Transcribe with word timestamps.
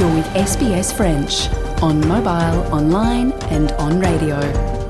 You're 0.00 0.14
with 0.14 0.32
SBS 0.32 0.94
French 0.94 1.50
on 1.82 2.00
mobile, 2.08 2.64
online 2.72 3.32
and 3.50 3.70
on 3.78 4.00
radio. 4.00 4.36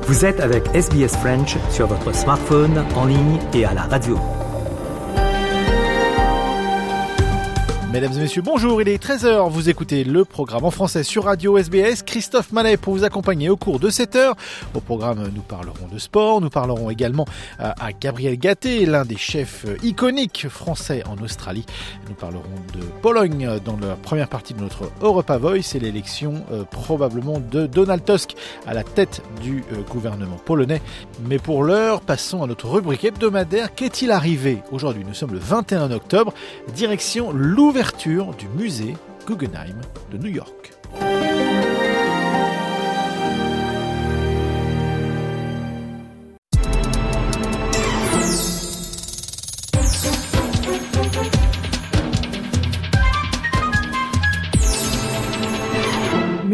Vous 0.06 0.24
êtes 0.24 0.38
avec 0.38 0.68
SBS 0.72 1.16
French 1.20 1.56
sur 1.72 1.88
votre 1.88 2.14
smartphone, 2.14 2.84
en 2.94 3.06
ligne 3.06 3.40
et 3.52 3.64
à 3.64 3.74
la 3.74 3.82
radio. 3.82 4.16
Mesdames 7.92 8.12
et 8.12 8.20
messieurs, 8.20 8.42
bonjour, 8.42 8.80
il 8.80 8.88
est 8.88 9.02
13h, 9.02 9.50
vous 9.50 9.68
écoutez 9.68 10.04
le 10.04 10.24
programme 10.24 10.64
en 10.64 10.70
français 10.70 11.02
sur 11.02 11.24
Radio 11.24 11.58
SBS, 11.58 12.04
Christophe 12.04 12.52
Mallet 12.52 12.76
pour 12.76 12.94
vous 12.94 13.02
accompagner 13.02 13.48
au 13.48 13.56
cours 13.56 13.80
de 13.80 13.90
cette 13.90 14.14
heure. 14.14 14.36
Au 14.74 14.80
programme, 14.80 15.28
nous 15.34 15.42
parlerons 15.42 15.88
de 15.92 15.98
sport, 15.98 16.40
nous 16.40 16.50
parlerons 16.50 16.88
également 16.88 17.26
à 17.58 17.90
Gabriel 17.92 18.38
Gatté, 18.38 18.86
l'un 18.86 19.04
des 19.04 19.16
chefs 19.16 19.66
iconiques 19.82 20.46
français 20.48 21.02
en 21.08 21.20
Australie. 21.20 21.66
Nous 22.08 22.14
parlerons 22.14 22.44
de 22.74 22.80
Pologne 23.02 23.58
dans 23.64 23.76
la 23.76 23.96
première 23.96 24.28
partie 24.28 24.54
de 24.54 24.60
notre 24.60 24.84
Europa 25.02 25.36
Voice 25.36 25.74
et 25.74 25.80
l'élection 25.80 26.44
euh, 26.52 26.62
probablement 26.62 27.40
de 27.40 27.66
Donald 27.66 28.04
Tusk 28.04 28.36
à 28.68 28.74
la 28.74 28.84
tête 28.84 29.20
du 29.42 29.64
euh, 29.72 29.80
gouvernement 29.90 30.36
polonais. 30.36 30.80
Mais 31.26 31.38
pour 31.40 31.64
l'heure, 31.64 32.02
passons 32.02 32.44
à 32.44 32.46
notre 32.46 32.68
rubrique 32.68 33.02
hebdomadaire. 33.02 33.74
Qu'est-il 33.74 34.12
arrivé? 34.12 34.62
Aujourd'hui, 34.70 35.04
nous 35.04 35.14
sommes 35.14 35.32
le 35.32 35.40
21 35.40 35.90
octobre, 35.90 36.32
direction 36.76 37.32
l'ouverture 37.32 37.79
du 38.36 38.46
musée 38.48 38.94
Guggenheim 39.26 39.80
de 40.12 40.18
New 40.18 40.30
York. 40.30 40.72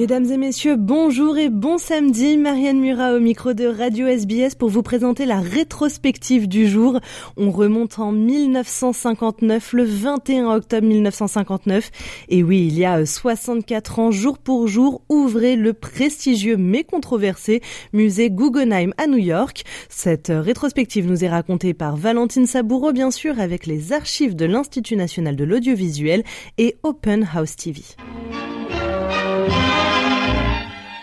Mesdames 0.09 0.31
et 0.31 0.37
messieurs, 0.37 0.77
bonjour 0.77 1.37
et 1.37 1.49
bon 1.49 1.79
samedi. 1.79 2.37
Marianne 2.37 2.79
Murat 2.79 3.15
au 3.15 3.19
micro 3.19 3.55
de 3.55 3.67
Radio 3.67 4.07
SBS 4.07 4.55
pour 4.55 4.69
vous 4.69 4.85
présenter 4.85 5.27
la 5.27 5.41
rétrospective 5.41 6.47
du 6.47 6.69
jour. 6.69 7.01
On 7.37 7.51
remonte 7.51 7.99
en 7.99 8.13
1959, 8.13 9.73
le 9.73 9.83
21 9.83 10.55
octobre 10.55 10.87
1959. 10.87 11.91
Et 12.29 12.45
oui, 12.45 12.69
il 12.69 12.79
y 12.79 12.85
a 12.85 13.05
64 13.05 13.99
ans, 13.99 14.13
jour 14.13 14.39
pour 14.39 14.69
jour, 14.69 15.03
ouvrait 15.09 15.57
le 15.57 15.73
prestigieux 15.73 16.57
mais 16.57 16.85
controversé 16.85 17.61
musée 17.93 18.31
Guggenheim 18.31 18.93
à 18.99 19.09
New 19.09 19.19
York. 19.19 19.65
Cette 19.89 20.31
rétrospective 20.33 21.09
nous 21.09 21.25
est 21.25 21.29
racontée 21.29 21.75
par 21.75 21.97
Valentine 21.97 22.47
Saboureau, 22.47 22.93
bien 22.93 23.11
sûr, 23.11 23.41
avec 23.41 23.67
les 23.67 23.93
archives 23.93 24.37
de 24.37 24.45
l'Institut 24.45 24.95
national 24.95 25.35
de 25.35 25.43
l'audiovisuel 25.43 26.23
et 26.59 26.77
Open 26.85 27.29
House 27.35 27.57
TV. 27.57 27.83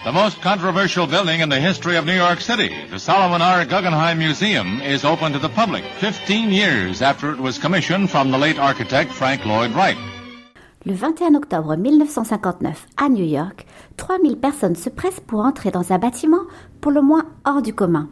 The 0.03 0.11
most 0.11 0.41
controversial 0.41 1.07
building 1.07 1.39
in 1.39 1.47
the 1.47 1.61
history 1.61 1.95
of 1.95 2.05
New 2.05 2.15
York 2.15 2.41
City, 2.41 2.69
the 2.91 2.99
Solomon 2.99 3.41
R. 3.41 3.63
Guggenheim 3.63 4.17
Museum, 4.17 4.81
is 4.81 5.05
open 5.05 5.31
to 5.31 5.39
the 5.39 5.47
public 5.47 5.85
15 6.01 6.51
years 6.51 7.01
after 7.01 7.31
it 7.31 7.39
was 7.39 7.57
commissioned 7.57 8.09
from 8.09 8.29
the 8.29 8.37
late 8.37 8.59
architect 8.59 9.13
Frank 9.13 9.45
Lloyd 9.45 9.71
Wright. 9.71 9.95
Le 10.85 10.93
21 10.93 11.35
octobre 11.35 11.77
1959, 11.77 12.85
à 12.97 13.07
New 13.07 13.23
York, 13.23 13.65
3000 13.95 14.35
personnes 14.35 14.75
se 14.75 14.89
pressent 14.89 15.21
pour 15.21 15.39
entrer 15.39 15.71
dans 15.71 15.93
un 15.93 15.99
bâtiment 15.99 16.47
pour 16.81 16.91
le 16.91 17.01
moins 17.01 17.23
hors 17.45 17.61
du 17.61 17.73
commun. 17.73 18.09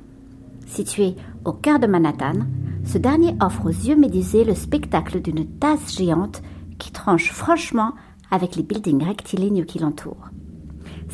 Situé 0.67 1.17
au 1.43 1.51
cœur 1.51 1.79
de 1.79 1.87
Manhattan, 1.87 2.45
ce 2.85 2.99
dernier 2.99 3.35
offre 3.41 3.65
aux 3.65 3.87
yeux 3.89 3.97
médusés 3.97 4.45
le 4.45 4.55
spectacle 4.55 5.19
d'une 5.19 5.45
tasse 5.45 5.97
géante 5.97 6.41
qui 6.79 6.93
tranche 6.93 7.33
franchement 7.33 7.91
avec 8.31 8.55
les 8.55 8.63
buildings 8.63 9.03
rectilignes 9.03 9.65
qui 9.65 9.79
l'entourent 9.79 10.29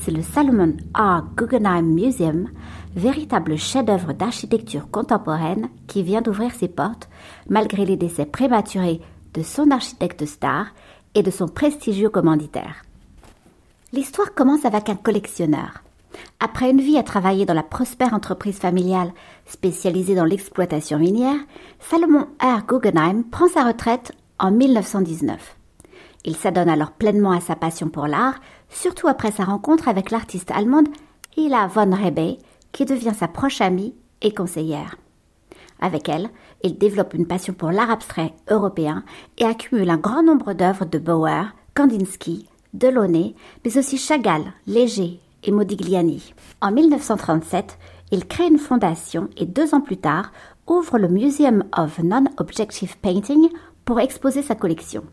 c'est 0.02 0.12
le 0.12 0.22
Salomon 0.22 0.76
R. 0.96 1.24
Guggenheim 1.36 1.94
Museum, 1.94 2.50
véritable 2.96 3.58
chef-d'œuvre 3.58 4.14
d'architecture 4.14 4.90
contemporaine 4.90 5.70
qui 5.88 6.04
vient 6.04 6.22
d'ouvrir 6.22 6.54
ses 6.54 6.68
portes 6.68 7.10
malgré 7.50 7.86
les 7.86 7.98
décès 7.98 8.26
prématurés 8.26 9.02
de 9.34 9.42
son 9.44 9.72
architecte 9.72 10.26
star 10.26 10.68
et 11.16 11.24
de 11.24 11.32
son 11.32 11.48
prestigieux 11.48 12.10
commanditaire. 12.10 12.84
L'histoire 13.94 14.34
commence 14.34 14.66
avec 14.66 14.90
un 14.90 14.96
collectionneur. 14.96 15.84
Après 16.40 16.70
une 16.70 16.82
vie 16.82 16.98
à 16.98 17.04
travailler 17.04 17.46
dans 17.46 17.54
la 17.54 17.64
prospère 17.64 18.14
entreprise 18.14 18.58
familiale 18.58 19.12
spécialisée 19.46 20.16
dans 20.16 20.26
l'exploitation 20.26 21.00
minière, 21.00 21.40
Salomon 21.80 22.28
R. 22.42 22.66
Guggenheim 22.68 23.24
prend 23.24 23.48
sa 23.48 23.64
retraite 23.64 24.12
en 24.40 24.52
1919. 24.52 25.57
Il 26.26 26.36
s'adonne 26.36 26.70
alors 26.70 26.92
pleinement 26.92 27.32
à 27.32 27.40
sa 27.40 27.56
passion 27.56 27.90
pour 27.90 28.08
l'art, 28.08 28.36
surtout 28.70 29.08
après 29.08 29.32
sa 29.32 29.44
rencontre 29.44 29.88
avec 29.88 30.12
l'artiste 30.12 30.52
allemande 30.52 30.90
Hila 31.36 31.68
von 31.68 31.92
Rebe, 31.96 32.38
qui 32.72 32.86
devient 32.86 33.14
sa 33.18 33.28
proche 33.28 33.62
amie 33.62 33.94
et 34.22 34.34
conseillère. 34.34 34.98
Avec 35.80 36.10
elle, 36.10 36.30
il 36.64 36.78
développe 36.78 37.14
une 37.14 37.28
passion 37.28 37.54
pour 37.54 37.72
l'art 37.72 37.92
abstrait 37.92 38.34
européen 38.50 39.04
et 39.38 39.46
accumule 39.46 39.90
un 39.90 39.98
grand 39.98 40.24
nombre 40.24 40.54
d'œuvres 40.54 40.86
de 40.86 40.98
Bauer, 40.98 41.54
Kandinsky, 41.76 42.48
Delaunay, 42.74 43.36
mais 43.64 43.78
aussi 43.78 43.98
Chagall, 43.98 44.54
Léger 44.66 45.20
et 45.44 45.52
Modigliani. 45.52 46.34
En 46.62 46.72
1937, 46.72 47.78
il 48.12 48.26
crée 48.26 48.48
une 48.48 48.58
fondation 48.58 49.30
et 49.38 49.46
deux 49.46 49.76
ans 49.76 49.82
plus 49.82 49.98
tard 49.98 50.32
ouvre 50.68 50.98
le 50.98 51.08
Museum 51.08 51.64
of 51.78 52.00
Non-Objective 52.00 52.98
Painting 52.98 53.50
pour 53.86 54.00
exposer 54.00 54.42
sa 54.42 54.56
collection. 54.56 55.04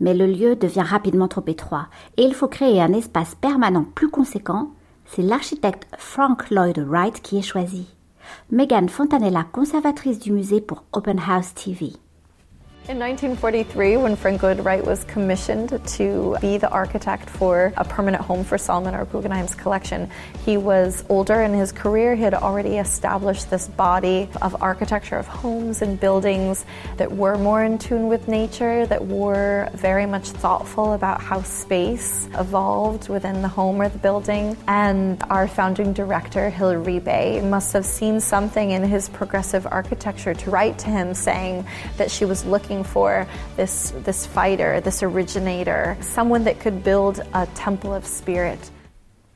Mais 0.00 0.14
le 0.14 0.26
lieu 0.26 0.56
devient 0.56 0.82
rapidement 0.82 1.28
trop 1.28 1.44
étroit 1.46 1.88
et 2.16 2.22
il 2.22 2.34
faut 2.34 2.48
créer 2.48 2.80
un 2.80 2.92
espace 2.92 3.34
permanent 3.34 3.84
plus 3.94 4.08
conséquent. 4.08 4.70
C'est 5.06 5.22
l'architecte 5.22 5.86
Frank 5.98 6.50
Lloyd 6.50 6.78
Wright 6.78 7.20
qui 7.22 7.38
est 7.38 7.42
choisi. 7.42 7.86
Megan 8.50 8.88
Fontanella, 8.88 9.44
conservatrice 9.44 10.18
du 10.18 10.32
musée 10.32 10.60
pour 10.60 10.84
Open 10.92 11.20
House 11.28 11.54
TV. 11.54 11.92
In 12.88 13.00
1943, 13.00 13.96
when 13.96 14.14
Frank 14.14 14.44
Lloyd 14.44 14.60
Wright 14.60 14.86
was 14.86 15.02
commissioned 15.02 15.84
to 15.84 16.36
be 16.40 16.56
the 16.56 16.70
architect 16.70 17.28
for 17.28 17.72
a 17.76 17.84
permanent 17.84 18.22
home 18.22 18.44
for 18.44 18.56
Solomon 18.56 18.94
R. 18.94 19.04
Guggenheim's 19.06 19.56
collection, 19.56 20.08
he 20.44 20.56
was 20.56 21.04
older 21.08 21.42
in 21.42 21.52
his 21.52 21.72
career. 21.72 22.14
He 22.14 22.22
had 22.22 22.32
already 22.32 22.78
established 22.78 23.50
this 23.50 23.66
body 23.66 24.28
of 24.40 24.62
architecture 24.62 25.16
of 25.16 25.26
homes 25.26 25.82
and 25.82 25.98
buildings 25.98 26.64
that 26.96 27.10
were 27.10 27.36
more 27.36 27.64
in 27.64 27.76
tune 27.78 28.06
with 28.06 28.28
nature, 28.28 28.86
that 28.86 29.04
were 29.04 29.68
very 29.74 30.06
much 30.06 30.28
thoughtful 30.28 30.92
about 30.92 31.20
how 31.20 31.42
space 31.42 32.28
evolved 32.38 33.08
within 33.08 33.42
the 33.42 33.48
home 33.48 33.82
or 33.82 33.88
the 33.88 33.98
building. 33.98 34.56
And 34.68 35.20
our 35.28 35.48
founding 35.48 35.92
director, 35.92 36.50
Hilary 36.50 37.00
Bay, 37.00 37.40
must 37.40 37.72
have 37.72 37.84
seen 37.84 38.20
something 38.20 38.70
in 38.70 38.84
his 38.84 39.08
progressive 39.08 39.66
architecture 39.66 40.34
to 40.34 40.50
write 40.52 40.78
to 40.78 40.86
him 40.86 41.14
saying 41.14 41.66
that 41.96 42.12
she 42.12 42.24
was 42.24 42.44
looking 42.44 42.75
for 42.84 43.26
this, 43.56 43.92
this 44.04 44.26
fighter, 44.26 44.80
this 44.80 45.02
originator, 45.02 45.96
someone 46.00 46.44
that 46.44 46.60
could 46.60 46.82
build 46.82 47.22
a 47.34 47.46
temple 47.54 47.92
of 47.94 48.04
spirit. 48.04 48.70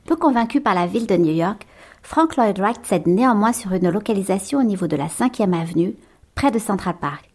Peu 0.05 0.15
convaincu 0.15 0.61
par 0.61 0.75
la 0.75 0.87
ville 0.87 1.07
de 1.07 1.17
New 1.17 1.33
York, 1.33 1.65
Frank 2.01 2.35
Lloyd 2.35 2.59
Wright 2.59 2.83
cède 2.83 3.07
néanmoins 3.07 3.53
sur 3.53 3.73
une 3.73 3.89
localisation 3.89 4.59
au 4.59 4.63
niveau 4.63 4.87
de 4.87 4.95
la 4.95 5.07
5e 5.07 5.53
avenue, 5.53 5.95
près 6.35 6.51
de 6.51 6.59
Central 6.59 6.95
Park. 6.99 7.29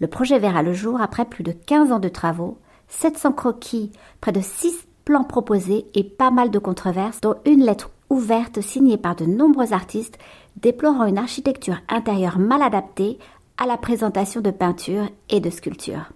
Le 0.00 0.06
projet 0.06 0.38
verra 0.38 0.62
le 0.62 0.74
jour 0.74 1.00
après 1.00 1.24
plus 1.24 1.42
de 1.42 1.52
15 1.52 1.92
ans 1.92 1.98
de 1.98 2.08
travaux, 2.08 2.58
700 2.88 3.32
croquis, 3.32 3.92
près 4.20 4.32
de 4.32 4.40
6 4.40 4.86
plans 5.04 5.24
proposés 5.24 5.86
et 5.94 6.04
pas 6.04 6.30
mal 6.30 6.50
de 6.50 6.58
controverses, 6.58 7.20
dont 7.20 7.36
une 7.46 7.64
lettre 7.64 7.90
ouverte 8.10 8.60
signée 8.60 8.98
par 8.98 9.16
de 9.16 9.24
nombreux 9.24 9.72
artistes 9.72 10.18
déplorant 10.60 11.06
une 11.06 11.18
architecture 11.18 11.78
intérieure 11.88 12.38
mal 12.38 12.62
adaptée 12.62 13.18
à 13.58 13.66
la 13.66 13.76
présentation 13.76 14.40
de 14.40 14.50
peintures 14.50 15.08
et 15.30 15.40
de 15.40 15.50
sculptures. 15.50 16.12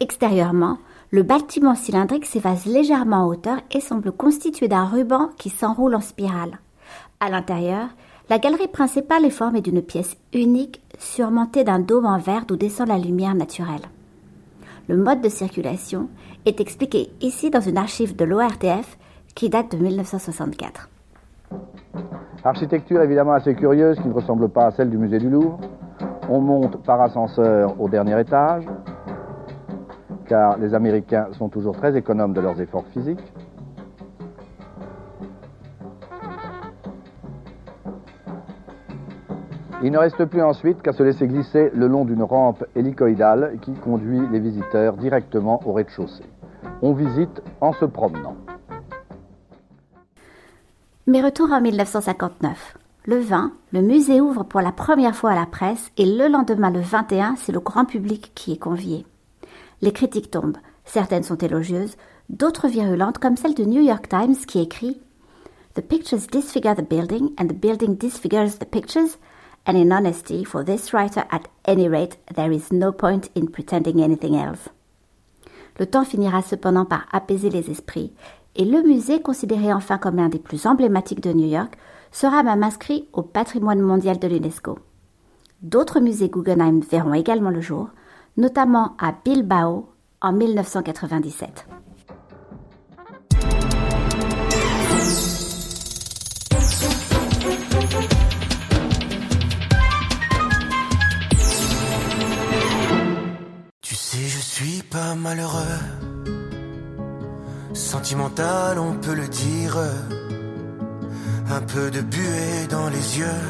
Extérieurement, 0.00 0.78
le 1.10 1.22
bâtiment 1.22 1.74
cylindrique 1.74 2.26
s'évase 2.26 2.66
légèrement 2.66 3.24
en 3.24 3.26
hauteur 3.28 3.58
et 3.70 3.80
semble 3.80 4.12
constitué 4.12 4.68
d'un 4.68 4.84
ruban 4.84 5.30
qui 5.38 5.50
s'enroule 5.50 5.94
en 5.94 6.00
spirale. 6.00 6.58
À 7.20 7.30
l'intérieur, 7.30 7.88
la 8.30 8.38
galerie 8.38 8.68
principale 8.68 9.24
est 9.24 9.30
formée 9.30 9.62
d'une 9.62 9.82
pièce 9.82 10.16
unique 10.32 10.82
surmontée 10.98 11.64
d'un 11.64 11.78
dôme 11.78 12.06
en 12.06 12.18
verre 12.18 12.44
d'où 12.46 12.56
descend 12.56 12.88
la 12.88 12.98
lumière 12.98 13.34
naturelle. 13.34 13.88
le 14.88 14.96
mode 14.96 15.20
de 15.20 15.28
circulation, 15.28 16.08
est 16.46 16.60
expliqué 16.60 17.10
ici 17.20 17.50
dans 17.50 17.60
une 17.60 17.76
archive 17.76 18.16
de 18.16 18.24
l'ORTF 18.24 18.96
qui 19.34 19.50
date 19.50 19.72
de 19.72 19.76
1964. 19.76 20.88
Architecture 22.42 23.02
évidemment 23.02 23.32
assez 23.32 23.54
curieuse 23.54 23.98
qui 24.00 24.08
ne 24.08 24.14
ressemble 24.14 24.48
pas 24.48 24.66
à 24.66 24.70
celle 24.70 24.90
du 24.90 24.96
musée 24.96 25.18
du 25.18 25.28
Louvre. 25.28 25.60
On 26.28 26.40
monte 26.40 26.82
par 26.84 27.00
ascenseur 27.00 27.80
au 27.80 27.88
dernier 27.88 28.20
étage, 28.20 28.64
car 30.26 30.58
les 30.58 30.74
Américains 30.74 31.28
sont 31.32 31.48
toujours 31.48 31.74
très 31.74 31.96
économes 31.96 32.34
de 32.34 32.40
leurs 32.40 32.60
efforts 32.60 32.84
physiques. 32.92 33.32
Il 39.82 39.92
ne 39.92 39.98
reste 39.98 40.24
plus 40.24 40.42
ensuite 40.42 40.82
qu'à 40.82 40.92
se 40.92 41.02
laisser 41.02 41.26
glisser 41.28 41.70
le 41.72 41.86
long 41.86 42.04
d'une 42.04 42.24
rampe 42.24 42.64
hélicoïdale 42.74 43.58
qui 43.62 43.72
conduit 43.72 44.20
les 44.30 44.40
visiteurs 44.40 44.96
directement 44.96 45.60
au 45.64 45.72
rez-de-chaussée. 45.72 46.24
On 46.82 46.92
visite 46.92 47.42
en 47.60 47.72
se 47.72 47.84
promenant. 47.84 48.36
Mais 51.06 51.22
retour 51.22 51.52
en 51.52 51.60
1959. 51.60 52.76
Le 53.08 53.20
20, 53.20 53.52
le 53.72 53.80
musée 53.80 54.20
ouvre 54.20 54.42
pour 54.42 54.60
la 54.60 54.70
première 54.70 55.16
fois 55.16 55.30
à 55.30 55.34
la 55.34 55.46
presse 55.46 55.90
et 55.96 56.04
le 56.04 56.28
lendemain, 56.28 56.70
le 56.70 56.82
21, 56.82 57.36
c'est 57.36 57.52
le 57.52 57.60
grand 57.60 57.86
public 57.86 58.32
qui 58.34 58.52
est 58.52 58.58
convié. 58.58 59.06
Les 59.80 59.92
critiques 59.92 60.30
tombent. 60.30 60.58
Certaines 60.84 61.22
sont 61.22 61.38
élogieuses, 61.38 61.96
d'autres 62.28 62.68
virulentes, 62.68 63.16
comme 63.16 63.38
celle 63.38 63.54
du 63.54 63.66
New 63.66 63.80
York 63.80 64.10
Times 64.10 64.36
qui 64.46 64.60
écrit 64.60 65.00
The 65.72 65.80
pictures 65.80 66.26
disfigure 66.30 66.74
the 66.74 66.86
building 66.86 67.30
and 67.40 67.46
the 67.46 67.58
building 67.58 67.96
disfigures 67.96 68.58
the 68.58 68.66
pictures, 68.66 69.16
and 69.66 69.72
in 69.72 69.90
honesty, 69.90 70.44
for 70.44 70.62
this 70.62 70.92
writer, 70.92 71.24
at 71.30 71.48
any 71.64 71.88
rate, 71.88 72.18
there 72.36 72.52
is 72.52 72.70
no 72.70 72.92
point 72.92 73.30
in 73.34 73.46
pretending 73.46 74.02
anything 74.02 74.34
else. 74.34 74.68
Le 75.78 75.86
temps 75.86 76.04
finira 76.04 76.42
cependant 76.42 76.84
par 76.84 77.06
apaiser 77.10 77.48
les 77.48 77.70
esprits, 77.70 78.12
et 78.54 78.66
le 78.66 78.82
musée, 78.82 79.22
considéré 79.22 79.72
enfin 79.72 79.96
comme 79.96 80.16
l'un 80.16 80.28
des 80.28 80.38
plus 80.38 80.66
emblématiques 80.66 81.22
de 81.22 81.32
New 81.32 81.48
York, 81.48 81.78
sera 82.12 82.42
même 82.42 82.62
inscrit 82.62 83.08
au 83.12 83.22
patrimoine 83.22 83.80
mondial 83.80 84.18
de 84.18 84.28
l'UNESCO. 84.28 84.78
D'autres 85.62 86.00
musées 86.00 86.28
Guggenheim 86.28 86.80
verront 86.80 87.14
également 87.14 87.50
le 87.50 87.60
jour, 87.60 87.88
notamment 88.36 88.94
à 88.98 89.12
Bilbao 89.24 89.88
en 90.20 90.32
1997. 90.32 91.66
Tu 103.82 103.94
sais, 103.94 104.18
je 104.18 104.38
suis 104.38 104.82
pas 104.84 105.14
malheureux. 105.14 105.62
Sentimental, 107.72 108.78
on 108.78 108.94
peut 108.94 109.14
le 109.14 109.28
dire. 109.28 109.78
Un 111.50 111.62
peu 111.62 111.90
de 111.90 112.02
buée 112.02 112.66
dans 112.68 112.88
les 112.90 113.18
yeux. 113.18 113.42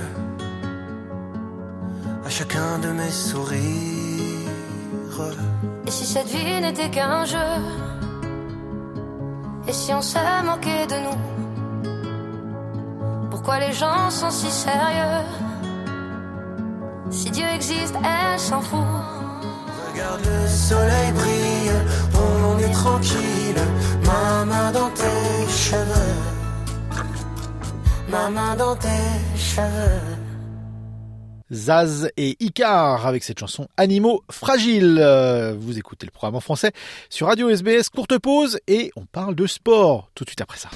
À 2.25 2.31
chacun 2.31 2.79
de 2.79 2.91
mes 2.91 3.11
sourires. 3.11 3.59
Et 5.85 5.91
si 5.91 6.07
cette 6.07 6.29
vie 6.29 6.61
n'était 6.61 6.91
qu'un 6.91 7.25
jeu? 7.25 7.51
Et 9.67 9.73
si 9.73 9.93
on 9.93 10.01
se 10.01 10.19
moquait 10.45 10.87
de 10.87 10.95
nous? 11.07 11.19
Pourquoi 13.31 13.59
les 13.59 13.73
gens 13.73 14.11
sont 14.11 14.31
si 14.31 14.51
sérieux? 14.51 15.25
Si 17.11 17.31
Dieu 17.31 17.47
existe, 17.53 17.97
elle 17.97 18.39
s'en 18.39 18.61
fout. 18.61 18.79
Regarde 19.91 20.21
le 20.25 20.47
soleil 20.47 21.13
brille, 21.13 21.73
on 22.15 22.59
est 22.59 22.73
tranquille. 22.73 23.63
Ma 24.07 24.45
main 24.45 24.71
dans 24.71 24.91
tes 24.91 25.49
cheveux. 25.49 26.38
Ma 28.11 28.57
dans 28.57 28.75
tes 28.75 28.89
cheveux. 29.37 30.01
Zaz 31.53 32.11
et 32.17 32.37
Icar 32.41 33.07
avec 33.07 33.23
cette 33.23 33.39
chanson 33.39 33.69
Animaux 33.77 34.23
fragiles. 34.31 34.99
Euh, 34.99 35.55
vous 35.59 35.79
écoutez 35.79 36.07
le 36.07 36.11
programme 36.11 36.37
en 36.37 36.41
français 36.41 36.73
sur 37.11 37.27
Radio 37.27 37.51
SBS, 37.51 37.91
courte 37.91 38.19
pause 38.19 38.61
et 38.67 38.91
on 38.97 39.05
parle 39.05 39.35
de 39.35 39.47
sport 39.47 40.11
tout 40.15 40.25
de 40.25 40.31
suite 40.31 40.41
après 40.41 40.57
ça. 40.57 40.71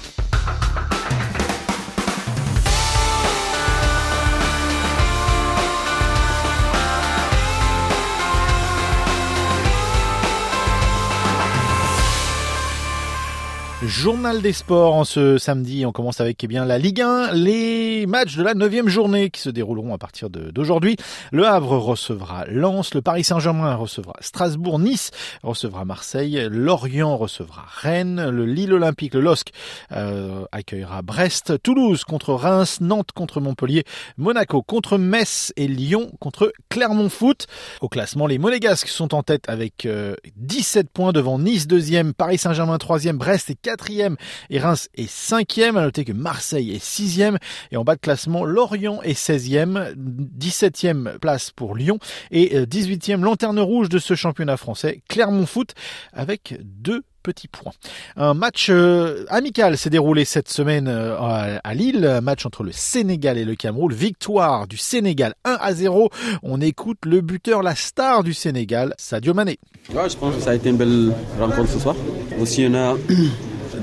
Journal 13.85 14.41
des 14.41 14.53
sports 14.53 14.95
en 14.95 15.03
ce 15.03 15.37
samedi. 15.37 15.85
On 15.85 15.91
commence 15.91 16.21
avec 16.21 16.41
eh 16.41 16.47
bien 16.47 16.63
la 16.63 16.77
Ligue 16.77 17.01
1, 17.01 17.33
les 17.33 18.05
matchs 18.05 18.37
de 18.37 18.43
la 18.43 18.53
neuvième 18.53 18.87
journée 18.87 19.29
qui 19.29 19.41
se 19.41 19.49
dérouleront 19.49 19.93
à 19.93 19.97
partir 19.97 20.29
d'aujourd'hui. 20.29 20.95
Le 21.31 21.45
Havre 21.45 21.77
recevra 21.77 22.45
Lens, 22.47 22.93
le 22.93 23.01
Paris 23.01 23.25
Saint-Germain 23.25 23.75
recevra 23.75 24.13
Strasbourg, 24.21 24.79
Nice 24.79 25.11
recevra 25.43 25.83
Marseille, 25.83 26.47
Lorient 26.49 27.17
recevra 27.17 27.65
Rennes, 27.67 28.29
le 28.29 28.45
Lille 28.45 28.73
Olympique, 28.73 29.15
le 29.15 29.21
LOSC 29.21 29.51
euh, 29.91 30.45
accueillera 30.53 31.01
Brest, 31.01 31.61
Toulouse 31.61 32.05
contre 32.05 32.33
Reims, 32.33 32.79
Nantes 32.79 33.11
contre 33.13 33.41
Montpellier, 33.41 33.83
Monaco 34.17 34.61
contre 34.61 34.97
Metz. 34.97 35.51
Et 35.57 35.67
Lyon 35.67 36.11
contre 36.19 36.53
Clermont 36.69 37.09
Foot. 37.09 37.47
Au 37.81 37.89
classement, 37.89 38.27
les 38.27 38.37
Monégasques 38.37 38.87
sont 38.87 39.13
en 39.13 39.23
tête 39.23 39.49
avec 39.49 39.85
euh, 39.85 40.15
17 40.37 40.89
points 40.89 41.11
devant 41.11 41.37
Nice 41.37 41.67
deuxième, 41.67 42.13
Paris 42.13 42.37
Saint-Germain 42.37 42.77
troisième, 42.77 43.17
Brest 43.17 43.49
et 43.49 43.55
quatrième 43.73 44.17
et 44.51 44.59
Reims 44.59 44.87
est 44.93 45.09
cinquième. 45.09 45.77
À 45.77 45.81
noter 45.81 46.05
que 46.05 46.11
Marseille 46.11 46.75
est 46.75 46.83
sixième 46.83 47.39
et 47.71 47.77
en 47.77 47.83
bas 47.83 47.95
de 47.95 48.01
classement, 48.01 48.45
Lorient 48.45 49.01
est 49.01 49.17
16e, 49.17 49.95
17e 49.95 51.17
place 51.17 51.49
pour 51.49 51.75
Lyon 51.75 51.97
et 52.29 52.55
18e 52.65 53.21
lanterne 53.21 53.59
rouge 53.59 53.89
de 53.89 53.97
ce 53.97 54.13
championnat 54.13 54.57
français, 54.57 55.01
Clermont 55.09 55.47
Foot, 55.47 55.73
avec 56.13 56.59
deux 56.61 57.01
petits 57.23 57.47
points. 57.47 57.71
Un 58.15 58.35
match 58.35 58.67
euh, 58.69 59.25
amical 59.29 59.77
s'est 59.77 59.89
déroulé 59.89 60.25
cette 60.25 60.49
semaine 60.49 60.87
euh, 60.87 61.15
à, 61.63 61.73
Lille, 61.73 62.05
un 62.05 62.21
match 62.21 62.45
entre 62.45 62.63
le 62.63 62.71
Sénégal 62.71 63.37
et 63.37 63.45
le 63.45 63.55
Cameroun, 63.55 63.91
victoire 63.91 64.67
du 64.67 64.77
Sénégal 64.77 65.33
1 65.45 65.57
à 65.59 65.73
0. 65.73 66.09
On 66.43 66.61
écoute 66.61 66.99
le 67.05 67.21
buteur, 67.21 67.63
la 67.63 67.73
star 67.75 68.23
du 68.23 68.33
Sénégal, 68.33 68.93
Sadio 68.97 69.33
Mané. 69.33 69.57
Je 69.89 69.93
pense 70.17 70.35
que 70.35 70.41
ça 70.41 70.51
a 70.51 70.55
été 70.55 70.69
une 70.69 70.77
belle 70.77 71.11
rencontre 71.39 71.69
ce 71.69 71.79
soir. 71.79 71.95
Aussi, 72.39 72.67
on 72.69 72.75
a 72.75 72.95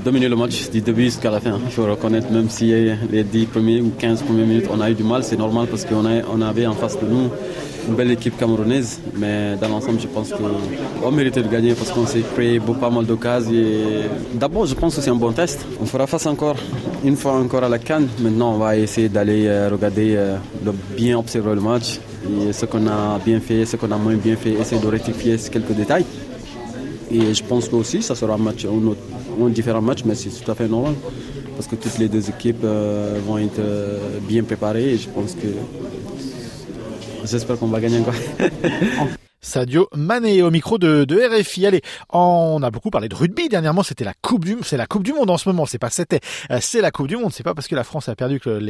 dominé 0.03 0.27
le 0.27 0.35
match 0.35 0.69
du 0.69 0.81
début 0.81 1.03
jusqu'à 1.03 1.31
la 1.31 1.39
fin. 1.39 1.59
Il 1.63 1.71
faut 1.71 1.85
reconnaître, 1.85 2.31
même 2.31 2.49
si 2.49 2.65
les 3.11 3.23
10 3.23 3.45
premiers 3.45 3.81
ou 3.81 3.91
15 3.97 4.23
premières 4.23 4.47
minutes, 4.47 4.65
on 4.71 4.79
a 4.81 4.89
eu 4.89 4.93
du 4.93 5.03
mal, 5.03 5.23
c'est 5.23 5.37
normal 5.37 5.67
parce 5.67 5.85
qu'on 5.85 6.03
on 6.05 6.41
avait 6.41 6.65
en 6.65 6.73
face 6.73 6.99
de 6.99 7.05
nous 7.05 7.29
une 7.87 7.95
belle 7.95 8.11
équipe 8.11 8.37
camerounaise, 8.37 8.99
mais 9.17 9.55
dans 9.59 9.67
l'ensemble, 9.67 9.99
je 9.99 10.07
pense 10.07 10.31
qu'on 10.31 11.11
méritait 11.11 11.41
de 11.41 11.47
gagner 11.47 11.73
parce 11.73 11.91
qu'on 11.91 12.05
s'est 12.05 12.23
créé 12.35 12.59
beaucoup, 12.59 12.79
pas 12.79 12.89
mal 12.89 13.05
d'occasions. 13.05 13.51
D'abord, 14.33 14.65
je 14.67 14.75
pense 14.75 14.95
que 14.95 15.01
c'est 15.01 15.09
un 15.09 15.15
bon 15.15 15.31
test. 15.31 15.65
On 15.81 15.85
fera 15.85 16.05
face 16.05 16.27
encore, 16.27 16.57
une 17.03 17.15
fois 17.15 17.33
encore 17.33 17.63
à 17.63 17.69
la 17.69 17.79
Cannes. 17.79 18.07
Maintenant, 18.19 18.53
on 18.53 18.57
va 18.57 18.77
essayer 18.77 19.09
d'aller 19.09 19.49
regarder, 19.67 20.15
de 20.63 20.71
bien 20.95 21.17
observer 21.17 21.55
le 21.55 21.61
match, 21.61 21.99
et 22.47 22.53
ce 22.53 22.65
qu'on 22.65 22.85
a 22.87 23.19
bien 23.25 23.39
fait, 23.39 23.65
ce 23.65 23.77
qu'on 23.77 23.91
a 23.91 23.97
moins 23.97 24.15
bien 24.15 24.35
fait, 24.35 24.51
essayer 24.51 24.81
de 24.81 24.87
rectifier 24.87 25.37
quelques 25.51 25.73
détails. 25.73 26.05
Et 27.13 27.33
je 27.33 27.43
pense 27.43 27.67
que 27.67 27.75
aussi, 27.75 28.01
ça 28.01 28.15
sera 28.15 28.35
un 28.35 28.37
match, 28.37 28.65
un, 28.65 28.87
autre, 28.87 29.01
un 29.39 29.49
différent 29.49 29.81
match, 29.81 30.03
mais 30.05 30.15
c'est 30.15 30.29
tout 30.29 30.49
à 30.51 30.55
fait 30.55 30.67
normal. 30.67 30.93
Parce 31.55 31.67
que 31.67 31.75
toutes 31.75 31.97
les 31.97 32.07
deux 32.07 32.29
équipes 32.29 32.63
euh, 32.63 33.19
vont 33.25 33.37
être 33.37 33.59
euh, 33.59 34.19
bien 34.21 34.43
préparées 34.43 34.93
et 34.93 34.97
je 34.97 35.09
pense 35.09 35.33
que 35.33 35.47
j'espère 37.25 37.57
qu'on 37.57 37.67
va 37.67 37.79
gagner 37.79 37.99
encore. 37.99 38.15
Sadio 39.41 39.89
Mané 39.95 40.43
au 40.43 40.51
micro 40.51 40.77
de, 40.77 41.03
de 41.03 41.19
RFI. 41.19 41.65
Allez, 41.65 41.81
on 42.09 42.61
a 42.61 42.69
beaucoup 42.69 42.91
parlé 42.91 43.09
de 43.09 43.15
rugby 43.15 43.49
dernièrement. 43.49 43.81
C'était 43.81 44.03
la 44.03 44.13
coupe 44.13 44.45
du, 44.45 44.57
c'est 44.61 44.77
la 44.77 44.85
coupe 44.85 45.03
du 45.03 45.13
monde 45.13 45.31
en 45.31 45.37
ce 45.37 45.49
moment. 45.49 45.65
C'est 45.65 45.79
pas 45.79 45.89
c'était, 45.89 46.19
c'est 46.59 46.79
la 46.79 46.91
coupe 46.91 47.07
du 47.07 47.17
monde. 47.17 47.33
C'est 47.33 47.43
pas 47.43 47.55
parce 47.55 47.67
que 47.67 47.75
la 47.75 47.83
France 47.83 48.07
a 48.07 48.15
perdu 48.15 48.39
que 48.39 48.61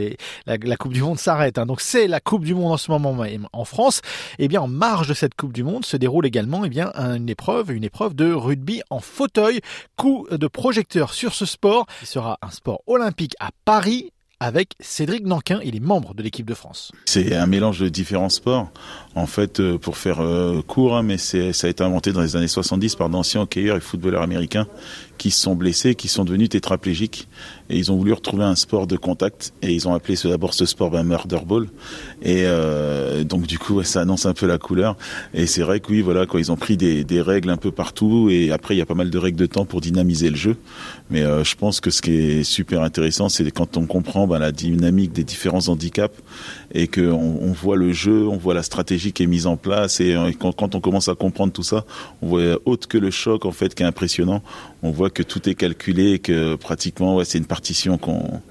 la, 0.46 0.78
coupe 0.78 0.94
du 0.94 1.01
monde 1.01 1.20
s'arrête. 1.20 1.58
Hein. 1.58 1.66
Donc 1.66 1.82
c'est 1.82 2.08
la 2.08 2.22
coupe 2.22 2.46
du 2.46 2.56
monde 2.56 2.72
en 2.72 2.78
ce 2.78 2.90
moment 2.90 3.22
en 3.51 3.66
France. 3.66 4.01
Et 4.40 4.48
bien 4.48 4.62
en 4.62 4.68
marge 4.68 5.08
de 5.08 5.13
cette 5.13 5.36
coupe 5.36 5.54
du 5.54 5.63
monde 5.63 5.86
se 5.86 5.98
déroule 5.98 6.25
également 6.25 6.63
eh 6.63 6.70
bien 6.70 6.92
une 6.96 7.30
épreuve, 7.30 7.72
une 7.72 7.84
épreuve 7.84 8.16
de 8.16 8.32
rugby 8.32 8.82
en 8.90 9.00
fauteuil. 9.00 9.60
Coup 9.98 10.25
de 10.32 10.48
projecteur 10.48 11.13
sur 11.13 11.34
ce 11.34 11.46
sport. 11.46 11.86
Il 12.01 12.08
sera 12.08 12.38
un 12.42 12.50
sport 12.50 12.82
olympique 12.88 13.36
à 13.40 13.50
Paris 13.66 14.12
avec 14.41 14.74
Cédric 14.79 15.25
Nanquin. 15.25 15.60
Il 15.63 15.75
est 15.75 15.79
membre 15.79 16.15
de 16.15 16.24
l'équipe 16.24 16.48
de 16.48 16.55
France. 16.55 16.91
C'est 17.05 17.36
un 17.36 17.45
mélange 17.45 17.79
de 17.79 17.88
différents 17.88 18.29
sports. 18.29 18.71
En 19.13 19.27
fait, 19.27 19.60
euh, 19.60 19.77
pour 19.77 19.98
faire 19.98 20.19
euh, 20.19 20.63
court, 20.63 20.98
hein, 20.98 21.03
mais 21.03 21.17
ça 21.17 21.38
a 21.38 21.69
été 21.69 21.83
inventé 21.83 22.12
dans 22.12 22.21
les 22.21 22.36
années 22.36 22.48
70 22.48 22.95
par 22.95 23.10
d'anciens 23.10 23.41
hockeyeurs 23.41 23.77
et 23.77 23.81
footballeurs 23.81 24.24
américains 24.24 24.67
qui 25.19 25.29
se 25.29 25.39
sont 25.39 25.53
blessés, 25.53 25.93
qui 25.93 26.07
sont 26.07 26.25
devenus 26.25 26.50
tétraplégiques. 26.50 27.27
Et 27.70 27.77
ils 27.77 27.91
ont 27.91 27.98
voulu 27.98 28.13
retrouver 28.13 28.44
un 28.44 28.56
sport 28.56 28.88
de 28.88 28.98
contact. 28.98 29.53
Et 29.62 29.74
ils 29.74 29.88
ont 29.88 29.94
appelé 29.94 30.15
d'abord 30.24 30.53
ce 30.53 30.65
sport 30.65 30.91
ben, 30.91 31.03
murder 31.03 31.39
ball. 31.46 31.68
Et 32.22 32.44
euh, 32.46 33.24
donc 33.24 33.48
du 33.48 33.60
coup, 33.60 33.82
ça 33.84 34.01
annonce 34.01 34.25
un 34.25 34.34
peu 34.34 34.48
la 34.48 34.58
couleur. 34.58 34.98
Et 35.34 35.48
c'est 35.48 35.62
vrai 35.62 35.80
que 35.80 35.91
oui, 35.91 36.01
voilà, 36.01 36.25
quoi, 36.25 36.39
ils 36.39 36.51
ont 36.51 36.58
pris 36.58 36.77
des, 36.77 37.03
des, 37.03 37.22
règles 37.22 37.50
un 37.50 37.58
peu 37.58 37.72
partout. 37.72 38.30
Et 38.30 38.51
après, 38.51 38.75
il 38.75 38.77
y 38.77 38.82
a 38.82 38.86
pas 38.86 38.96
mal 38.96 39.10
de 39.10 39.18
règles 39.18 39.38
de 39.38 39.46
temps 39.46 39.65
pour 39.65 39.82
dynamiser 39.82 40.30
le 40.30 40.36
jeu. 40.36 40.58
Mais 41.10 41.24
euh, 41.24 41.44
je 41.44 41.56
pense 41.56 41.80
que 41.80 41.89
ce 41.89 42.01
qui 42.01 42.13
est 42.13 42.44
super 42.44 42.82
intéressant, 42.82 43.30
c'est 43.30 43.50
quand 43.51 43.77
on 43.77 43.86
comprend 43.86 44.27
ben, 44.27 44.39
la 44.39 44.51
dynamique 44.51 45.13
des 45.13 45.24
différents 45.24 45.68
handicaps 45.68 46.18
et 46.74 46.88
qu'on 46.88 47.12
on 47.12 47.51
voit 47.51 47.75
le 47.75 47.92
jeu, 47.92 48.28
on 48.28 48.38
voit 48.38 48.54
la 48.54 48.63
stratégie 48.63 49.13
qui 49.13 49.24
est 49.24 49.28
mise 49.28 49.48
en 49.48 49.58
place. 49.58 50.00
Et, 50.00 50.12
et 50.12 50.34
quand, 50.34 50.51
quand, 50.54 50.75
on 50.75 50.80
commence 50.80 51.10
à 51.10 51.16
comprendre 51.16 51.54
tout 51.54 51.63
ça, 51.63 51.86
on 52.22 52.28
voit 52.28 52.60
autre 52.66 52.88
que 52.88 52.98
le 52.98 53.12
choc 53.12 53.46
en 53.46 53.51
fait 53.51 53.75
qui 53.75 53.84
est 53.84 53.86
impressionnant. 53.86 54.42
On 54.84 54.92
voit 54.92 55.10
que 55.10 55.24
tout 55.24 55.48
est 55.50 55.56
calculé 55.56 56.13
et 56.13 56.20
que 56.20 56.56
pratiquement 56.56 57.16
ouais, 57.18 57.25
c'est 57.25 57.38
une 57.38 57.46
partition 57.46 57.98
qu'on 57.98 58.42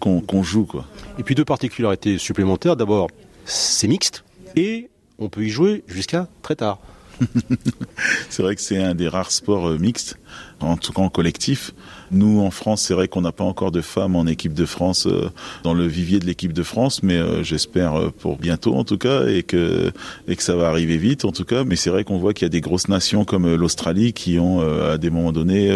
qu'on 0.00 0.42
joue 0.42 0.64
quoi. 0.64 0.84
Et 1.18 1.22
puis 1.22 1.34
deux 1.34 1.44
particularités 1.44 2.18
supplémentaires. 2.18 2.76
D'abord, 2.76 3.08
c'est 3.44 3.88
mixte 3.88 4.24
et 4.56 4.90
on 5.18 5.28
peut 5.28 5.44
y 5.44 5.50
jouer 5.50 5.84
jusqu'à 5.86 6.28
très 6.42 6.56
tard. 6.56 6.80
c'est 8.28 8.42
vrai 8.42 8.56
que 8.56 8.60
c'est 8.60 8.82
un 8.82 8.94
des 8.94 9.08
rares 9.08 9.30
sports 9.30 9.70
mixtes, 9.78 10.18
en 10.60 10.76
tout 10.76 10.92
cas 10.92 11.02
en 11.02 11.08
collectif. 11.08 11.72
Nous, 12.10 12.40
en 12.40 12.50
France, 12.50 12.82
c'est 12.82 12.94
vrai 12.94 13.08
qu'on 13.08 13.22
n'a 13.22 13.32
pas 13.32 13.44
encore 13.44 13.70
de 13.70 13.80
femmes 13.80 14.16
en 14.16 14.26
équipe 14.26 14.54
de 14.54 14.66
France, 14.66 15.06
euh, 15.06 15.30
dans 15.62 15.74
le 15.74 15.86
vivier 15.86 16.18
de 16.18 16.26
l'équipe 16.26 16.52
de 16.52 16.62
France, 16.62 17.02
mais 17.02 17.16
euh, 17.16 17.42
j'espère 17.42 17.94
euh, 17.94 18.10
pour 18.10 18.36
bientôt 18.36 18.74
en 18.74 18.84
tout 18.84 18.98
cas, 18.98 19.26
et 19.26 19.42
que, 19.42 19.92
et 20.28 20.36
que 20.36 20.42
ça 20.42 20.56
va 20.56 20.68
arriver 20.68 20.96
vite 20.96 21.24
en 21.24 21.32
tout 21.32 21.44
cas. 21.44 21.64
Mais 21.64 21.76
c'est 21.76 21.90
vrai 21.90 22.04
qu'on 22.04 22.18
voit 22.18 22.34
qu'il 22.34 22.44
y 22.44 22.46
a 22.46 22.50
des 22.50 22.60
grosses 22.60 22.88
nations 22.88 23.24
comme 23.24 23.54
l'Australie 23.54 24.12
qui 24.12 24.38
ont, 24.38 24.60
à 24.60 24.98
des 24.98 25.10
moments 25.10 25.32
donnés, 25.32 25.70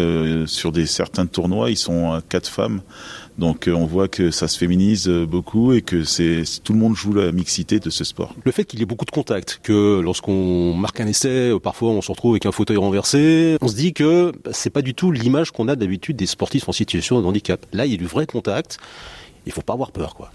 sur 0.45 0.71
des 0.71 0.85
certains 0.85 1.25
tournois, 1.25 1.69
ils 1.69 1.77
sont 1.77 2.11
à 2.11 2.21
quatre 2.21 2.47
femmes. 2.47 2.81
Donc 3.37 3.69
on 3.73 3.85
voit 3.85 4.09
que 4.09 4.31
ça 4.31 4.49
se 4.49 4.57
féminise 4.57 5.07
beaucoup 5.07 5.71
et 5.71 5.81
que 5.81 6.03
c'est 6.03 6.43
tout 6.61 6.73
le 6.73 6.79
monde 6.79 6.95
joue 6.95 7.13
la 7.13 7.31
mixité 7.31 7.79
de 7.79 7.89
ce 7.89 8.03
sport. 8.03 8.35
Le 8.43 8.51
fait 8.51 8.65
qu'il 8.65 8.79
y 8.79 8.81
ait 8.81 8.85
beaucoup 8.85 9.05
de 9.05 9.11
contacts, 9.11 9.61
que 9.63 10.01
lorsqu'on 10.01 10.73
marque 10.73 10.99
un 10.99 11.07
essai, 11.07 11.53
parfois 11.63 11.91
on 11.91 12.01
se 12.01 12.11
retrouve 12.11 12.33
avec 12.33 12.45
un 12.45 12.51
fauteuil 12.51 12.75
renversé, 12.75 13.57
on 13.61 13.69
se 13.69 13.75
dit 13.75 13.93
que 13.93 14.33
c'est 14.51 14.69
pas 14.69 14.81
du 14.81 14.93
tout 14.93 15.11
l'image 15.11 15.51
qu'on 15.51 15.69
a 15.69 15.77
d'habitude 15.77 16.17
des 16.19 16.27
sportifs 16.27 16.69
en 16.69 16.73
situation 16.73 17.19
de 17.19 17.25
handicap. 17.25 17.65
Là, 17.73 17.85
il 17.85 17.91
y 17.91 17.95
a 17.95 17.97
du 17.97 18.05
vrai 18.05 18.27
contact. 18.27 18.77
Il 19.45 19.51
faut 19.51 19.61
pas 19.61 19.73
avoir 19.73 19.91
peur, 19.91 20.13
quoi. 20.15 20.31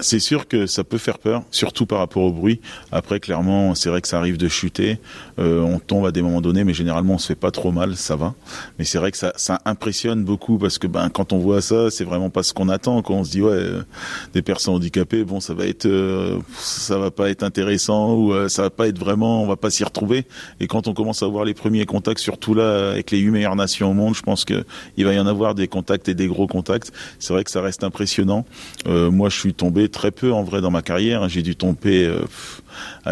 C'est 0.00 0.18
sûr 0.18 0.48
que 0.48 0.66
ça 0.66 0.84
peut 0.84 0.98
faire 0.98 1.18
peur, 1.18 1.42
surtout 1.50 1.86
par 1.86 1.98
rapport 1.98 2.22
au 2.22 2.32
bruit. 2.32 2.60
Après, 2.90 3.20
clairement, 3.20 3.74
c'est 3.74 3.88
vrai 3.88 4.00
que 4.00 4.08
ça 4.08 4.18
arrive 4.18 4.36
de 4.36 4.48
chuter. 4.48 4.98
Euh, 5.38 5.60
on 5.60 5.78
tombe 5.78 6.06
à 6.06 6.12
des 6.12 6.22
moments 6.22 6.40
donnés, 6.40 6.64
mais 6.64 6.74
généralement, 6.74 7.14
on 7.14 7.18
se 7.18 7.26
fait 7.26 7.34
pas 7.34 7.50
trop 7.50 7.72
mal, 7.72 7.96
ça 7.96 8.16
va. 8.16 8.34
Mais 8.78 8.84
c'est 8.84 8.98
vrai 8.98 9.10
que 9.10 9.18
ça, 9.18 9.32
ça 9.36 9.60
impressionne 9.64 10.24
beaucoup 10.24 10.58
parce 10.58 10.78
que 10.78 10.86
ben, 10.86 11.08
quand 11.08 11.32
on 11.32 11.38
voit 11.38 11.60
ça, 11.60 11.90
c'est 11.90 12.04
vraiment 12.04 12.30
pas 12.30 12.42
ce 12.42 12.52
qu'on 12.52 12.68
attend. 12.68 13.02
Quand 13.02 13.14
on 13.14 13.24
se 13.24 13.30
dit, 13.30 13.42
ouais, 13.42 13.52
euh, 13.52 13.82
des 14.34 14.42
personnes 14.42 14.74
handicapées, 14.74 15.24
bon, 15.24 15.40
ça 15.40 15.54
va 15.54 15.66
être, 15.66 15.86
euh, 15.86 16.38
ça 16.58 16.98
va 16.98 17.10
pas 17.10 17.30
être 17.30 17.42
intéressant 17.42 18.14
ou 18.14 18.32
euh, 18.32 18.48
ça 18.48 18.62
va 18.62 18.70
pas 18.70 18.88
être 18.88 18.98
vraiment, 18.98 19.42
on 19.42 19.46
va 19.46 19.56
pas 19.56 19.70
s'y 19.70 19.84
retrouver. 19.84 20.26
Et 20.60 20.66
quand 20.66 20.88
on 20.88 20.94
commence 20.94 21.22
à 21.22 21.26
voir 21.26 21.44
les 21.44 21.54
premiers 21.54 21.86
contacts, 21.86 22.20
surtout 22.20 22.54
là, 22.54 22.90
avec 22.90 23.10
les 23.10 23.18
huit 23.18 23.30
meilleures 23.30 23.56
nations 23.56 23.90
au 23.90 23.94
monde, 23.94 24.14
je 24.14 24.22
pense 24.22 24.44
que 24.44 24.64
il 24.96 25.04
va 25.04 25.12
y 25.14 25.18
en 25.18 25.26
avoir 25.26 25.54
des 25.54 25.68
contacts 25.68 26.08
et 26.08 26.14
des 26.14 26.26
gros 26.26 26.46
contacts. 26.46 26.92
C'est 27.18 27.32
vrai 27.32 27.44
que 27.44 27.50
ça 27.50 27.60
reste 27.60 27.84
impressionnant. 27.84 28.44
Euh, 28.86 29.01
moi, 29.10 29.28
je 29.28 29.38
suis 29.38 29.54
tombé 29.54 29.88
très 29.88 30.10
peu 30.10 30.32
en 30.32 30.42
vrai 30.42 30.60
dans 30.60 30.70
ma 30.70 30.82
carrière. 30.82 31.28
J'ai 31.28 31.42
dû 31.42 31.56
tomber, 31.56 32.04
euh, 32.06 32.24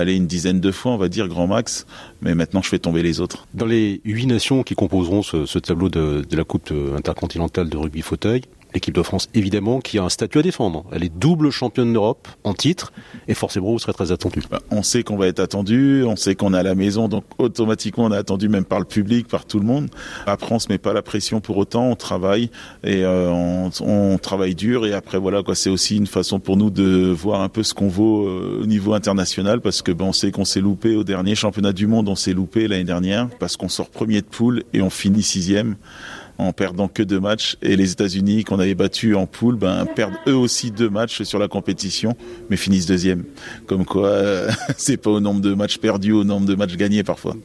une 0.06 0.26
dizaine 0.26 0.60
de 0.60 0.70
fois, 0.70 0.92
on 0.92 0.96
va 0.96 1.08
dire, 1.08 1.28
grand 1.28 1.46
max. 1.46 1.86
Mais 2.22 2.34
maintenant, 2.34 2.62
je 2.62 2.68
fais 2.68 2.78
tomber 2.78 3.02
les 3.02 3.20
autres. 3.20 3.46
Dans 3.54 3.66
les 3.66 4.00
huit 4.04 4.26
nations 4.26 4.62
qui 4.62 4.74
composeront 4.74 5.22
ce, 5.22 5.58
tableau 5.58 5.88
de, 5.88 6.24
de 6.28 6.36
la 6.36 6.44
Coupe 6.44 6.72
intercontinentale 6.96 7.68
de 7.68 7.76
rugby 7.76 8.02
fauteuil, 8.02 8.42
l'équipe 8.74 8.94
de 8.94 9.02
France, 9.02 9.28
évidemment, 9.34 9.80
qui 9.80 9.98
a 9.98 10.04
un 10.04 10.08
statut 10.08 10.38
à 10.38 10.42
défendre. 10.42 10.84
Elle 10.92 11.04
est 11.04 11.12
double 11.14 11.50
championne 11.50 11.92
d'Europe 11.92 12.28
en 12.44 12.54
titre, 12.54 12.92
et 13.28 13.34
forcément, 13.34 13.72
vous 13.72 13.78
serez 13.78 13.92
très 13.92 14.12
attendu. 14.12 14.42
Bah, 14.50 14.60
on 14.70 14.82
sait 14.82 15.02
qu'on 15.02 15.16
va 15.16 15.26
être 15.26 15.40
attendu, 15.40 16.04
on 16.06 16.16
sait 16.16 16.34
qu'on 16.34 16.54
est 16.54 16.58
à 16.58 16.62
la 16.62 16.74
maison, 16.74 17.08
donc 17.08 17.24
automatiquement, 17.38 18.04
on 18.04 18.12
est 18.12 18.16
attendu 18.16 18.48
même 18.48 18.64
par 18.64 18.78
le 18.78 18.84
public, 18.84 19.28
par 19.28 19.44
tout 19.44 19.58
le 19.58 19.66
monde. 19.66 19.88
Après, 20.26 20.54
on 20.54 20.58
se 20.58 20.68
met 20.68 20.78
pas 20.78 20.92
la 20.92 21.02
pression 21.02 21.40
pour 21.40 21.56
autant, 21.56 21.88
on 21.88 21.96
travaille, 21.96 22.50
et 22.84 23.04
euh, 23.04 23.68
on, 23.80 24.18
travaille 24.18 24.54
dur, 24.54 24.86
et 24.86 24.92
après, 24.92 25.18
voilà, 25.18 25.42
quoi, 25.42 25.54
c'est 25.54 25.70
aussi 25.70 25.96
une 25.96 26.06
façon 26.06 26.40
pour 26.40 26.56
nous 26.56 26.70
de 26.70 27.10
voir 27.10 27.40
un 27.40 27.48
peu 27.48 27.62
ce 27.62 27.74
qu'on 27.74 27.88
vaut 27.88 28.26
euh, 28.26 28.60
au 28.62 28.66
niveau 28.66 28.94
international, 28.94 29.60
parce 29.60 29.82
que 29.82 29.92
ben, 29.92 30.06
on 30.06 30.12
sait 30.12 30.30
qu'on 30.30 30.44
s'est 30.44 30.60
loupé 30.60 30.96
au 30.96 31.04
dernier 31.04 31.34
championnat 31.34 31.72
du 31.72 31.86
monde, 31.86 32.08
on 32.08 32.16
s'est 32.16 32.32
loupé 32.32 32.68
l'année 32.68 32.84
dernière, 32.84 33.28
parce 33.38 33.56
qu'on 33.56 33.68
sort 33.68 33.90
premier 33.90 34.20
de 34.20 34.26
poule, 34.26 34.62
et 34.72 34.82
on 34.82 34.90
finit 34.90 35.22
sixième 35.22 35.76
en 36.40 36.52
perdant 36.52 36.88
que 36.88 37.02
deux 37.02 37.20
matchs. 37.20 37.56
Et 37.62 37.76
les 37.76 37.92
États-Unis, 37.92 38.44
qu'on 38.44 38.58
avait 38.58 38.74
battu 38.74 39.14
en 39.14 39.26
poule, 39.26 39.56
ben, 39.56 39.86
perdent 39.86 40.18
eux 40.26 40.34
aussi 40.34 40.70
deux 40.70 40.90
matchs 40.90 41.22
sur 41.22 41.38
la 41.38 41.48
compétition, 41.48 42.16
mais 42.48 42.56
finissent 42.56 42.86
deuxième. 42.86 43.24
Comme 43.66 43.84
quoi, 43.84 44.08
euh, 44.08 44.50
c'est 44.76 44.96
pas 44.96 45.10
au 45.10 45.20
nombre 45.20 45.40
de 45.40 45.54
matchs 45.54 45.78
perdus, 45.78 46.12
au 46.12 46.24
nombre 46.24 46.46
de 46.46 46.54
matchs 46.54 46.76
gagnés 46.76 47.02
parfois. 47.02 47.36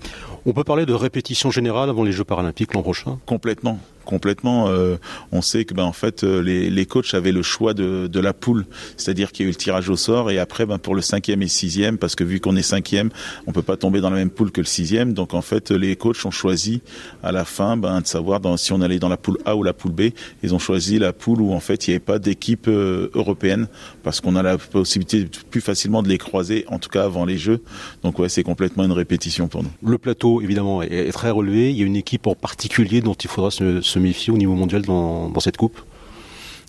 On 0.45 0.53
peut 0.53 0.63
parler 0.63 0.85
de 0.85 0.93
répétition 0.93 1.51
générale 1.51 1.89
avant 1.89 2.03
les 2.03 2.11
Jeux 2.11 2.23
paralympiques 2.23 2.73
l'an 2.73 2.81
prochain? 2.81 3.19
Complètement 3.25 3.79
complètement. 4.05 4.69
Euh, 4.69 4.95
on 5.31 5.41
sait 5.41 5.65
que 5.65 5.74
ben 5.74 5.83
en 5.83 5.93
fait 5.93 6.24
euh, 6.24 6.41
les, 6.41 6.69
les 6.69 6.85
coachs 6.85 7.13
avaient 7.13 7.31
le 7.31 7.43
choix 7.43 7.74
de, 7.74 8.07
de 8.07 8.19
la 8.19 8.33
poule, 8.33 8.65
c'est-à-dire 8.97 9.31
qu'il 9.31 9.45
y 9.45 9.47
a 9.47 9.50
eu 9.50 9.51
le 9.51 9.57
tirage 9.57 9.89
au 9.89 9.97
sort 9.97 10.31
et 10.31 10.39
après 10.39 10.65
ben 10.65 10.77
pour 10.77 10.95
le 10.95 11.01
cinquième 11.01 11.41
et 11.41 11.47
sixième, 11.47 11.97
parce 11.97 12.15
que 12.15 12.24
vu 12.24 12.39
qu'on 12.39 12.55
est 12.55 12.62
cinquième, 12.62 13.09
on 13.47 13.51
peut 13.51 13.62
pas 13.62 13.77
tomber 13.77 14.01
dans 14.01 14.09
la 14.09 14.17
même 14.17 14.29
poule 14.29 14.51
que 14.51 14.62
le 14.62 14.65
sixième, 14.65 15.13
donc 15.13 15.33
en 15.33 15.41
fait 15.41 15.71
les 15.71 15.95
coachs 15.95 16.25
ont 16.25 16.31
choisi 16.31 16.81
à 17.24 17.31
la 17.31 17.45
fin 17.45 17.77
ben, 17.77 18.01
de 18.01 18.07
savoir 18.07 18.39
si 18.57 18.74
on 18.74 18.81
allait 18.81 19.00
dans 19.00 19.09
la 19.09 19.17
poule 19.17 19.38
A 19.45 19.55
ou 19.55 19.63
la 19.63 19.74
poule 19.74 19.91
B. 19.91 20.01
Ils 20.43 20.53
ont 20.53 20.59
choisi 20.59 21.00
la 21.00 21.13
poule 21.13 21.41
où 21.41 21.53
en 21.53 21.59
fait 21.59 21.88
il 21.88 21.91
n'y 21.91 21.95
avait 21.95 22.05
pas 22.05 22.19
d'équipe 22.19 22.67
euh, 22.67 23.09
européenne 23.13 23.67
parce 24.03 24.21
qu'on 24.21 24.35
a 24.35 24.43
la 24.43 24.57
possibilité 24.57 25.27
plus 25.50 25.62
facilement 25.62 26.03
de 26.03 26.09
les 26.09 26.17
croiser, 26.17 26.65
en 26.67 26.79
tout 26.79 26.89
cas 26.89 27.03
avant 27.03 27.25
les 27.25 27.38
Jeux. 27.38 27.62
Donc 28.03 28.19
ouais, 28.19 28.29
c'est 28.29 28.43
complètement 28.43 28.83
une 28.83 28.91
répétition 28.91 29.47
pour 29.47 29.63
nous. 29.63 29.71
Le 29.83 29.97
plateau 29.97 30.41
évidemment 30.41 30.81
est, 30.81 31.12
très 31.12 31.31
relevé. 31.31 31.71
Il 31.71 31.77
y 31.77 31.83
a 31.83 31.85
une 31.85 31.95
équipe 31.95 32.27
en 32.27 32.35
particulier 32.35 33.01
dont 33.01 33.13
il 33.13 33.29
faudra 33.29 33.51
se 33.51 33.94
méfier 33.99 34.33
au 34.33 34.37
niveau 34.37 34.53
mondial 34.53 34.81
dans, 34.83 35.39
cette 35.39 35.57
coupe 35.57 35.79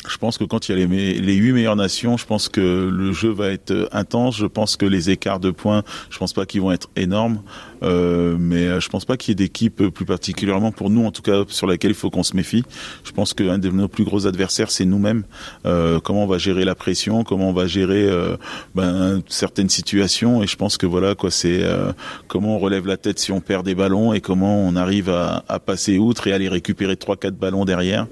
je 0.08 0.18
pense 0.18 0.38
que 0.38 0.44
quand 0.44 0.68
il 0.68 0.78
y 0.78 0.80
a 0.80 0.86
les, 0.86 1.14
les 1.14 1.34
huit 1.34 1.50
meilleures 1.50 1.74
nations, 1.74 2.16
je 2.16 2.26
pense 2.26 2.48
que 2.48 2.60
le 2.60 3.12
jeu 3.12 3.30
va 3.30 3.48
être 3.48 3.88
intense. 3.90 4.36
Je 4.36 4.46
pense 4.46 4.76
que 4.76 4.86
les 4.86 5.10
écarts 5.10 5.40
de 5.40 5.50
points, 5.50 5.82
je 6.10 6.18
pense 6.18 6.32
pas 6.32 6.46
qu'ils 6.46 6.60
vont 6.60 6.70
être 6.70 6.88
énormes. 6.94 7.42
Euh, 7.82 8.36
mais 8.38 8.80
je 8.80 8.88
pense 8.88 9.04
pas 9.04 9.16
qu'il 9.16 9.30
y 9.30 9.32
ait 9.32 9.46
d'équipe 9.46 9.88
plus 9.88 10.04
particulièrement 10.04 10.72
pour 10.72 10.90
nous, 10.90 11.04
en 11.04 11.10
tout 11.10 11.22
cas 11.22 11.44
sur 11.48 11.66
laquelle 11.66 11.90
il 11.90 11.96
faut 11.96 12.10
qu'on 12.10 12.22
se 12.22 12.36
méfie. 12.36 12.64
Je 13.04 13.12
pense 13.12 13.34
qu'un 13.34 13.58
de 13.58 13.68
nos 13.68 13.88
plus 13.88 14.04
gros 14.04 14.26
adversaires, 14.26 14.70
c'est 14.70 14.84
nous-mêmes. 14.84 15.24
Euh, 15.64 16.00
comment 16.00 16.24
on 16.24 16.26
va 16.26 16.38
gérer 16.38 16.64
la 16.64 16.74
pression, 16.74 17.24
comment 17.24 17.50
on 17.50 17.52
va 17.52 17.66
gérer 17.66 18.04
euh, 18.08 18.36
ben, 18.74 19.22
certaines 19.28 19.68
situations. 19.68 20.42
Et 20.42 20.46
je 20.46 20.56
pense 20.56 20.76
que 20.76 20.86
voilà 20.86 21.14
quoi, 21.14 21.30
c'est 21.30 21.62
euh, 21.62 21.92
comment 22.28 22.56
on 22.56 22.58
relève 22.58 22.86
la 22.86 22.96
tête 22.96 23.18
si 23.18 23.32
on 23.32 23.40
perd 23.40 23.64
des 23.64 23.74
ballons 23.74 24.12
et 24.12 24.20
comment 24.20 24.58
on 24.58 24.76
arrive 24.76 25.10
à, 25.10 25.44
à 25.48 25.58
passer 25.58 25.98
outre 25.98 26.26
et 26.26 26.32
aller 26.32 26.48
récupérer 26.48 26.96
trois 26.96 27.16
quatre 27.16 27.36
ballons 27.36 27.64
derrière. 27.64 28.06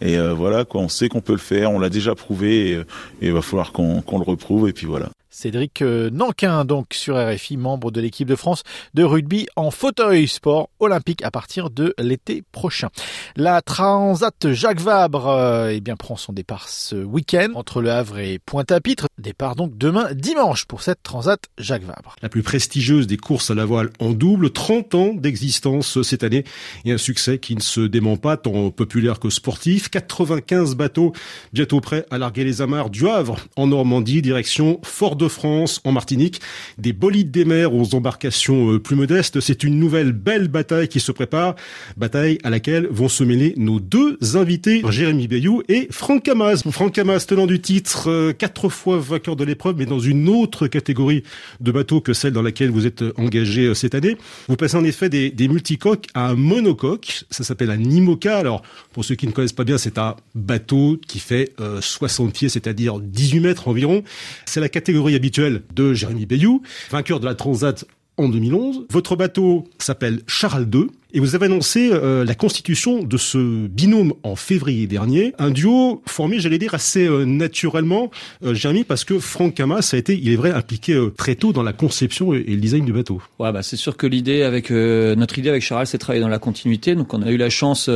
Et 0.00 0.18
euh, 0.18 0.32
voilà 0.32 0.64
quoi, 0.64 0.80
on 0.80 0.88
sait 0.88 1.08
qu'on 1.08 1.20
peut 1.20 1.32
le 1.32 1.38
faire, 1.38 1.70
on 1.70 1.78
l'a 1.78 1.90
déjà 1.90 2.14
prouvé 2.14 2.70
et, 2.70 2.72
et, 2.72 2.84
il 3.22 3.32
va 3.32 3.42
falloir 3.42 3.72
qu'on 3.72 4.02
qu 4.02 4.16
le 4.16 4.22
reprouve 4.22 4.68
et 4.68 4.72
puis 4.72 4.86
voilà. 4.86 5.10
Cédric 5.30 5.82
Nanquin, 5.82 6.64
donc 6.64 6.88
sur 6.92 7.16
RFI, 7.16 7.56
membre 7.56 7.90
de 7.90 8.00
l'équipe 8.00 8.28
de 8.28 8.36
France 8.36 8.62
de 8.94 9.04
rugby 9.04 9.46
en 9.56 9.70
fauteuil 9.70 10.26
sport 10.28 10.70
olympique 10.80 11.22
à 11.22 11.30
partir 11.30 11.70
de 11.70 11.94
l'été 11.98 12.42
prochain. 12.52 12.88
La 13.36 13.62
Transat 13.62 14.52
Jacques 14.52 14.80
Vabre 14.80 15.28
euh, 15.28 15.70
eh 15.72 15.80
bien, 15.80 15.96
prend 15.96 16.16
son 16.16 16.32
départ 16.32 16.68
ce 16.68 16.96
week-end 16.96 17.52
entre 17.54 17.80
Le 17.80 17.90
Havre 17.90 18.18
et 18.18 18.38
Pointe-à-Pitre. 18.38 19.06
Départ 19.18 19.56
donc 19.56 19.78
demain 19.78 20.08
dimanche 20.14 20.64
pour 20.64 20.82
cette 20.82 21.02
Transat 21.02 21.40
Jacques 21.58 21.84
Vabre. 21.84 22.16
La 22.22 22.28
plus 22.28 22.42
prestigieuse 22.42 23.06
des 23.06 23.16
courses 23.16 23.50
à 23.50 23.54
la 23.54 23.64
voile 23.64 23.90
en 24.00 24.10
double, 24.10 24.50
30 24.50 24.94
ans 24.94 25.14
d'existence 25.14 26.02
cette 26.02 26.24
année 26.24 26.44
et 26.84 26.92
un 26.92 26.98
succès 26.98 27.38
qui 27.38 27.54
ne 27.54 27.60
se 27.60 27.80
dément 27.80 28.16
pas 28.16 28.36
tant 28.36 28.70
populaire 28.70 29.20
que 29.20 29.30
sportif. 29.30 29.88
95 29.90 30.74
bateaux 30.74 31.12
bientôt 31.52 31.80
prêts 31.80 32.06
à 32.10 32.18
larguer 32.18 32.44
les 32.44 32.62
amarres 32.62 32.90
du 32.90 33.08
Havre 33.08 33.38
en 33.56 33.68
Normandie, 33.68 34.22
direction 34.22 34.80
Fort 34.82 35.16
de 35.20 35.28
France, 35.28 35.80
en 35.84 35.92
Martinique, 35.92 36.40
des 36.78 36.92
bolides 36.92 37.30
des 37.30 37.44
mers 37.44 37.74
aux 37.74 37.94
embarcations 37.94 38.78
plus 38.78 38.96
modestes. 38.96 39.40
C'est 39.40 39.62
une 39.62 39.78
nouvelle 39.78 40.12
belle 40.12 40.48
bataille 40.48 40.88
qui 40.88 41.00
se 41.00 41.12
prépare, 41.12 41.54
bataille 41.96 42.38
à 42.42 42.50
laquelle 42.50 42.88
vont 42.90 43.08
se 43.08 43.22
mêler 43.24 43.54
nos 43.56 43.80
deux 43.80 44.18
invités, 44.34 44.82
Jérémy 44.88 45.28
Bayou 45.28 45.62
et 45.68 45.88
Franck 45.90 46.24
Camas. 46.24 46.62
Franck 46.70 46.94
Camas, 46.94 47.24
tenant 47.26 47.46
du 47.46 47.60
titre, 47.60 48.32
quatre 48.32 48.68
fois 48.68 48.98
vainqueur 48.98 49.36
de 49.36 49.44
l'épreuve, 49.44 49.76
mais 49.78 49.86
dans 49.86 50.00
une 50.00 50.28
autre 50.28 50.66
catégorie 50.66 51.22
de 51.60 51.72
bateaux 51.72 52.00
que 52.00 52.12
celle 52.12 52.32
dans 52.32 52.42
laquelle 52.42 52.70
vous 52.70 52.86
êtes 52.86 53.04
engagé 53.16 53.74
cette 53.74 53.94
année. 53.94 54.16
Vous 54.48 54.56
passez 54.56 54.76
en 54.76 54.84
effet 54.84 55.08
des, 55.08 55.30
des 55.30 55.48
multicoques 55.48 56.06
à 56.14 56.28
un 56.28 56.34
monocoque, 56.34 57.24
ça 57.30 57.44
s'appelle 57.44 57.70
un 57.70 57.80
IMOCA. 57.80 58.38
Alors, 58.38 58.62
pour 58.92 59.04
ceux 59.04 59.14
qui 59.14 59.26
ne 59.26 59.32
connaissent 59.32 59.52
pas 59.52 59.64
bien, 59.64 59.78
c'est 59.78 59.98
un 59.98 60.16
bateau 60.34 60.98
qui 61.06 61.18
fait 61.18 61.52
60 61.80 62.32
pieds, 62.32 62.48
c'est-à-dire 62.48 62.98
18 62.98 63.40
mètres 63.40 63.68
environ. 63.68 64.02
C'est 64.46 64.60
la 64.60 64.68
catégorie 64.68 65.09
habituelle 65.14 65.62
de 65.74 65.94
Jérémy 65.94 66.26
Bayou, 66.26 66.62
vainqueur 66.90 67.20
de 67.20 67.26
la 67.26 67.34
Transat 67.34 67.84
en 68.16 68.28
2011. 68.28 68.86
Votre 68.90 69.16
bateau 69.16 69.68
s'appelle 69.78 70.22
Charles 70.26 70.68
II. 70.72 70.86
Et 71.12 71.20
vous 71.20 71.34
avez 71.34 71.46
annoncé 71.46 71.90
euh, 71.92 72.24
la 72.24 72.34
constitution 72.34 73.02
de 73.02 73.16
ce 73.16 73.66
binôme 73.66 74.14
en 74.22 74.36
février 74.36 74.86
dernier, 74.86 75.34
un 75.38 75.50
duo 75.50 76.02
formé, 76.06 76.38
j'allais 76.38 76.58
dire, 76.58 76.74
assez 76.74 77.06
euh, 77.06 77.24
naturellement, 77.24 78.10
euh, 78.44 78.54
Jérémy, 78.54 78.84
parce 78.84 79.04
que 79.04 79.18
Franck 79.18 79.54
Camas 79.54 79.90
a 79.92 79.96
été, 79.96 80.16
il 80.16 80.30
est 80.30 80.36
vrai, 80.36 80.52
impliqué 80.52 80.94
euh, 80.94 81.10
très 81.10 81.34
tôt 81.34 81.52
dans 81.52 81.62
la 81.62 81.72
conception 81.72 82.32
et, 82.32 82.42
le 82.42 82.56
design 82.56 82.84
du 82.84 82.92
bateau. 82.92 83.20
Ouais, 83.38 83.52
bah 83.52 83.62
c'est 83.62 83.76
sûr 83.76 83.96
que 83.96 84.06
l'idée 84.06 84.42
avec 84.42 84.70
notre 84.70 85.38
idée 85.38 85.48
avec 85.48 85.62
Charles, 85.62 85.86
c'est 85.86 85.98
travailler 85.98 86.22
dans 86.22 86.28
la 86.28 86.38
continuité. 86.38 86.94
Donc 86.94 87.14
on 87.14 87.22
a 87.22 87.30
eu 87.30 87.36
la 87.36 87.50
chance 87.50 87.90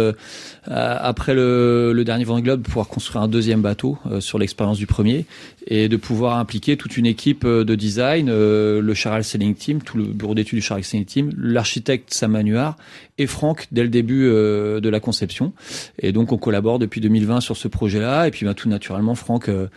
après 0.66 1.34
le, 1.34 1.92
le 1.92 2.04
dernier 2.04 2.24
Vendée 2.24 2.42
Globe 2.42 2.62
de 2.62 2.66
pouvoir 2.66 2.88
construire 2.88 3.22
un 3.22 3.28
deuxième 3.28 3.60
bateau 3.60 3.98
sur 4.20 4.38
l'expérience 4.38 4.78
du 4.78 4.86
premier 4.86 5.26
et 5.66 5.88
de 5.88 5.96
pouvoir 5.96 6.38
impliquer 6.38 6.76
toute 6.76 6.96
une 6.96 7.06
équipe 7.06 7.46
de 7.46 7.74
design, 7.74 8.28
le 8.28 8.94
Charles 8.94 9.24
Selling 9.24 9.54
Team, 9.54 9.82
tout 9.82 9.98
le 9.98 10.04
bureau 10.04 10.34
d'études 10.34 10.58
du 10.58 10.64
Charles 10.64 10.84
Selling 10.84 11.04
Team, 11.04 11.30
l'architecte 11.36 12.14
Sam 12.14 12.32
Manuard 12.32 12.76
et 13.18 13.26
Franck 13.26 13.68
dès 13.70 13.82
le 13.82 13.88
début 13.88 14.26
euh, 14.26 14.80
de 14.80 14.88
la 14.88 15.00
conception. 15.00 15.52
Et 15.98 16.12
donc 16.12 16.32
on 16.32 16.38
collabore 16.38 16.78
depuis 16.78 17.00
2020 17.00 17.40
sur 17.40 17.56
ce 17.56 17.68
projet-là. 17.68 18.26
Et 18.26 18.30
puis 18.30 18.44
bah, 18.44 18.54
tout 18.54 18.68
naturellement, 18.68 19.14
Franck 19.14 19.48
euh, 19.48 19.68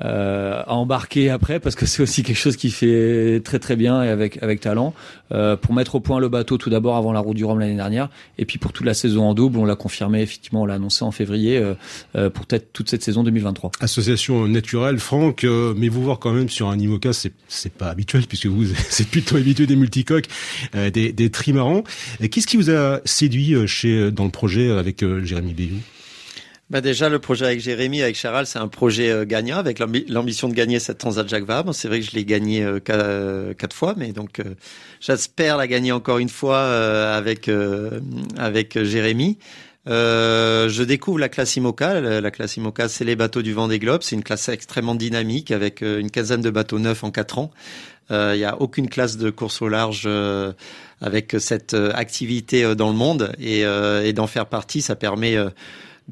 euh, 0.00 0.62
a 0.66 0.72
embarqué 0.72 1.28
après 1.28 1.60
parce 1.60 1.74
que 1.76 1.84
c'est 1.92 2.02
aussi 2.02 2.22
quelque 2.22 2.36
chose 2.36 2.56
qui 2.56 2.70
fait 2.70 3.40
très 3.44 3.58
très 3.58 3.76
bien 3.76 4.02
et 4.02 4.08
avec 4.08 4.42
avec 4.42 4.60
talent 4.60 4.94
euh, 5.32 5.56
pour 5.56 5.74
mettre 5.74 5.96
au 5.96 6.00
point 6.00 6.18
le 6.18 6.28
bateau 6.28 6.56
tout 6.56 6.70
d'abord 6.70 6.96
avant 6.96 7.12
la 7.12 7.20
route 7.20 7.36
du 7.36 7.44
Rhum 7.44 7.58
l'année 7.58 7.76
dernière. 7.76 8.08
Et 8.38 8.46
puis 8.46 8.58
pour 8.58 8.72
toute 8.72 8.86
la 8.86 8.94
saison 8.94 9.24
en 9.24 9.34
double, 9.34 9.58
on 9.58 9.64
l'a 9.64 9.76
confirmé 9.76 10.22
effectivement, 10.22 10.62
on 10.62 10.66
l'a 10.66 10.74
annoncé 10.74 11.04
en 11.04 11.10
février 11.10 11.58
euh, 11.58 12.30
pour 12.30 12.46
peut-être 12.46 12.72
toute 12.72 12.88
cette 12.88 13.02
saison 13.02 13.22
2023. 13.22 13.72
Association 13.80 14.48
naturelle, 14.48 14.98
Franck, 14.98 15.44
mais 15.76 15.88
vous 15.88 16.02
voir 16.02 16.18
quand 16.18 16.32
même 16.32 16.48
sur 16.48 16.68
un 16.68 16.78
IMOCA, 16.78 17.12
c'est 17.12 17.32
c'est 17.48 17.72
pas 17.72 17.88
habituel 17.88 18.24
puisque 18.26 18.46
vous 18.46 18.64
c'est 18.88 19.08
plutôt 19.08 19.36
habitué 19.36 19.66
des 19.66 19.76
multicoques, 19.76 20.26
des, 20.74 21.12
des 21.12 21.30
trimarans. 21.30 21.84
Qu'est-ce 22.30 22.46
qui 22.46 22.56
vous 22.56 22.70
a 22.70 22.81
séduit 23.04 23.54
euh, 23.54 23.66
chez 23.66 23.98
euh, 23.98 24.10
dans 24.10 24.24
le 24.24 24.30
projet 24.30 24.70
avec 24.70 25.02
euh, 25.02 25.24
Jérémy 25.24 25.54
Bayou 25.54 25.76
bah 26.70 26.80
déjà, 26.80 27.10
le 27.10 27.18
projet 27.18 27.44
avec 27.44 27.60
Jérémy, 27.60 28.00
avec 28.00 28.16
Charal, 28.16 28.46
c'est 28.46 28.58
un 28.58 28.68
projet 28.68 29.26
gagnant 29.26 29.58
avec 29.58 29.78
l'ambition 29.78 30.48
de 30.48 30.54
gagner 30.54 30.78
cette 30.78 30.96
Transat 30.96 31.28
Jacques 31.28 31.44
Vabre. 31.44 31.74
C'est 31.74 31.86
vrai 31.86 32.00
que 32.00 32.06
je 32.06 32.12
l'ai 32.12 32.24
gagné 32.24 32.66
quatre 32.82 33.76
fois, 33.76 33.92
mais 33.98 34.12
donc 34.12 34.40
j'espère 34.98 35.58
la 35.58 35.66
gagner 35.66 35.92
encore 35.92 36.16
une 36.16 36.30
fois 36.30 36.62
avec 37.14 37.50
avec 38.38 38.82
Jérémy. 38.82 39.36
Euh, 39.88 40.68
je 40.68 40.82
découvre 40.82 41.18
la 41.18 41.28
classe 41.28 41.56
IMOCA. 41.56 42.00
La 42.00 42.30
classe 42.30 42.56
IMOCA, 42.56 42.88
c'est 42.88 43.04
les 43.04 43.16
bateaux 43.16 43.42
du 43.42 43.52
Vendée 43.52 43.78
Globe. 43.78 44.02
C'est 44.02 44.14
une 44.14 44.22
classe 44.22 44.48
extrêmement 44.48 44.94
dynamique 44.94 45.50
avec 45.50 45.82
une 45.82 46.10
quinzaine 46.10 46.40
de 46.40 46.50
bateaux 46.50 46.78
neufs 46.78 47.04
en 47.04 47.10
quatre 47.10 47.38
ans. 47.38 47.50
Il 48.10 48.16
euh, 48.16 48.36
n'y 48.36 48.44
a 48.44 48.60
aucune 48.60 48.88
classe 48.88 49.16
de 49.16 49.30
course 49.30 49.62
au 49.62 49.68
large 49.68 50.04
euh, 50.06 50.52
avec 51.02 51.36
cette 51.38 51.74
euh, 51.74 51.92
activité 51.94 52.74
dans 52.74 52.88
le 52.88 52.94
monde 52.96 53.32
et, 53.38 53.60
et 53.60 54.12
d'en 54.12 54.26
faire 54.26 54.46
partie, 54.46 54.80
ça 54.82 54.96
permet 54.96 55.36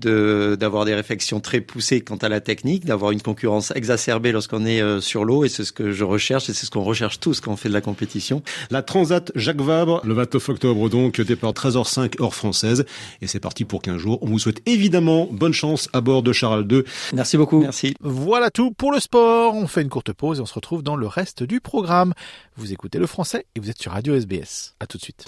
de 0.00 0.56
d'avoir 0.58 0.84
des 0.84 0.94
réflexions 0.94 1.40
très 1.40 1.60
poussées 1.60 2.00
quant 2.00 2.16
à 2.16 2.28
la 2.28 2.40
technique, 2.40 2.84
d'avoir 2.84 3.12
une 3.12 3.22
concurrence 3.22 3.72
exacerbée 3.74 4.32
lorsqu'on 4.32 4.66
est 4.66 4.80
euh, 4.80 5.00
sur 5.00 5.24
l'eau 5.24 5.44
et 5.44 5.48
c'est 5.48 5.64
ce 5.64 5.72
que 5.72 5.92
je 5.92 6.04
recherche 6.04 6.48
et 6.48 6.52
c'est 6.52 6.66
ce 6.66 6.70
qu'on 6.70 6.82
recherche 6.82 7.20
tous 7.20 7.40
quand 7.40 7.52
on 7.52 7.56
fait 7.56 7.68
de 7.68 7.74
la 7.74 7.80
compétition. 7.80 8.42
La 8.70 8.82
Transat 8.82 9.30
Jacques 9.34 9.60
Vabre, 9.60 10.00
le 10.04 10.14
29 10.14 10.48
octobre 10.48 10.88
donc, 10.88 11.20
départ 11.20 11.52
13h05 11.52 12.22
heure 12.22 12.34
française 12.34 12.84
et 13.20 13.26
c'est 13.26 13.40
parti 13.40 13.64
pour 13.64 13.82
15 13.82 13.96
jours. 13.98 14.18
On 14.22 14.26
vous 14.26 14.38
souhaite 14.38 14.62
évidemment 14.66 15.28
bonne 15.30 15.52
chance 15.52 15.88
à 15.92 16.00
bord 16.00 16.22
de 16.22 16.32
Charles 16.32 16.66
II. 16.70 16.82
Merci 17.12 17.36
beaucoup. 17.36 17.60
Merci. 17.60 17.94
Voilà 18.00 18.50
tout 18.50 18.72
pour 18.72 18.92
le 18.92 19.00
sport. 19.00 19.54
On 19.54 19.66
fait 19.66 19.82
une 19.82 19.88
courte 19.88 20.12
pause 20.12 20.38
et 20.38 20.42
on 20.42 20.46
se 20.46 20.54
retrouve 20.54 20.82
dans 20.82 20.96
le 20.96 21.06
reste 21.06 21.42
du 21.42 21.60
programme. 21.60 22.14
Vous 22.56 22.72
écoutez 22.72 22.98
le 22.98 23.06
français 23.06 23.46
et 23.54 23.60
vous 23.60 23.70
êtes 23.70 23.80
sur 23.80 23.92
Radio 23.92 24.14
SBS. 24.14 24.74
À 24.80 24.86
tout 24.86 24.98
de 24.98 25.02
suite. 25.02 25.24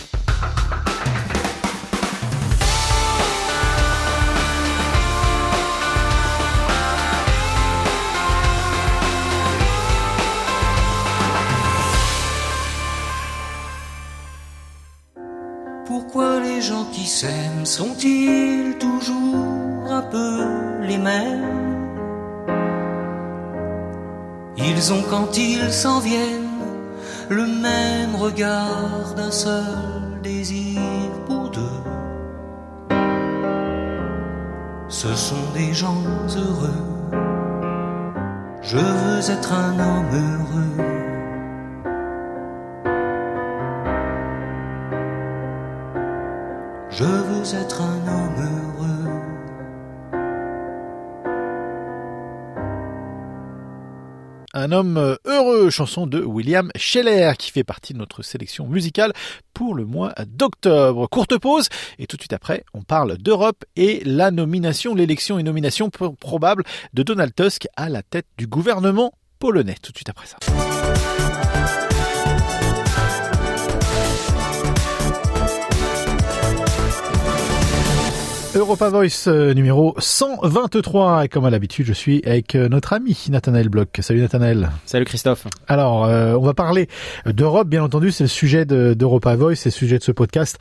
Les 16.62 16.68
gens 16.68 16.84
qui 16.92 17.06
s'aiment 17.06 17.66
sont-ils 17.66 18.76
toujours 18.78 19.90
un 19.90 20.02
peu 20.02 20.44
les 20.82 20.96
mêmes? 20.96 21.88
Ils 24.56 24.92
ont 24.92 25.02
quand 25.10 25.36
ils 25.36 25.72
s'en 25.72 25.98
viennent 25.98 26.60
le 27.28 27.46
même 27.46 28.14
regard 28.14 29.14
d'un 29.16 29.32
seul 29.32 30.20
désir 30.22 30.80
pour 31.26 31.50
deux. 31.50 31.80
Ce 34.88 35.12
sont 35.16 35.46
des 35.54 35.72
gens 35.74 36.04
heureux. 36.36 36.84
Je 38.62 38.78
veux 38.78 39.30
être 39.30 39.52
un 39.52 39.72
homme 39.80 40.12
heureux. 40.12 40.91
Je 46.94 47.04
veux 47.04 47.54
être 47.54 47.80
un 47.80 48.06
homme 48.06 48.36
heureux. 48.36 48.92
Un 54.52 54.72
homme 54.72 55.16
heureux, 55.24 55.70
chanson 55.70 56.06
de 56.06 56.22
William 56.22 56.70
Scheller 56.76 57.32
qui 57.38 57.50
fait 57.50 57.64
partie 57.64 57.94
de 57.94 57.98
notre 57.98 58.22
sélection 58.22 58.66
musicale 58.66 59.14
pour 59.54 59.74
le 59.74 59.86
mois 59.86 60.12
d'octobre. 60.26 61.08
Courte 61.08 61.38
pause 61.38 61.70
et 61.98 62.06
tout 62.06 62.18
de 62.18 62.22
suite 62.22 62.34
après, 62.34 62.62
on 62.74 62.82
parle 62.82 63.16
d'Europe 63.16 63.64
et 63.74 64.02
la 64.04 64.30
nomination, 64.30 64.94
l'élection 64.94 65.38
et 65.38 65.42
nomination 65.42 65.88
probable 65.88 66.62
de 66.92 67.02
Donald 67.02 67.34
Tusk 67.34 67.68
à 67.74 67.88
la 67.88 68.02
tête 68.02 68.26
du 68.36 68.46
gouvernement 68.46 69.14
polonais. 69.38 69.76
Tout 69.82 69.92
de 69.92 69.96
suite 69.96 70.10
après 70.10 70.26
ça. 70.26 70.36
Europa 78.62 78.90
Voice 78.90 79.24
euh, 79.26 79.54
numéro 79.54 79.92
123. 79.98 81.24
Et 81.24 81.28
comme 81.28 81.44
à 81.44 81.50
l'habitude, 81.50 81.84
je 81.84 81.92
suis 81.92 82.22
avec 82.24 82.54
euh, 82.54 82.68
notre 82.68 82.92
ami 82.92 83.18
Nathanaël 83.28 83.68
Bloch. 83.68 83.88
Salut 83.98 84.20
Nathanaël. 84.20 84.70
Salut 84.86 85.04
Christophe. 85.04 85.48
Alors, 85.66 86.04
euh, 86.04 86.34
on 86.34 86.42
va 86.42 86.54
parler 86.54 86.88
d'Europe, 87.26 87.66
bien 87.66 87.82
entendu. 87.82 88.12
C'est 88.12 88.22
le 88.22 88.28
sujet 88.28 88.64
d'Europa 88.64 89.34
Voice, 89.34 89.56
c'est 89.56 89.70
le 89.70 89.74
sujet 89.74 89.98
de 89.98 90.04
ce 90.04 90.12
podcast. 90.12 90.58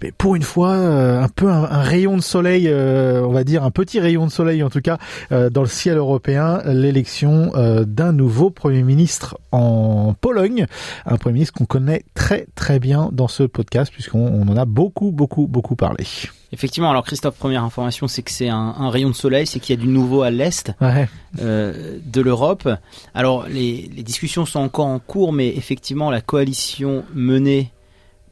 Mais 0.00 0.12
pour 0.12 0.36
une 0.36 0.44
fois, 0.44 0.70
un 0.70 1.28
peu 1.28 1.48
un, 1.48 1.64
un 1.64 1.82
rayon 1.82 2.16
de 2.16 2.22
soleil, 2.22 2.72
on 2.72 3.32
va 3.32 3.42
dire 3.42 3.64
un 3.64 3.70
petit 3.72 3.98
rayon 3.98 4.26
de 4.26 4.30
soleil 4.30 4.62
en 4.62 4.70
tout 4.70 4.80
cas, 4.80 4.98
dans 5.30 5.62
le 5.62 5.68
ciel 5.68 5.96
européen, 5.96 6.60
l'élection 6.66 7.52
d'un 7.86 8.12
nouveau 8.12 8.50
Premier 8.50 8.82
ministre 8.82 9.38
en 9.52 10.14
Pologne. 10.20 10.66
Un 11.06 11.16
Premier 11.16 11.34
ministre 11.34 11.54
qu'on 11.54 11.66
connaît 11.66 12.04
très 12.14 12.46
très 12.54 12.78
bien 12.78 13.10
dans 13.12 13.28
ce 13.28 13.44
podcast 13.44 13.92
puisqu'on 13.92 14.46
en 14.48 14.56
a 14.56 14.64
beaucoup 14.64 15.12
beaucoup 15.12 15.46
beaucoup 15.46 15.76
parlé. 15.76 16.04
Effectivement, 16.52 16.90
alors 16.90 17.02
Christophe, 17.02 17.36
première 17.38 17.64
information, 17.64 18.08
c'est 18.08 18.22
que 18.22 18.30
c'est 18.30 18.50
un, 18.50 18.74
un, 18.78 18.90
rayon 18.90 19.08
de 19.08 19.14
soleil, 19.14 19.46
c'est 19.46 19.58
qu'il 19.58 19.74
y 19.74 19.78
a 19.78 19.82
du 19.82 19.88
nouveau 19.88 20.20
à 20.20 20.30
l'est 20.30 20.70
ouais. 20.82 21.08
euh, 21.40 21.98
de 22.04 22.20
l'Europe. 22.20 22.68
Alors 23.14 23.48
les, 23.48 23.90
les, 23.94 24.02
discussions 24.02 24.44
sont 24.44 24.60
encore 24.60 24.86
en 24.86 24.98
cours, 24.98 25.32
mais 25.32 25.48
effectivement, 25.48 26.10
la 26.10 26.20
coalition 26.20 27.04
menée 27.14 27.72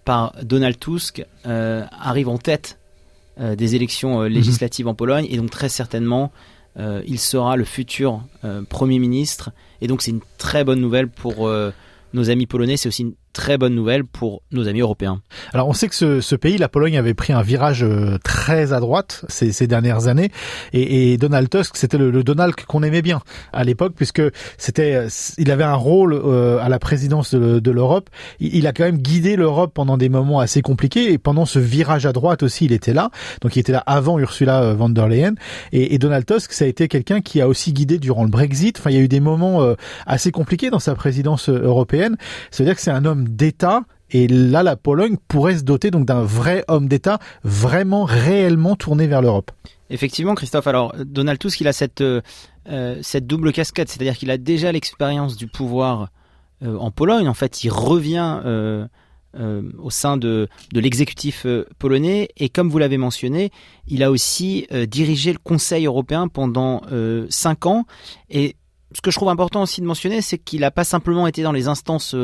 par 0.05 0.35
Donald 0.43 0.79
Tusk 0.79 1.25
euh, 1.47 1.87
arrive 1.99 2.29
en 2.29 2.37
tête 2.37 2.79
euh, 3.41 3.57
des 3.57 3.75
élections 3.75 4.23
législatives 4.23 4.85
mmh. 4.85 4.91
en 4.91 4.95
Pologne, 4.95 5.27
et 5.31 5.39
donc 5.39 5.51
très 5.51 5.71
certainement, 5.71 6.31
il 7.07 7.19
sera 7.19 7.57
le 7.57 7.65
futur 7.65 8.23
Premier 8.71 8.99
ministre. 8.99 9.51
Et 9.83 9.87
donc 9.87 10.01
c'est 10.01 10.13
une 10.13 10.23
très 10.39 10.65
bonne 10.65 10.81
nouvelle 10.81 11.09
pour 11.09 11.51
nos 12.15 12.31
amis 12.31 12.47
polonais. 12.47 12.79
C'est 12.79 12.89
aussi 12.89 13.03
une 13.03 13.15
très 13.33 13.59
bonne 13.59 13.75
nouvelle 13.75 14.05
pour 14.05 14.43
nos 14.53 14.69
amis 14.69 14.81
européens. 14.81 15.21
Alors 15.53 15.69
on 15.69 15.73
sait 15.73 15.89
que 15.89 15.95
ce, 15.95 16.21
ce 16.21 16.37
pays, 16.37 16.59
la 16.59 16.69
Pologne, 16.69 16.99
avait 16.99 17.15
pris 17.15 17.33
un 17.33 17.43
virage 17.43 17.83
euh, 17.83 18.19
très 18.25 18.73
à 18.73 18.81
droite 18.81 19.25
ces, 19.29 19.53
ces 19.53 19.67
dernières 19.67 20.09
années, 20.09 20.31
et, 20.73 21.13
et 21.13 21.17
Donald 21.17 21.49
Tusk, 21.49 21.77
c'était 21.77 21.99
le, 21.99 22.11
le, 22.11 22.25
Donald 22.25 22.55
qu'on 22.55 22.83
aimait 22.83 23.03
bien 23.03 23.21
à 23.53 23.65
l'époque, 23.65 23.93
puisque 23.95 24.23
c'était, 24.59 25.07
il 25.39 25.51
avait 25.51 25.65
un 25.65 25.75
rôle 25.75 26.15
euh, 26.15 26.59
à 26.61 26.69
la 26.69 26.79
présidence 26.79 27.35
de, 27.35 27.61
de 27.61 27.71
l'Europe. 27.71 28.11
Il, 28.41 28.67
a 28.67 28.73
quand 28.73 28.85
même 28.85 28.99
guidé 28.99 29.37
l'Europe 29.37 29.73
pendant 29.75 29.97
des 29.97 30.09
moments 30.09 30.41
assez 30.41 30.63
compliqués, 30.63 31.13
et 31.13 31.19
pendant 31.19 31.47
ce 31.47 31.59
virage 31.59 32.07
à 32.07 32.13
droite 32.13 32.43
aussi, 32.43 32.65
il 32.65 32.73
était 32.73 32.95
là. 32.95 33.11
Donc 33.41 33.57
il 33.57 33.61
était 33.61 33.73
là 33.73 33.83
avant 33.87 34.19
Ursula 34.19 34.63
euh, 34.63 34.75
von 34.75 34.89
der 34.89 35.09
Leyen, 35.09 35.35
et, 35.73 35.95
et 35.95 35.99
Donald 35.99 36.27
Tusk, 36.27 36.53
ça 36.53 36.65
a 36.65 36.69
été 36.69 36.89
quelqu'un 36.89 37.21
qui 37.21 37.41
a 37.41 37.49
aussi 37.49 37.73
guidé 37.73 37.99
durant 37.99 38.25
le 38.25 38.31
Brexit. 38.31 38.79
Enfin, 38.79 38.91
il 38.91 38.97
y 38.97 38.99
a 38.99 39.03
eu 39.03 39.09
des 39.09 39.21
moments 39.21 39.75
assez 40.07 40.31
compliqués 40.31 40.71
dans 40.71 40.79
sa 40.79 40.95
présidence 40.95 41.49
européenne. 41.49 42.17
Ça 42.51 42.63
veut 42.63 42.69
dire 42.69 42.75
que 42.75 42.81
c'est 42.81 42.91
un 42.91 43.05
homme 43.05 43.20
d'État 43.29 43.83
et 44.13 44.27
là, 44.29 44.63
la 44.63 44.77
Pologne 44.77 45.17
pourrait 45.29 45.59
se 45.59 45.63
doter 45.63 45.91
donc 45.91 46.05
d'un 46.05 46.23
vrai 46.23 46.65
homme 46.69 46.89
d'État 46.89 47.19
vraiment 47.45 48.05
réellement 48.05 48.77
tourné 48.77 49.07
vers 49.07 49.23
l'Europe. 49.23 49.53
Effectivement, 49.89 50.35
Christophe. 50.35 50.67
Alors, 50.67 50.95
Donald 51.05 51.39
Tusk, 51.39 51.61
il 51.61 51.69
a 51.69 51.73
cette 51.73 52.03
euh, 52.69 52.99
cette 53.03 53.27
double 53.27 53.53
casquette, 53.53 53.89
c'est-à-dire 53.89 54.17
qu'il 54.17 54.31
a 54.31 54.39
déjà 54.39 54.71
l'expérience 54.71 55.37
du 55.37 55.47
pouvoir 55.47 56.11
euh, 56.63 56.77
en 56.77 56.91
Pologne. 56.91 57.29
En 57.29 57.35
fait, 57.35 57.65
il 57.65 57.71
revient 57.71 58.41
euh, 58.45 58.87
au 59.79 59.91
sein 59.91 60.17
de 60.17 60.49
de 60.73 60.81
l'exécutif 60.81 61.47
polonais 61.79 62.29
et 62.37 62.49
comme 62.49 62.69
vous 62.69 62.79
l'avez 62.79 62.99
mentionné, 62.99 63.51
il 63.87 64.03
a 64.03 64.11
aussi 64.11 64.67
dirigé 64.89 65.33
le 65.33 65.39
Conseil 65.39 65.87
européen 65.87 66.27
pendant 66.27 66.83
cinq 67.29 67.67
ans 67.67 67.85
et 68.29 68.57
ce 68.93 69.01
que 69.01 69.13
je 69.13 69.17
trouve 69.17 69.29
important 69.29 69.63
aussi 69.63 69.81
de 69.81 69.87
mentionner, 69.87 70.21
c'est 70.21 70.37
qu'il 70.37 70.63
n'a 70.63 70.73
pas 70.73 70.83
simplement 70.83 71.29
été 71.29 71.45
dans 71.45 71.53
les 71.53 71.69
instances 71.69 72.17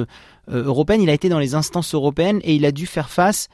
euh, 0.50 0.64
européennes, 0.64 1.02
il 1.02 1.10
a 1.10 1.14
été 1.14 1.28
dans 1.28 1.38
les 1.38 1.54
instances 1.54 1.94
européennes 1.94 2.40
et 2.44 2.54
il 2.54 2.64
a 2.64 2.72
dû 2.72 2.86
faire 2.86 3.10
face 3.10 3.48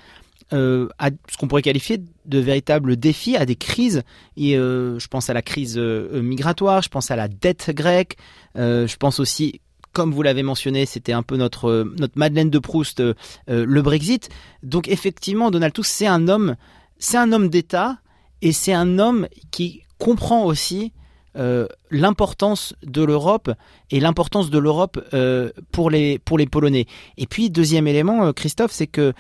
euh, 0.53 0.89
à 0.99 1.09
ce 1.31 1.37
qu'on 1.39 1.49
pourrait 1.49 1.63
qualifier 1.63 2.03
de 2.27 2.39
véritables 2.39 2.97
défis, 2.97 3.37
à 3.37 3.47
des 3.47 3.57
crises. 3.57 4.03
Et 4.37 4.57
euh, 4.57 4.99
je 4.99 5.09
pense 5.09 5.31
à 5.31 5.35
la 5.35 5.43
crise 5.43 5.79
migratoire, 5.79 6.83
je 6.83 6.89
pense 6.89 7.11
à 7.11 7.17
la 7.17 7.29
dette 7.29 7.71
grecque, 7.75 8.17
je 8.55 8.97
pense 8.97 9.21
aussi, 9.21 9.61
comme 9.93 10.13
vous 10.13 10.23
l'avez 10.23 10.43
mentionné, 10.43 10.87
c'était 10.87 11.13
un 11.13 11.23
peu 11.23 11.37
notre 11.37 11.93
notre 11.99 12.19
Madeleine 12.19 12.51
de 12.51 12.59
Proust, 12.59 13.03
le 13.49 13.83
Brexit. 13.83 14.29
Donc 14.63 14.89
effectivement, 14.89 15.51
Donald 15.51 15.73
Tusk, 15.73 15.91
c'est 15.91 16.07
un 16.07 16.29
homme, 16.29 16.57
c'est 16.99 17.17
un 17.17 17.33
homme 17.33 17.49
d'État 17.49 17.99
et 18.43 18.53
c'est 18.53 18.73
un 18.75 18.99
homme 18.99 19.29
qui 19.51 19.83
comprend 19.99 20.45
aussi 20.45 20.93
euh, 21.35 21.67
l'importance 21.91 22.75
de 22.83 23.03
l'Europe 23.03 23.51
et 23.91 24.01
l'importance 24.01 24.51
de 24.51 24.59
l'Europe 24.59 25.03
euh, 25.15 25.51
pour 25.71 25.89
les 25.89 26.19
pour 26.19 26.37
les 26.37 26.45
Polonais. 26.45 26.87
Et 27.17 27.27
puis 27.27 27.49
deuxième 27.49 27.87
élément, 27.87 28.27
euh, 28.27 28.33
Christophe, 28.33 28.73
c'est 28.73 28.87
que 28.87 29.15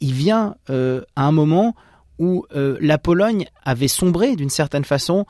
il 0.00 0.12
vient 0.12 0.56
à 0.68 1.24
un 1.24 1.32
moment 1.32 1.74
où 2.18 2.44
la 2.52 2.98
Pologne 2.98 3.46
avait 3.64 3.88
sombré 3.88 4.36
d'une 4.36 4.50
certaine 4.50 4.84
façon 4.84 5.24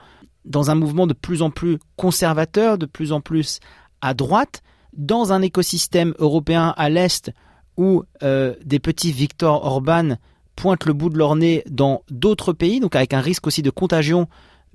dans 0.44 0.70
un 0.70 0.74
mouvement 0.74 1.06
de 1.06 1.12
plus 1.12 1.42
en 1.42 1.50
plus 1.50 1.78
conservateur, 1.96 2.76
de 2.76 2.86
plus 2.86 3.12
en 3.12 3.20
plus 3.20 3.60
à 4.00 4.14
droite, 4.14 4.62
dans 4.96 5.32
un 5.32 5.42
écosystème 5.42 6.14
européen 6.18 6.74
à 6.76 6.88
l'est 6.88 7.30
où 7.76 8.02
des 8.22 8.80
petits 8.80 9.12
Viktor 9.12 9.64
Orban 9.64 10.16
pointent 10.56 10.86
le 10.86 10.94
bout 10.94 11.10
de 11.10 11.18
leur 11.18 11.36
nez 11.36 11.62
dans 11.70 12.02
d'autres 12.10 12.52
pays, 12.52 12.80
donc 12.80 12.96
avec 12.96 13.12
un 13.14 13.20
risque 13.20 13.46
aussi 13.46 13.62
de 13.62 13.70
contagion 13.70 14.28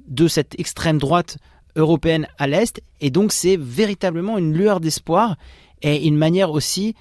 de 0.07 0.27
cette 0.27 0.59
extrême 0.59 0.97
droite 0.97 1.38
européenne 1.75 2.27
à 2.38 2.47
l'est 2.47 2.81
et 2.99 3.12
donc 3.12 3.31
c'est 3.31 3.57
véritablement 3.57 4.38
une 4.38 4.53
lueur 4.53 4.79
d'espoir 4.79 5.38
et 5.81 6.07
une 6.07 6.17
manière 6.17 6.51
aussi 6.51 6.95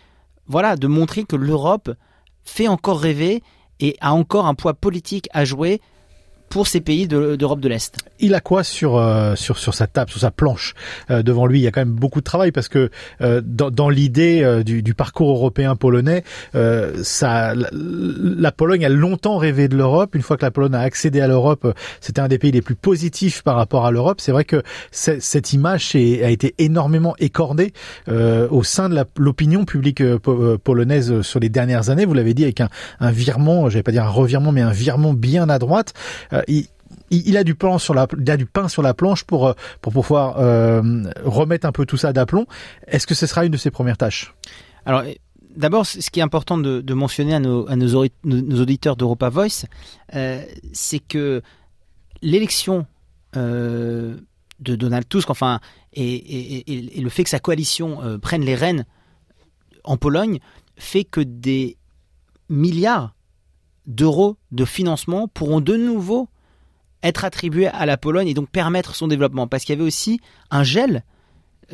voilà 0.46 0.76
de 0.76 0.86
montrer 0.86 1.24
que 1.24 1.36
l'Europe 1.36 1.90
fait 2.44 2.68
encore 2.68 3.00
rêver 3.00 3.42
et 3.80 3.96
a 4.00 4.12
encore 4.12 4.46
un 4.46 4.54
poids 4.54 4.74
politique 4.74 5.28
à 5.32 5.44
jouer 5.44 5.80
pour 6.48 6.66
ces 6.66 6.80
pays 6.80 7.06
d'Europe 7.06 7.60
de, 7.60 7.62
de 7.64 7.68
l'Est. 7.68 7.98
Il 8.20 8.34
a 8.34 8.40
quoi 8.40 8.64
sur 8.64 8.96
euh, 8.96 9.34
sur 9.36 9.58
sur 9.58 9.74
sa 9.74 9.86
table, 9.86 10.10
sur 10.10 10.20
sa 10.20 10.30
planche 10.30 10.74
euh, 11.10 11.22
devant 11.22 11.46
lui? 11.46 11.60
Il 11.60 11.62
y 11.62 11.66
a 11.66 11.70
quand 11.70 11.80
même 11.80 11.94
beaucoup 11.94 12.20
de 12.20 12.24
travail 12.24 12.52
parce 12.52 12.68
que 12.68 12.90
euh, 13.20 13.40
dans, 13.44 13.70
dans 13.70 13.88
l'idée 13.88 14.42
euh, 14.42 14.62
du, 14.62 14.82
du, 14.82 14.94
parcours 14.94 15.30
européen 15.30 15.76
polonais, 15.76 16.24
euh, 16.54 17.00
ça, 17.02 17.54
la, 17.54 17.68
la, 17.72 18.52
Pologne 18.52 18.84
a 18.84 18.88
longtemps 18.88 19.36
rêvé 19.36 19.68
de 19.68 19.76
l'Europe. 19.76 20.14
Une 20.14 20.22
fois 20.22 20.36
que 20.36 20.44
la 20.44 20.50
Pologne 20.50 20.74
a 20.74 20.80
accédé 20.80 21.20
à 21.20 21.28
l'Europe, 21.28 21.74
c'était 22.00 22.20
un 22.20 22.28
des 22.28 22.38
pays 22.38 22.50
les 22.50 22.62
plus 22.62 22.74
positifs 22.74 23.42
par 23.42 23.56
rapport 23.56 23.86
à 23.86 23.90
l'Europe. 23.90 24.20
C'est 24.20 24.32
vrai 24.32 24.44
que 24.44 24.62
cette 24.90 25.52
image 25.52 25.94
est, 25.94 26.24
a 26.24 26.30
été 26.30 26.54
énormément 26.58 27.14
écordée 27.18 27.72
au 28.08 28.62
sein 28.62 28.88
de 28.88 29.04
l'opinion 29.16 29.64
publique 29.64 30.02
polonaise 30.64 31.22
sur 31.22 31.40
les 31.40 31.48
dernières 31.48 31.90
années. 31.90 32.04
Vous 32.04 32.14
l'avez 32.14 32.34
dit 32.34 32.44
avec 32.44 32.60
un, 32.60 32.68
un 33.00 33.10
virement, 33.10 33.68
j'allais 33.68 33.82
pas 33.82 33.92
dire 33.92 34.04
un 34.04 34.10
revirement, 34.10 34.52
mais 34.52 34.62
un 34.62 34.72
virement 34.72 35.12
bien 35.12 35.48
à 35.48 35.58
droite 35.58 35.94
il, 36.48 36.66
il, 37.10 37.36
a 37.36 37.44
du 37.44 37.54
pain 37.54 37.78
sur 37.78 37.94
la, 37.94 38.06
du 38.06 38.46
pain 38.46 38.68
sur 38.68 38.82
la 38.82 38.94
planche 38.94 39.24
pour 39.24 39.54
pour 39.80 39.92
pouvoir 39.92 40.38
euh, 40.38 41.04
remettre 41.24 41.66
un 41.66 41.72
peu 41.72 41.86
tout 41.86 41.96
ça 41.96 42.12
d'aplomb. 42.12 42.46
Est-ce 42.86 43.06
que 43.06 43.14
ce 43.14 43.26
sera 43.26 43.44
une 43.44 43.52
de 43.52 43.56
ses 43.56 43.70
premières 43.70 43.98
tâches? 43.98 44.34
Alors. 44.84 45.02
D'abord, 45.56 45.86
ce 45.86 46.10
qui 46.10 46.20
est 46.20 46.22
important 46.22 46.56
de, 46.56 46.94
mentionner 46.94 47.34
à 47.34 47.40
nos, 47.40 47.66
auditeurs 47.96 48.94
d'Europa 48.94 49.28
Voice, 49.28 49.66
euh, 50.14 50.44
c'est 50.72 51.00
que 51.00 51.42
l'élection 52.22 52.86
euh, 53.36 54.16
de 54.60 54.76
Donald 54.76 55.08
Tusk, 55.08 55.30
enfin, 55.30 55.60
et, 55.92 56.64
le 56.96 57.08
fait 57.08 57.24
que 57.24 57.30
sa 57.30 57.40
coalition 57.40 58.02
euh, 58.02 58.18
prenne 58.18 58.42
les 58.42 58.54
rênes 58.54 58.84
en 59.84 59.96
Pologne, 59.96 60.38
fait 60.76 61.04
que 61.04 61.20
des 61.20 61.76
milliards 62.48 63.14
d'euros 63.86 64.36
de 64.52 64.64
financement 64.64 65.28
pourront 65.28 65.60
de 65.60 65.76
nouveau 65.76 66.28
être 67.02 67.24
attribués 67.24 67.68
à 67.68 67.86
la 67.86 67.96
Pologne 67.96 68.28
et 68.28 68.34
donc 68.34 68.50
permettre 68.50 68.94
son 68.94 69.08
développement. 69.08 69.46
Parce 69.46 69.64
qu'il 69.64 69.74
y 69.74 69.78
avait 69.78 69.86
aussi 69.86 70.20
un 70.50 70.62
gel 70.62 71.04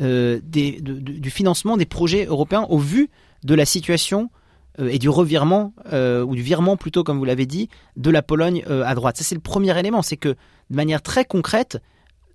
euh, 0.01 0.41
du 0.43 1.29
financement 1.29 1.77
des 1.77 1.85
projets 1.85 2.25
européens 2.25 2.65
au 2.69 2.77
vu 2.77 3.09
de 3.43 3.55
la 3.55 3.65
situation 3.65 4.29
euh, 4.79 4.89
et 4.89 4.99
du 4.99 5.07
revirement, 5.07 5.73
euh, 5.93 6.23
ou 6.23 6.35
du 6.35 6.41
virement 6.41 6.75
plutôt 6.75 7.03
comme 7.03 7.17
vous 7.17 7.25
l'avez 7.25 7.45
dit, 7.45 7.69
de 7.95 8.09
la 8.09 8.21
Pologne 8.21 8.63
à 8.67 8.93
droite. 8.93 9.17
Ça 9.17 9.23
c'est 9.23 9.35
le 9.35 9.41
premier 9.41 9.77
élément, 9.79 10.01
c'est 10.01 10.17
que 10.17 10.35
de 10.69 10.75
manière 10.75 11.01
très 11.01 11.23
concrète, 11.23 11.81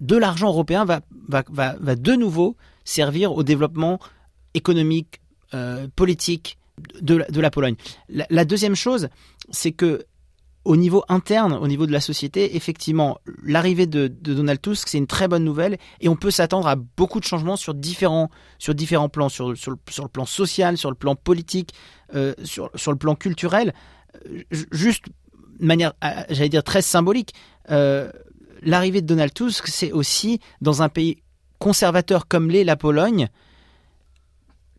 de 0.01 0.17
l'argent 0.17 0.49
européen 0.49 0.87
va, 0.87 1.01
va, 1.29 1.45
va, 1.51 1.77
va, 1.79 1.97
de 1.97 2.13
nouveau 2.15 2.57
servir 2.85 3.33
au 3.33 3.43
développement 3.43 3.99
économique, 4.55 5.21
politique, 5.97 6.57
de, 7.03 7.25
de 7.29 7.41
la 7.41 7.51
Pologne. 7.51 7.75
La 8.09 8.45
deuxième 8.47 8.75
chose, 8.75 9.09
c'est 9.51 9.73
que 9.73 10.07
au 10.65 10.77
niveau 10.77 11.05
interne, 11.09 11.55
au 11.55 11.67
niveau 11.69 11.87
de 11.87 11.93
la 11.93 12.01
société, 12.01 12.57
effectivement, 12.57 13.19
l'arrivée 13.43 13.87
de, 13.87 14.09
Donald 14.09 14.61
Tusk, 14.61 14.89
c'est 14.89 14.99
une 14.99 15.07
très 15.07 15.27
bonne 15.27 15.45
nouvelle 15.45 15.79
et 16.01 16.09
on 16.09 16.17
peut 16.17 16.31
s'attendre 16.31 16.69
à 16.69 16.77
beaucoup 16.77 17.19
de 17.19 17.25
changements 17.25 17.57
sur 17.57 17.73
différents, 17.73 18.31
sur 18.59 18.75
différents 18.75 19.09
plans, 19.09 19.31
sur, 19.31 19.57
sur, 19.57 19.71
le, 19.71 20.09
plan 20.09 20.27
social, 20.27 20.77
sur 20.77 20.91
le 20.91 20.97
plan 20.97 21.15
politique, 21.15 21.73
euh, 22.15 22.35
sur, 22.45 22.71
sur 22.75 22.93
le 22.93 22.99
plan 22.99 23.15
culturel. 23.15 23.73
Juste 24.51 25.07
de 25.61 25.67
manière, 25.67 25.93
j'allais 26.29 26.49
dire, 26.49 26.65
très 26.65 26.83
symbolique, 26.83 27.35
euh, 27.71 28.11
l'arrivée 28.63 29.01
de 29.01 29.07
Donald 29.07 29.33
Tusk, 29.33 29.67
c'est 29.67 29.93
aussi 29.93 30.41
dans 30.61 30.83
un 30.83 30.89
pays 30.89 31.23
conservateur 31.59 32.29
comme 32.29 32.51
l'est 32.51 32.65
la 32.65 32.77
Pologne, 32.77 33.29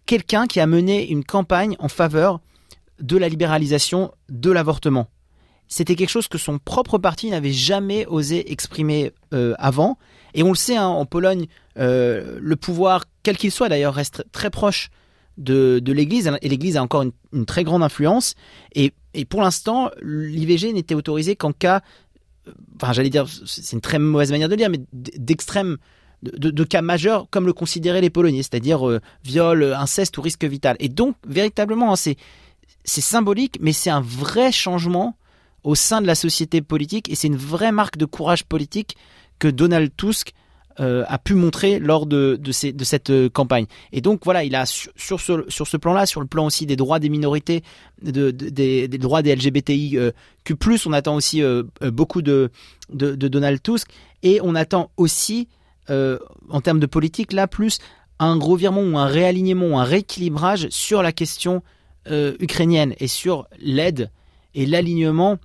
quelqu'un 0.05 0.45
qui 0.45 0.59
a 0.59 0.67
mené 0.67 1.09
une 1.09 1.23
campagne 1.23 1.75
en 1.79 1.87
faveur 1.87 2.39
de 2.99 3.17
la 3.17 3.29
libéralisation 3.29 4.11
de 4.29 4.51
l'avortement. 4.51 5.07
C'était 5.71 5.95
quelque 5.95 6.09
chose 6.09 6.27
que 6.27 6.37
son 6.37 6.59
propre 6.59 6.97
parti 6.97 7.29
n'avait 7.29 7.53
jamais 7.53 8.05
osé 8.05 8.51
exprimer 8.51 9.13
euh, 9.33 9.55
avant. 9.57 9.97
Et 10.33 10.43
on 10.43 10.49
le 10.49 10.55
sait, 10.55 10.75
hein, 10.75 10.85
en 10.85 11.05
Pologne, 11.05 11.45
euh, 11.79 12.39
le 12.41 12.55
pouvoir, 12.57 13.05
quel 13.23 13.37
qu'il 13.37 13.51
soit 13.51 13.69
d'ailleurs, 13.69 13.93
reste 13.93 14.25
très 14.33 14.49
proche 14.49 14.89
de, 15.37 15.81
l'Église. 15.85 16.29
Et 16.41 16.49
l'Église 16.49 16.75
a 16.75 16.83
encore 16.83 17.03
une, 17.31 17.45
très 17.45 17.63
grande 17.63 17.83
influence. 17.83 18.35
Et, 18.75 18.91
pour 19.29 19.41
l'instant, 19.41 19.89
l'IVG 20.01 20.73
n'était 20.73 20.93
autorisé 20.93 21.37
qu'en 21.37 21.53
cas, 21.53 21.79
enfin 22.75 22.91
j'allais 22.91 23.09
dire, 23.09 23.27
c'est 23.45 23.71
une 23.71 23.81
très 23.81 23.97
mauvaise 23.97 24.31
manière 24.31 24.49
de 24.49 24.55
dire, 24.57 24.69
mais 24.69 24.81
d'extrême 24.91 25.77
de, 26.21 26.63
cas 26.65 26.81
majeurs 26.81 27.27
comme 27.31 27.45
le 27.45 27.53
considéraient 27.53 28.01
les 28.01 28.09
Polonais, 28.09 28.43
c'est-à-dire 28.43 28.87
euh, 28.87 28.99
viol, 29.23 29.63
inceste 29.73 30.17
ou 30.17 30.21
risque 30.21 30.43
vital. 30.43 30.75
Et 30.81 30.89
donc, 30.89 31.15
véritablement, 31.25 31.93
hein, 31.93 31.95
c'est 31.95 32.17
symbolique, 32.83 33.57
mais 33.61 33.71
c'est 33.71 33.89
un 33.89 34.01
vrai 34.01 34.51
changement 34.51 35.15
au 35.63 35.75
sein 35.75 36.01
de 36.01 36.07
la 36.07 36.15
société 36.15 36.61
politique 36.61 37.09
et 37.09 37.15
c'est 37.15 37.27
une 37.27 37.37
vraie 37.37 37.71
marque 37.71 37.97
de 37.97 38.05
courage 38.05 38.45
politique 38.45 38.97
que 39.39 39.47
Donald 39.47 39.91
Tusk 39.95 40.33
euh, 40.79 41.03
a 41.07 41.17
pu 41.17 41.35
montrer 41.35 41.79
lors 41.79 42.05
de, 42.05 42.39
de, 42.39 42.51
cette 42.51 43.09
euh, 43.09 43.29
campagne. 43.29 43.65
Et 43.91 43.99
donc 44.01 44.21
voilà, 44.23 44.43
il 44.43 44.55
a 44.55 44.65
sur, 44.65 44.91
sur 44.95 45.19
ce, 45.19 45.43
sur 45.49 45.67
ce 45.67 45.77
plan-là, 45.77 46.05
sur 46.05 46.21
le 46.21 46.27
plan 46.27 46.45
aussi 46.45 46.65
des 46.65 46.75
droits 46.75 46.99
des 46.99 47.09
minorités, 47.09 47.61
de, 48.01 48.31
de 48.31 48.49
des, 48.49 48.87
droits 48.87 49.21
des 49.21 49.35
LGBTI 49.35 49.97
euh, 49.97 50.11
on 50.85 50.93
attend 50.93 51.15
aussi 51.15 51.43
euh, 51.43 51.63
beaucoup 51.81 52.21
de, 52.21 52.51
Donald 52.89 53.61
Tusk 53.61 53.89
et 54.23 54.39
on 54.41 54.55
attend 54.55 54.91
aussi, 54.97 55.47
en 55.89 56.61
termes 56.61 56.79
de 56.79 56.85
politique, 56.85 57.33
là, 57.33 57.47
plus 57.47 57.79
un 58.19 58.39
revirement 58.39 58.81
ou 58.81 58.97
un 58.97 59.07
réalignement 59.07 59.79
un 59.79 59.83
rééquilibrage 59.83 60.69
sur 60.69 61.01
la 61.01 61.11
question 61.11 61.63
ukrainienne 62.07 62.93
et 62.99 63.07
sur 63.07 63.47
l'aide 63.59 64.09
et 64.55 64.65
l'alignement 64.65 65.37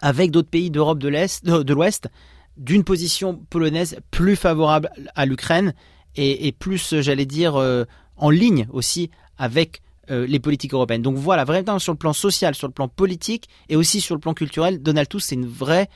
avec 0.00 0.30
d'autres 0.30 0.48
pays 0.48 0.70
d'Europe 0.70 0.98
de 0.98 1.08
l'Est, 1.08 1.44
de, 1.44 1.72
l'Ouest, 1.74 2.08
d'une 2.56 2.84
position 2.84 3.40
polonaise 3.50 3.96
plus 4.10 4.36
favorable 4.36 4.90
à 5.14 5.26
l'Ukraine 5.26 5.74
et, 6.16 6.52
plus, 6.52 7.00
j'allais 7.00 7.26
dire, 7.26 7.56
euh, 7.56 7.84
en 8.16 8.30
ligne 8.30 8.68
aussi 8.72 9.10
avec 9.36 9.82
euh, 10.10 10.26
les 10.26 10.38
politiques 10.38 10.74
européennes. 10.74 11.02
Donc 11.02 11.16
voilà, 11.16 11.44
vraiment 11.44 11.78
sur 11.78 11.92
le 11.92 11.98
plan 11.98 12.12
social, 12.12 12.54
sur 12.54 12.68
le 12.68 12.72
plan 12.72 12.88
politique 12.88 13.48
et 13.68 13.76
aussi 13.76 14.00
sur 14.00 14.14
le 14.14 14.20
plan 14.20 14.34
culturel, 14.34 14.80
Donald 14.82 15.08
Tusk, 15.08 15.26
c'est 15.28 15.34
une 15.34 15.46
vraie 15.46 15.88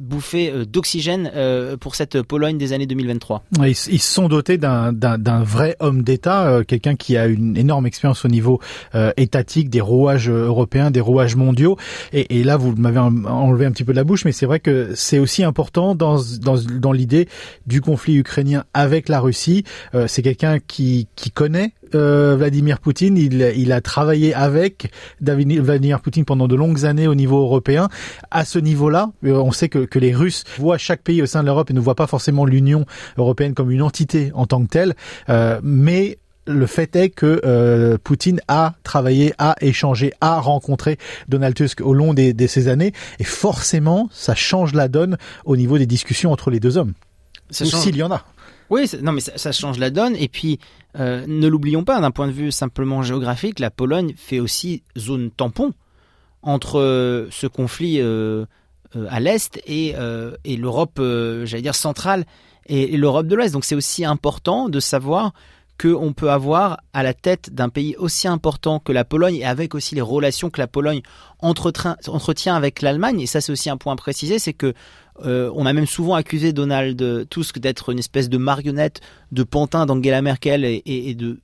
bouffée 0.00 0.50
euh, 0.50 0.64
d'oxygène 0.64 1.30
euh, 1.34 1.76
pour 1.76 1.94
cette 1.94 2.22
Pologne 2.22 2.58
des 2.58 2.72
années 2.72 2.86
2023. 2.86 3.44
Ils, 3.58 3.68
ils 3.68 4.00
sont 4.00 4.28
dotés 4.28 4.58
d'un 4.58 5.42
vrai 5.42 5.76
homme 5.80 6.02
d'État, 6.02 6.60
quelqu'un 6.66 6.96
qui 6.96 7.16
a 7.16 7.26
une 7.26 7.56
énorme 7.56 7.86
expérience 7.86 8.24
au 8.24 8.28
niveau 8.28 8.60
étatique, 9.16 9.70
des 9.70 9.80
rouages 9.80 10.28
européens, 10.30 10.90
des 10.90 11.00
rouages 11.00 11.36
mondiaux. 11.36 11.76
Et, 12.12 12.38
et 12.38 12.44
là, 12.44 12.56
vous 12.56 12.74
m'avez 12.76 12.98
enlevé 12.98 13.66
un 13.66 13.70
petit 13.70 13.84
peu 13.84 13.92
de 13.92 13.96
la 13.96 14.04
bouche, 14.04 14.24
mais 14.24 14.32
c'est 14.32 14.46
vrai 14.46 14.60
que 14.60 14.92
c'est 14.94 15.18
aussi 15.18 15.44
important 15.44 15.94
dans, 15.94 16.18
dans, 16.40 16.56
dans 16.56 16.92
l'idée 16.92 17.28
du 17.66 17.80
conflit 17.80 18.16
ukrainien 18.16 18.64
avec 18.74 19.08
la 19.08 19.20
Russie. 19.20 19.64
c'est 20.06 20.22
quelqu'un 20.22 20.58
qui, 20.58 21.08
qui 21.16 21.30
connaît 21.30 21.72
euh, 21.94 22.36
Vladimir 22.36 22.80
Poutine, 22.80 23.16
il, 23.16 23.52
il, 23.56 23.72
a 23.72 23.80
travaillé 23.80 24.34
avec 24.34 24.90
Vladimir 25.20 26.00
Poutine 26.00 26.24
pendant 26.24 26.48
de 26.48 26.54
longues 26.54 26.84
années 26.84 27.08
au 27.08 27.14
niveau 27.14 27.40
européen. 27.40 27.88
À 28.30 28.44
ce 28.44 28.58
niveau-là, 28.58 29.10
euh, 29.24 29.32
on 29.32 29.52
sait 29.52 29.68
que, 29.68 29.84
que, 29.84 29.98
les 29.98 30.14
Russes 30.14 30.44
voient 30.58 30.78
chaque 30.78 31.02
pays 31.02 31.22
au 31.22 31.26
sein 31.26 31.40
de 31.40 31.46
l'Europe 31.46 31.70
et 31.70 31.74
ne 31.74 31.80
voient 31.80 31.94
pas 31.94 32.06
forcément 32.06 32.44
l'Union 32.44 32.86
européenne 33.16 33.54
comme 33.54 33.70
une 33.70 33.82
entité 33.82 34.30
en 34.34 34.46
tant 34.46 34.62
que 34.62 34.68
telle. 34.68 34.94
Euh, 35.28 35.60
mais 35.62 36.18
le 36.46 36.66
fait 36.66 36.94
est 36.96 37.10
que 37.10 37.40
euh, 37.44 37.98
Poutine 38.02 38.40
a 38.48 38.74
travaillé, 38.82 39.34
a 39.38 39.56
échangé, 39.60 40.12
a 40.20 40.38
rencontré 40.40 40.98
Donald 41.28 41.54
Tusk 41.54 41.80
au 41.80 41.92
long 41.92 42.14
de 42.14 42.46
ces 42.46 42.68
années, 42.68 42.92
et 43.18 43.24
forcément, 43.24 44.08
ça 44.12 44.34
change 44.34 44.74
la 44.74 44.88
donne 44.88 45.16
au 45.44 45.56
niveau 45.56 45.78
des 45.78 45.86
discussions 45.86 46.32
entre 46.32 46.50
les 46.50 46.60
deux 46.60 46.76
hommes. 46.76 46.92
S'il 47.50 47.96
y 47.96 48.02
en 48.02 48.10
a. 48.10 48.24
Oui, 48.70 48.90
non, 49.02 49.12
mais 49.12 49.20
ça, 49.20 49.52
change 49.52 49.78
la 49.78 49.90
donne. 49.90 50.16
Et 50.16 50.28
puis, 50.28 50.58
euh, 50.98 51.24
ne 51.26 51.46
l'oublions 51.46 51.84
pas, 51.84 52.00
d'un 52.00 52.10
point 52.10 52.26
de 52.26 52.32
vue 52.32 52.50
simplement 52.50 53.02
géographique, 53.02 53.58
la 53.58 53.70
Pologne 53.70 54.14
fait 54.16 54.40
aussi 54.40 54.82
zone 54.98 55.30
tampon 55.30 55.72
entre 56.42 56.78
euh, 56.78 57.28
ce 57.30 57.46
conflit 57.46 58.00
euh, 58.00 58.44
à 59.08 59.20
l'est 59.20 59.60
et, 59.66 59.94
et 60.44 60.56
l'Europe, 60.56 60.98
j'allais 60.98 61.62
dire 61.62 61.74
centrale 61.74 62.24
et, 62.66 62.96
l'Europe 62.96 63.26
de 63.26 63.36
l'Ouest. 63.36 63.52
Donc, 63.52 63.64
c'est 63.64 63.74
aussi 63.74 64.04
important 64.04 64.68
de 64.68 64.80
savoir 64.80 65.32
qu'on 65.78 66.14
peut 66.14 66.30
avoir 66.30 66.80
à 66.94 67.02
la 67.02 67.12
tête 67.12 67.52
d'un 67.52 67.68
pays 67.68 67.94
aussi 67.96 68.26
important 68.26 68.78
que 68.78 68.92
la 68.92 69.04
Pologne 69.04 69.36
et 69.36 69.44
avec 69.44 69.74
aussi 69.74 69.94
les 69.94 70.00
relations 70.00 70.48
que 70.48 70.60
la 70.60 70.66
Pologne 70.66 71.02
entretient 71.40 72.54
avec 72.54 72.80
l'Allemagne. 72.80 73.20
Et 73.20 73.26
ça, 73.26 73.42
c'est 73.42 73.52
aussi 73.52 73.68
un 73.68 73.76
point 73.76 73.92
à 73.92 73.96
préciser, 73.96 74.38
c'est 74.38 74.54
que 74.54 74.72
euh, 75.24 75.50
on 75.54 75.66
a 75.66 75.72
même 75.72 75.86
souvent 75.86 76.14
accusé 76.14 76.52
Donald 76.52 77.28
Tusk 77.28 77.58
d'être 77.58 77.90
une 77.90 77.98
espèce 77.98 78.28
de 78.28 78.38
marionnette, 78.38 79.00
de 79.32 79.42
pantin 79.42 79.86
d'Angela 79.86 80.22
Merkel 80.22 80.64
et, 80.64 81.14
de, 81.14 81.38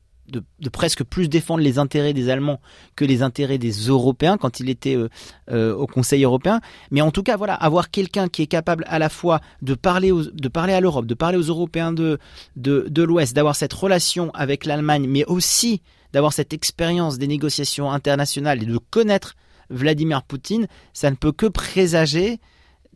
presque 0.71 1.05
plus 1.05 1.29
défendre 1.29 1.63
les 1.63 1.79
intérêts 1.79 2.13
des 2.13 2.31
Allemands 2.31 2.61
que 2.97 3.05
les 3.05 3.23
intérêts 3.23 3.59
des 3.59 3.73
Européens 3.73 4.39
quand 4.39 4.61
il 4.61 4.71
était 4.71 4.97
euh, 4.97 5.09
euh, 5.51 5.75
au 5.75 5.87
Conseil 5.87 6.25
européen. 6.25 6.61
Mais 6.91 7.01
en 7.01 7.11
tout 7.11 7.23
cas, 7.23 7.37
voilà, 7.37 7.55
avoir 7.55 7.91
quelqu'un 7.91 8.29
qui 8.29 8.43
est 8.43 8.47
capable 8.47 8.85
à 8.89 8.99
la 8.99 9.09
fois 9.09 9.41
de 9.61 9.75
parler, 9.75 10.11
de 10.11 10.49
parler 10.49 10.73
à 10.73 10.81
l'Europe, 10.81 11.07
de 11.07 11.15
parler 11.15 11.39
aux 11.39 11.43
Européens 11.43 11.93
de, 11.93 12.19
de 12.57 13.03
l'Ouest, 13.03 13.35
d'avoir 13.35 13.57
cette 13.57 13.73
relation 13.73 14.31
avec 14.33 14.65
l'Allemagne, 14.65 15.07
mais 15.09 15.25
aussi 15.27 15.83
d'avoir 16.13 16.33
cette 16.33 16.53
expérience 16.53 17.19
des 17.19 17.27
négociations 17.27 17.91
internationales 17.91 18.63
et 18.63 18.67
de 18.67 18.79
connaître 18.79 19.35
Vladimir 19.71 20.23
Poutine, 20.23 20.67
ça 20.93 21.11
ne 21.11 21.17
peut 21.17 21.33
que 21.33 21.47
présager 21.47 22.39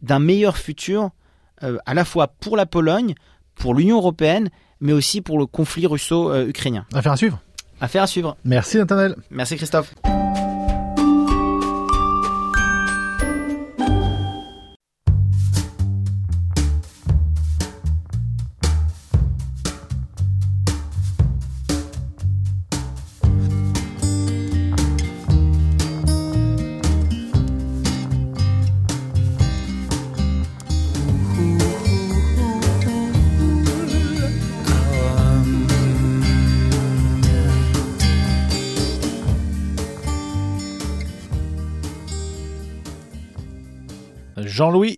d'un 0.03 0.19
meilleur 0.19 0.57
futur 0.57 1.11
euh, 1.63 1.79
à 1.87 1.95
la 1.95 2.05
fois 2.05 2.29
pour 2.29 2.57
la 2.57 2.67
Pologne, 2.67 3.15
pour 3.55 3.75
l'Union 3.75 3.97
européenne, 3.97 4.51
mais 4.81 4.93
aussi 4.93 5.21
pour 5.21 5.39
le 5.39 5.47
conflit 5.47 5.87
russo-ukrainien. 5.87 6.87
Affaire 6.95 7.13
à 7.13 7.17
suivre. 7.17 7.41
Affaire 7.81 8.03
à 8.03 8.07
suivre. 8.07 8.37
Merci 8.45 8.79
Nathanaël. 8.79 9.17
Merci 9.31 9.57
Christophe. 9.57 9.95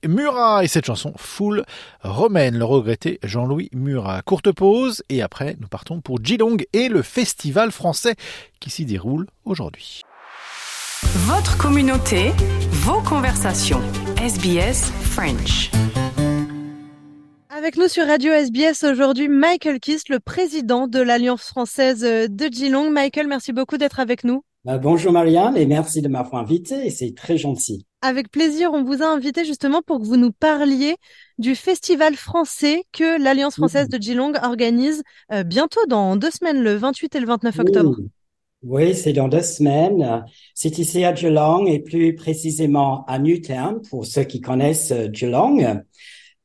Jean-Louis 0.02 0.14
Murat 0.14 0.64
et 0.64 0.68
cette 0.68 0.86
chanson 0.86 1.12
Full 1.16 1.64
romaine, 2.02 2.56
le 2.56 2.64
regretté 2.64 3.18
Jean-Louis 3.22 3.70
Murat. 3.72 4.22
Courte 4.22 4.52
pause 4.52 5.02
et 5.08 5.22
après 5.22 5.56
nous 5.60 5.68
partons 5.68 6.00
pour 6.00 6.18
Geelong 6.22 6.58
et 6.72 6.88
le 6.88 7.02
festival 7.02 7.70
français 7.70 8.14
qui 8.60 8.70
s'y 8.70 8.84
déroule 8.84 9.26
aujourd'hui. 9.44 10.02
Votre 11.02 11.56
communauté, 11.56 12.32
vos 12.70 13.00
conversations. 13.02 13.80
SBS 14.20 14.90
French. 15.02 15.70
Avec 17.50 17.76
nous 17.76 17.88
sur 17.88 18.06
Radio 18.06 18.32
SBS 18.32 18.84
aujourd'hui, 18.84 19.28
Michael 19.28 19.80
Kiss, 19.80 20.08
le 20.08 20.20
président 20.20 20.86
de 20.86 21.00
l'Alliance 21.00 21.42
française 21.42 22.00
de 22.00 22.48
Geelong. 22.52 22.90
Michael, 22.90 23.26
merci 23.26 23.52
beaucoup 23.52 23.78
d'être 23.78 24.00
avec 24.00 24.24
nous. 24.24 24.42
Bah, 24.64 24.78
bonjour 24.78 25.12
Marianne 25.12 25.56
et 25.56 25.66
merci 25.66 26.02
de 26.02 26.08
m'avoir 26.08 26.42
invité, 26.42 26.90
c'est 26.90 27.14
très 27.14 27.36
gentil. 27.36 27.87
Avec 28.00 28.30
plaisir, 28.30 28.70
on 28.72 28.84
vous 28.84 29.02
a 29.02 29.06
invité 29.06 29.44
justement 29.44 29.82
pour 29.82 29.98
que 29.98 30.04
vous 30.04 30.16
nous 30.16 30.30
parliez 30.30 30.94
du 31.38 31.56
festival 31.56 32.14
français 32.14 32.84
que 32.92 33.20
l'Alliance 33.20 33.56
française 33.56 33.88
de 33.88 34.00
Geelong 34.00 34.34
organise 34.44 35.02
euh, 35.32 35.42
bientôt 35.42 35.84
dans 35.88 36.14
deux 36.14 36.30
semaines, 36.30 36.62
le 36.62 36.76
28 36.76 37.16
et 37.16 37.20
le 37.20 37.26
29 37.26 37.58
octobre. 37.58 37.96
Oui, 38.62 38.94
c'est 38.94 39.12
dans 39.12 39.26
deux 39.26 39.42
semaines. 39.42 40.24
C'est 40.54 40.78
ici 40.78 41.04
à 41.04 41.12
Geelong 41.12 41.66
et 41.66 41.80
plus 41.80 42.14
précisément 42.14 43.04
à 43.06 43.18
Newtown 43.18 43.82
pour 43.90 44.06
ceux 44.06 44.22
qui 44.22 44.40
connaissent 44.40 44.92
euh, 44.92 45.08
Geelong. 45.12 45.82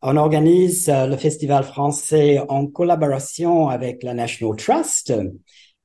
On 0.02 0.18
organise 0.18 0.89
euh, 0.89 1.06
le 1.06 1.18
festival 1.18 1.63
français 1.63 2.42
en 2.50 2.66
collaboration 2.66 3.70
avec 3.70 4.02
la 4.02 4.16
National 4.16 4.56
Trust 4.56 5.13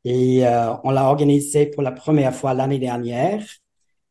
et 0.07 0.44
on 0.85 0.90
l'a 0.90 1.04
organisé 1.04 1.66
pour 1.66 1.83
la 1.83 1.92
première 1.92 2.35
fois 2.35 2.54
l'année 2.54 2.78
dernière 2.78 3.42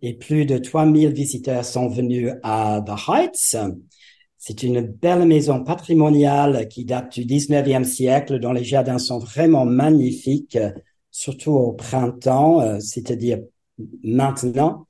et 0.02 0.14
plus 0.14 0.46
de 0.46 0.58
3000 0.58 1.12
visiteurs 1.12 1.66
sont 1.66 1.88
venus 1.88 2.32
à 2.44 2.82
The 2.86 3.10
Heights. 3.10 3.58
C'est 4.38 4.64
une 4.64 4.82
belle 4.82 5.26
maison 5.26 5.64
patrimoniale 5.64 6.68
qui 6.68 6.86
date 6.86 7.20
du 7.20 7.26
19e 7.26 7.84
siècle 7.84 8.40
dont 8.40 8.54
les 8.54 8.64
jardins 8.64 9.00
sont 9.00 9.20
vraiment 9.20 9.66
magnifiques, 9.66 10.58
surtout 11.12 11.52
au 11.52 11.74
printemps, 11.74 12.62
euh, 12.62 12.80
c'est-à-dire 12.80 13.40
maintenant. 14.04 14.86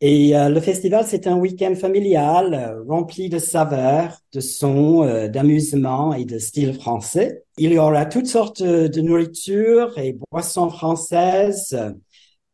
Et 0.00 0.36
euh, 0.36 0.48
le 0.48 0.60
festival, 0.60 1.04
c'est 1.06 1.26
un 1.26 1.36
week-end 1.36 1.74
familial 1.74 2.54
euh, 2.54 2.82
rempli 2.88 3.28
de 3.28 3.38
saveurs, 3.38 4.16
de 4.32 4.40
sons, 4.40 5.04
d'amusement 5.28 6.14
et 6.14 6.24
de 6.24 6.38
style 6.38 6.74
français. 6.74 7.42
Il 7.58 7.72
y 7.72 7.78
aura 7.78 8.06
toutes 8.06 8.26
sortes 8.26 8.62
de 8.62 9.00
nourriture 9.00 9.98
et 9.98 10.16
boissons 10.30 10.70
françaises, 10.70 11.76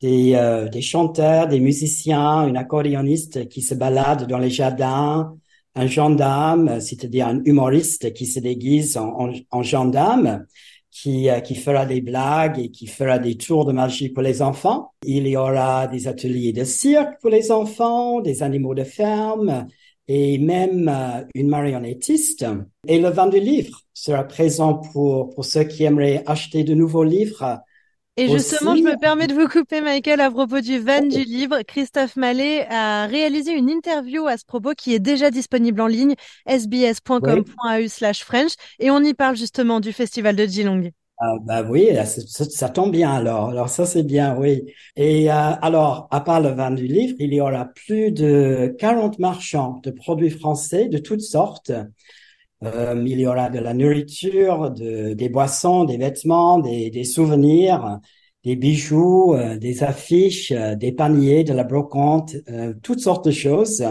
des, 0.00 0.34
euh, 0.34 0.68
des 0.68 0.82
chanteurs, 0.82 1.46
des 1.48 1.60
musiciens, 1.60 2.46
une 2.48 2.56
accordéoniste 2.56 3.48
qui 3.48 3.62
se 3.62 3.74
balade 3.74 4.26
dans 4.26 4.38
les 4.38 4.50
jardins, 4.50 5.36
un 5.74 5.86
gendarme, 5.86 6.80
c'est-à-dire 6.80 7.28
un 7.28 7.42
humoriste 7.44 8.12
qui 8.12 8.26
se 8.26 8.40
déguise 8.40 8.96
en, 8.96 9.32
en, 9.50 9.62
gendarme, 9.62 10.46
qui, 10.90 11.28
euh, 11.28 11.40
qui 11.40 11.54
fera 11.54 11.86
des 11.86 12.00
blagues 12.00 12.58
et 12.58 12.70
qui 12.70 12.86
fera 12.86 13.18
des 13.18 13.36
tours 13.36 13.64
de 13.64 13.72
magie 13.72 14.08
pour 14.08 14.22
les 14.22 14.42
enfants. 14.42 14.92
Il 15.04 15.26
y 15.28 15.36
aura 15.36 15.86
des 15.86 16.08
ateliers 16.08 16.52
de 16.52 16.64
cirque 16.64 17.20
pour 17.20 17.30
les 17.30 17.52
enfants, 17.52 18.20
des 18.20 18.42
animaux 18.42 18.74
de 18.74 18.84
ferme 18.84 19.66
et 20.08 20.38
même 20.38 20.88
euh, 20.88 21.22
une 21.34 21.48
marionnettiste. 21.48 22.46
Et 22.88 22.98
le 22.98 23.10
vin 23.10 23.28
du 23.28 23.38
livre 23.38 23.82
sera 23.94 24.24
présent 24.24 24.74
pour, 24.74 25.30
pour 25.30 25.44
ceux 25.44 25.64
qui 25.64 25.84
aimeraient 25.84 26.24
acheter 26.26 26.64
de 26.64 26.74
nouveaux 26.74 27.04
livres 27.04 27.60
et 28.16 28.28
justement, 28.28 28.76
je 28.76 28.82
me 28.82 28.98
permets 28.98 29.26
de 29.26 29.34
vous 29.34 29.48
couper, 29.48 29.80
Michael, 29.80 30.20
à 30.20 30.30
propos 30.30 30.60
du 30.60 30.78
van 30.78 31.02
du 31.02 31.24
livre. 31.24 31.62
Christophe 31.62 32.16
Mallet 32.16 32.66
a 32.68 33.06
réalisé 33.06 33.52
une 33.52 33.70
interview 33.70 34.26
à 34.26 34.36
ce 34.36 34.44
propos 34.44 34.72
qui 34.76 34.94
est 34.94 34.98
déjà 34.98 35.30
disponible 35.30 35.80
en 35.80 35.86
ligne, 35.86 36.14
sbs.com.au 36.46 37.88
slash 37.88 38.24
French, 38.24 38.52
et 38.78 38.90
on 38.90 39.00
y 39.00 39.14
parle 39.14 39.36
justement 39.36 39.80
du 39.80 39.92
festival 39.92 40.36
de 40.36 40.46
Geelong. 40.46 40.90
Ah, 41.22 41.34
bah 41.42 41.62
oui, 41.62 41.90
ça, 42.06 42.46
ça, 42.46 42.68
tombe 42.70 42.92
bien 42.92 43.12
alors. 43.12 43.50
Alors 43.50 43.68
ça 43.68 43.84
c'est 43.84 44.02
bien, 44.02 44.36
oui. 44.38 44.64
Et 44.96 45.30
euh, 45.30 45.34
alors, 45.34 46.08
à 46.10 46.22
part 46.22 46.40
le 46.40 46.48
vin 46.48 46.70
du 46.70 46.86
livre, 46.86 47.14
il 47.18 47.34
y 47.34 47.42
aura 47.42 47.66
plus 47.66 48.10
de 48.10 48.74
40 48.78 49.18
marchands 49.18 49.80
de 49.82 49.90
produits 49.90 50.30
français 50.30 50.88
de 50.88 50.96
toutes 50.96 51.20
sortes. 51.20 51.72
Euh, 52.64 53.02
il 53.06 53.20
y 53.20 53.26
aura 53.26 53.48
de 53.50 53.58
la 53.58 53.74
nourriture, 53.74 54.70
de, 54.70 55.14
des 55.14 55.28
boissons, 55.28 55.84
des 55.84 55.96
vêtements, 55.96 56.58
des, 56.58 56.90
des 56.90 57.04
souvenirs, 57.04 58.00
des 58.44 58.56
bijoux, 58.56 59.34
euh, 59.34 59.56
des 59.56 59.82
affiches, 59.82 60.52
euh, 60.52 60.74
des 60.74 60.92
paniers, 60.92 61.44
de 61.44 61.54
la 61.54 61.64
brocante, 61.64 62.34
euh, 62.50 62.74
toutes 62.82 63.00
sortes 63.00 63.24
de 63.26 63.30
choses. 63.30 63.84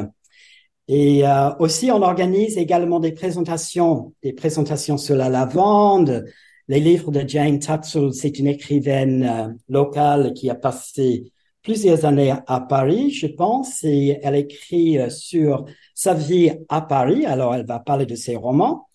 Et 0.88 1.22
aussi, 1.60 1.92
on 1.92 2.02
organise 2.02 2.58
également 2.58 3.00
des 3.00 3.12
présentations, 3.12 4.16
des 4.24 4.34
présentations 4.34 4.98
sur 4.98 5.16
la 5.16 5.30
lavande, 5.30 6.26
les 6.70 6.80
livres 6.80 7.12
de 7.12 7.28
Jane 7.28 7.60
Tatzel, 7.60 8.14
c'est 8.14 8.38
une 8.38 8.46
écrivaine 8.48 9.24
euh, 9.24 9.48
locale 9.68 10.34
qui 10.34 10.52
a 10.52 10.56
passé 10.56 11.32
plusieurs 11.62 12.06
années 12.06 12.34
à 12.48 12.60
Paris, 12.62 13.12
je 13.12 13.28
pense, 13.28 13.84
et 13.84 14.20
elle 14.24 14.36
écrit 14.36 14.98
euh, 14.98 15.10
sur 15.10 15.66
sa 15.94 16.14
vie 16.14 16.52
à 16.70 16.82
Paris. 16.82 17.26
Alors, 17.26 17.56
elle 17.56 17.66
va 17.66 17.80
parler 17.80 18.06
de 18.06 18.16
ses 18.16 18.36
romans. 18.36 18.88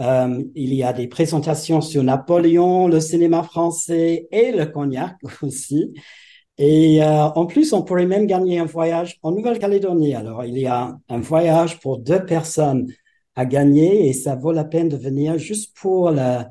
Euh, 0.00 0.42
il 0.54 0.74
y 0.74 0.82
a 0.82 0.92
des 0.92 1.08
présentations 1.08 1.80
sur 1.80 2.02
Napoléon, 2.02 2.88
le 2.88 3.00
cinéma 3.00 3.42
français 3.42 4.28
et 4.30 4.52
le 4.52 4.66
cognac 4.66 5.16
aussi. 5.42 5.92
Et 6.58 7.02
euh, 7.02 7.24
en 7.24 7.46
plus, 7.46 7.72
on 7.72 7.82
pourrait 7.82 8.06
même 8.06 8.26
gagner 8.26 8.58
un 8.58 8.66
voyage 8.66 9.18
en 9.22 9.32
Nouvelle-Calédonie. 9.32 10.14
Alors, 10.14 10.44
il 10.44 10.58
y 10.58 10.66
a 10.66 10.96
un 11.08 11.20
voyage 11.20 11.80
pour 11.80 11.98
deux 11.98 12.24
personnes 12.24 12.86
à 13.34 13.46
gagner 13.46 14.08
et 14.08 14.12
ça 14.12 14.34
vaut 14.34 14.52
la 14.52 14.64
peine 14.64 14.88
de 14.88 14.96
venir 14.96 15.38
juste 15.38 15.74
pour 15.76 16.10
la, 16.10 16.50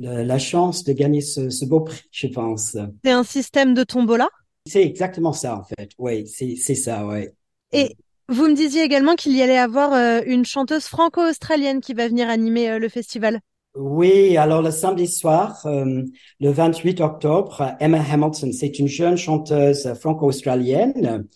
la 0.00 0.38
chance 0.38 0.82
de 0.82 0.92
gagner 0.92 1.20
ce, 1.20 1.50
ce, 1.50 1.64
beau 1.64 1.80
prix, 1.80 2.02
je 2.10 2.26
pense. 2.26 2.76
C'est 3.04 3.12
un 3.12 3.22
système 3.22 3.74
de 3.74 3.84
tombola? 3.84 4.28
C'est 4.66 4.82
exactement 4.82 5.32
ça, 5.32 5.56
en 5.56 5.64
fait. 5.64 5.90
Oui, 5.98 6.26
c'est 6.26 6.74
ça, 6.74 7.06
oui. 7.06 7.28
Et 7.72 7.96
vous 8.28 8.48
me 8.48 8.54
disiez 8.54 8.82
également 8.82 9.14
qu'il 9.14 9.36
y 9.36 9.42
allait 9.42 9.58
avoir 9.58 9.92
euh, 9.92 10.20
une 10.26 10.44
chanteuse 10.44 10.86
franco-australienne 10.86 11.80
qui 11.80 11.92
va 11.92 12.08
venir 12.08 12.28
animer 12.28 12.70
euh, 12.70 12.78
le 12.78 12.88
festival. 12.88 13.40
Oui, 13.74 14.36
alors 14.36 14.62
le 14.62 14.70
samedi 14.70 15.08
soir, 15.08 15.66
euh, 15.66 16.02
le 16.40 16.50
28 16.50 17.00
octobre, 17.00 17.74
Emma 17.80 18.00
Hamilton, 18.00 18.52
c'est 18.52 18.78
une 18.78 18.86
jeune 18.86 19.16
chanteuse 19.16 19.92
franco-australienne 19.94 21.26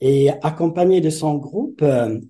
et 0.00 0.30
accompagnée 0.42 1.00
de 1.00 1.10
son 1.10 1.34
groupe, 1.34 1.82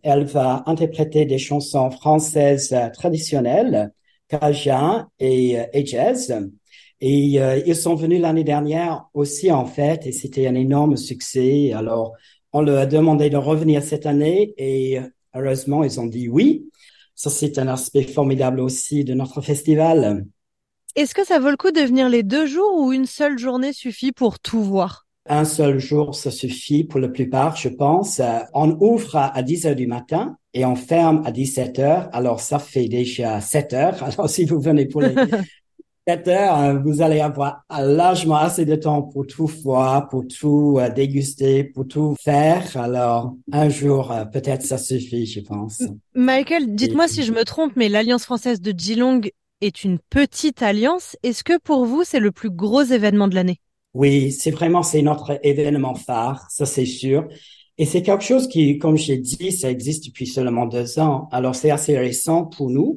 elle 0.03 0.25
va 0.25 0.63
interpréter 0.65 1.27
des 1.27 1.37
chansons 1.37 1.91
françaises 1.91 2.75
traditionnelles 2.95 3.93
Cajun 4.29 5.09
et, 5.19 5.59
euh, 5.59 5.65
et 5.73 5.87
Jazz. 5.87 6.51
Et 7.01 7.41
euh, 7.41 7.61
ils 7.65 7.77
sont 7.77 7.95
venus 7.95 8.21
l'année 8.21 8.45
dernière 8.45 9.09
aussi 9.15 9.53
en 9.53 9.67
fait, 9.67 10.07
et 10.07 10.13
c'était 10.13 10.47
un 10.47 10.55
énorme 10.55 10.97
succès. 10.97 11.73
Alors, 11.73 12.13
on 12.53 12.63
leur 12.63 12.79
a 12.79 12.87
demandé 12.87 13.31
de 13.31 13.37
revenir 13.37 13.83
cette 13.83 14.07
année 14.07 14.55
et 14.59 14.99
heureusement, 15.35 15.85
ils 15.85 16.01
ont 16.01 16.07
dit 16.07 16.29
oui. 16.29 16.69
Ça, 17.15 17.31
c'est 17.31 17.59
un 17.59 17.67
aspect 17.67 18.05
formidable 18.05 18.61
aussi 18.61 19.03
de 19.05 19.13
notre 19.13 19.41
festival. 19.41 20.25
Est-ce 20.95 21.15
que 21.15 21.25
ça 21.25 21.41
vaut 21.41 21.51
le 21.51 21.57
coup 21.57 21.73
de 21.73 21.81
venir 21.81 22.09
les 22.09 22.23
deux 22.23 22.47
jours 22.47 22.79
ou 22.79 22.93
une 22.93 23.07
seule 23.07 23.39
journée 23.39 23.73
suffit 23.73 24.13
pour 24.13 24.39
tout 24.39 24.63
voir? 24.63 25.07
Un 25.29 25.45
seul 25.45 25.79
jour, 25.79 26.15
ça 26.15 26.31
suffit 26.31 26.85
pour 26.85 27.01
la 27.01 27.09
plupart, 27.09 27.55
je 27.57 27.69
pense. 27.69 28.21
On 28.55 28.79
ouvre 28.81 29.17
à 29.17 29.43
10 29.43 29.67
heures 29.67 29.77
du 29.77 29.87
matin 29.87 30.37
et 30.55 30.65
on 30.65 30.75
ferme 30.75 31.23
à 31.27 31.33
17 31.33 31.79
heures. 31.81 32.09
Alors, 32.13 32.41
ça 32.41 32.59
fait 32.59 32.89
déjà 32.89 33.41
7 33.41 33.75
heures. 33.75 34.03
Alors, 34.03 34.31
si 34.31 34.45
vous 34.45 34.61
venez 34.61 34.87
pour 34.87 35.03
les 35.03 35.15
7 36.09 36.29
heures, 36.29 36.55
hein, 36.55 36.83
vous 36.83 37.03
allez 37.03 37.21
avoir 37.21 37.65
largement 37.69 38.37
assez 38.37 38.65
de 38.65 38.77
temps 38.77 39.03
pour 39.03 39.27
tout 39.27 39.47
voir, 39.47 40.09
pour 40.09 40.25
tout 40.27 40.79
euh, 40.79 40.89
déguster, 40.89 41.65
pour 41.65 41.87
tout 41.87 42.17
faire. 42.19 42.65
Alors, 42.79 43.35
un 43.53 43.69
jour, 43.69 44.11
euh, 44.11 44.25
peut-être 44.25 44.63
ça 44.65 44.79
suffit, 44.79 45.27
je 45.27 45.41
pense. 45.41 45.83
Michael, 46.15 46.75
dites-moi 46.75 47.09
si 47.09 47.25
je 47.25 47.33
me 47.33 47.45
trompe, 47.45 47.73
mais 47.77 47.91
l'Alliance 47.91 48.25
française 48.25 48.63
de 48.63 48.73
Geelong 48.75 49.21
est 49.61 49.85
une 49.85 49.99
petite 49.99 50.63
alliance. 50.63 51.15
Est-ce 51.23 51.45
que 51.45 51.59
pour 51.59 51.85
vous, 51.85 52.05
c'est 52.05 52.21
le 52.21 52.33
plus 52.33 52.51
gros 52.51 52.85
événement 52.85 53.29
de 53.29 53.35
l'année? 53.35 53.61
Oui, 53.93 54.33
c'est 54.33 54.51
vraiment, 54.51 54.83
c'est 54.83 55.03
notre 55.03 55.39
événement 55.43 55.95
phare, 55.95 56.47
ça 56.49 56.65
c'est 56.65 56.87
sûr. 56.87 57.29
Et 57.77 57.85
c'est 57.85 58.01
quelque 58.01 58.25
chose 58.25 58.49
qui, 58.49 58.79
comme 58.79 58.97
j'ai 58.97 59.19
dit, 59.19 59.53
ça 59.53 59.71
existe 59.71 60.07
depuis 60.07 60.27
seulement 60.27 60.65
deux 60.65 60.99
ans. 61.01 61.29
Alors 61.33 61.55
c'est 61.55 61.71
assez 61.71 61.99
récent 61.99 62.47
pour 62.47 62.71
nous. 62.71 62.97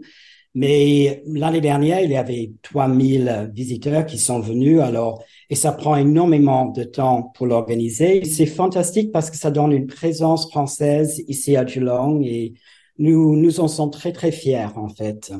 Mais 0.53 1.23
l'année 1.25 1.61
dernière, 1.61 2.01
il 2.01 2.11
y 2.11 2.17
avait 2.17 2.51
3000 2.61 3.51
visiteurs 3.53 4.05
qui 4.05 4.17
sont 4.17 4.39
venus. 4.41 4.81
Alors, 4.81 5.23
et 5.49 5.55
ça 5.55 5.71
prend 5.71 5.95
énormément 5.95 6.65
de 6.65 6.83
temps 6.83 7.31
pour 7.35 7.47
l'organiser. 7.47 8.25
C'est 8.25 8.45
fantastique 8.45 9.11
parce 9.11 9.31
que 9.31 9.37
ça 9.37 9.49
donne 9.49 9.71
une 9.71 9.87
présence 9.87 10.49
française 10.49 11.23
ici 11.27 11.55
à 11.55 11.65
Geelong 11.65 12.21
et 12.23 12.53
nous, 12.97 13.37
nous 13.37 13.59
en 13.61 13.67
sommes 13.67 13.91
très, 13.91 14.11
très 14.11 14.31
fiers, 14.31 14.67
en 14.75 14.89
fait. 14.89 15.31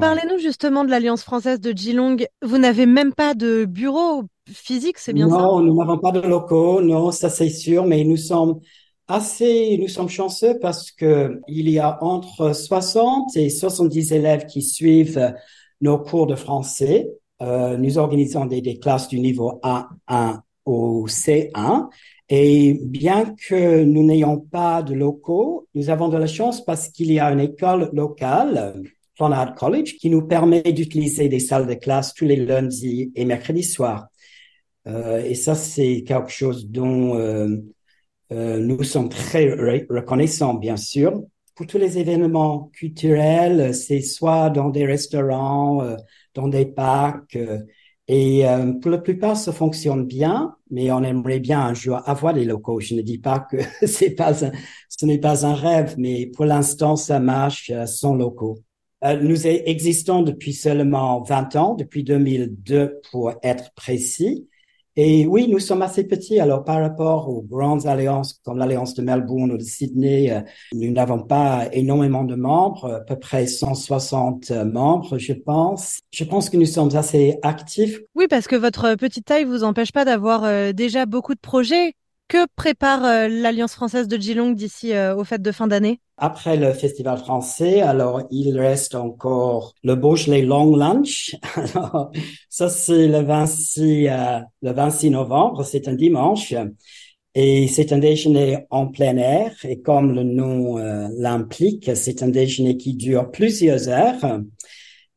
Parlez-nous 0.00 0.38
justement 0.38 0.84
de 0.84 0.90
l'Alliance 0.90 1.22
française 1.22 1.60
de 1.60 1.72
Geelong. 1.74 2.16
Vous 2.42 2.58
n'avez 2.58 2.86
même 2.86 3.14
pas 3.14 3.34
de 3.34 3.64
bureau 3.64 4.24
physique, 4.48 4.98
c'est 4.98 5.12
bien 5.12 5.28
non, 5.28 5.36
ça? 5.36 5.42
Non, 5.42 5.60
nous 5.60 5.76
n'avons 5.76 5.98
pas 5.98 6.12
de 6.12 6.20
locaux, 6.20 6.82
non, 6.82 7.10
ça 7.10 7.30
c'est 7.30 7.48
sûr, 7.48 7.86
mais 7.86 8.04
nous 8.04 8.16
sommes 8.16 8.60
assez, 9.08 9.78
nous 9.78 9.88
sommes 9.88 10.08
chanceux 10.08 10.58
parce 10.58 10.90
que 10.90 11.40
il 11.48 11.68
y 11.70 11.78
a 11.78 12.02
entre 12.02 12.52
60 12.52 13.36
et 13.36 13.50
70 13.50 14.12
élèves 14.12 14.46
qui 14.46 14.62
suivent 14.62 15.34
nos 15.80 15.98
cours 15.98 16.26
de 16.26 16.34
français. 16.34 17.08
Euh, 17.42 17.76
nous 17.76 17.98
organisons 17.98 18.46
des, 18.46 18.78
classes 18.78 19.08
du 19.08 19.20
niveau 19.20 19.60
A1 19.62 20.40
au 20.64 21.06
C1. 21.06 21.88
Et 22.28 22.80
bien 22.82 23.34
que 23.48 23.84
nous 23.84 24.04
n'ayons 24.04 24.38
pas 24.38 24.82
de 24.82 24.94
locaux, 24.94 25.68
nous 25.74 25.90
avons 25.90 26.08
de 26.08 26.16
la 26.16 26.26
chance 26.26 26.64
parce 26.64 26.88
qu'il 26.88 27.12
y 27.12 27.20
a 27.20 27.30
une 27.30 27.40
école 27.40 27.90
locale, 27.92 28.82
Clonard 29.16 29.54
College, 29.54 29.96
qui 29.96 30.10
nous 30.10 30.26
permet 30.26 30.62
d'utiliser 30.62 31.28
des 31.28 31.38
salles 31.38 31.68
de 31.68 31.74
classe 31.74 32.14
tous 32.14 32.24
les 32.24 32.36
lundis 32.36 33.12
et 33.14 33.24
mercredis 33.24 33.62
soirs. 33.62 34.08
Euh, 34.88 35.22
et 35.24 35.34
ça, 35.34 35.54
c'est 35.54 36.02
quelque 36.02 36.30
chose 36.30 36.68
dont 36.68 37.16
euh, 37.16 37.58
euh, 38.32 38.58
nous 38.58 38.82
sommes 38.82 39.08
très 39.08 39.50
reconnaissants, 39.88 40.54
bien 40.54 40.76
sûr. 40.76 41.22
Pour 41.54 41.66
tous 41.66 41.78
les 41.78 41.98
événements 41.98 42.70
culturels, 42.74 43.74
c'est 43.74 44.00
soit 44.02 44.50
dans 44.50 44.68
des 44.68 44.84
restaurants, 44.84 45.82
euh, 45.82 45.96
dans 46.34 46.48
des 46.48 46.66
parcs, 46.66 47.36
euh, 47.36 47.60
et 48.08 48.44
pour 48.82 48.92
la 48.92 48.98
plupart, 48.98 49.36
ça 49.36 49.52
fonctionne 49.52 50.06
bien, 50.06 50.54
mais 50.70 50.92
on 50.92 51.02
aimerait 51.02 51.40
bien 51.40 51.60
un 51.60 51.74
jour 51.74 52.00
avoir 52.08 52.34
des 52.34 52.44
locaux. 52.44 52.78
Je 52.78 52.94
ne 52.94 53.02
dis 53.02 53.18
pas 53.18 53.40
que 53.40 53.56
c'est 53.84 54.12
pas 54.14 54.44
un, 54.44 54.52
ce 54.88 55.06
n'est 55.06 55.18
pas 55.18 55.44
un 55.44 55.54
rêve, 55.54 55.96
mais 55.98 56.26
pour 56.26 56.44
l'instant, 56.44 56.94
ça 56.94 57.18
marche 57.18 57.72
sans 57.86 58.14
locaux. 58.14 58.60
nous 59.02 59.48
existons 59.48 60.22
depuis 60.22 60.52
seulement 60.52 61.20
20 61.24 61.56
ans, 61.56 61.74
depuis 61.74 62.04
2002 62.04 63.00
pour 63.10 63.32
être 63.42 63.72
précis. 63.74 64.46
Et 64.96 65.26
oui, 65.26 65.46
nous 65.48 65.58
sommes 65.58 65.82
assez 65.82 66.04
petits. 66.04 66.40
Alors, 66.40 66.64
par 66.64 66.80
rapport 66.80 67.28
aux 67.28 67.42
grandes 67.42 67.86
alliances 67.86 68.40
comme 68.44 68.56
l'Alliance 68.56 68.94
de 68.94 69.02
Melbourne 69.02 69.52
ou 69.52 69.58
de 69.58 69.62
Sydney, 69.62 70.30
euh, 70.30 70.40
nous 70.72 70.90
n'avons 70.90 71.18
pas 71.18 71.68
énormément 71.72 72.24
de 72.24 72.34
membres, 72.34 72.94
à 72.94 73.00
peu 73.00 73.18
près 73.18 73.46
160 73.46 74.50
membres, 74.50 75.18
je 75.18 75.34
pense. 75.34 76.00
Je 76.12 76.24
pense 76.24 76.48
que 76.48 76.56
nous 76.56 76.64
sommes 76.64 76.96
assez 76.96 77.38
actifs. 77.42 78.00
Oui, 78.14 78.26
parce 78.28 78.46
que 78.46 78.56
votre 78.56 78.94
petite 78.94 79.26
taille 79.26 79.44
vous 79.44 79.64
empêche 79.64 79.92
pas 79.92 80.06
d'avoir 80.06 80.44
euh, 80.44 80.72
déjà 80.72 81.04
beaucoup 81.04 81.34
de 81.34 81.40
projets. 81.40 81.92
Que 82.28 82.46
prépare 82.56 83.04
euh, 83.04 83.28
l'Alliance 83.28 83.74
française 83.74 84.08
de 84.08 84.16
Geelong 84.16 84.54
d'ici 84.54 84.92
aux 85.16 85.24
fêtes 85.24 85.42
de 85.42 85.52
fin 85.52 85.66
d'année? 85.66 86.00
Après 86.18 86.56
le 86.56 86.72
festival 86.72 87.18
français, 87.18 87.82
alors 87.82 88.22
il 88.30 88.58
reste 88.58 88.94
encore 88.94 89.74
le 89.84 89.96
Beaujolais 89.96 90.40
Long 90.40 90.74
Lunch. 90.74 91.36
Alors, 91.56 92.10
ça 92.48 92.70
c'est 92.70 93.06
le 93.06 93.20
26, 93.20 94.08
euh, 94.08 94.40
le 94.62 94.72
26 94.72 95.10
novembre, 95.10 95.62
c'est 95.62 95.88
un 95.88 95.92
dimanche. 95.92 96.54
Et 97.34 97.68
c'est 97.68 97.92
un 97.92 97.98
déjeuner 97.98 98.66
en 98.70 98.86
plein 98.86 99.18
air. 99.18 99.54
Et 99.64 99.82
comme 99.82 100.14
le 100.14 100.22
nom 100.22 100.78
euh, 100.78 101.06
l'implique, 101.18 101.90
c'est 101.94 102.22
un 102.22 102.28
déjeuner 102.28 102.78
qui 102.78 102.94
dure 102.94 103.30
plusieurs 103.30 103.88
heures. 103.88 104.40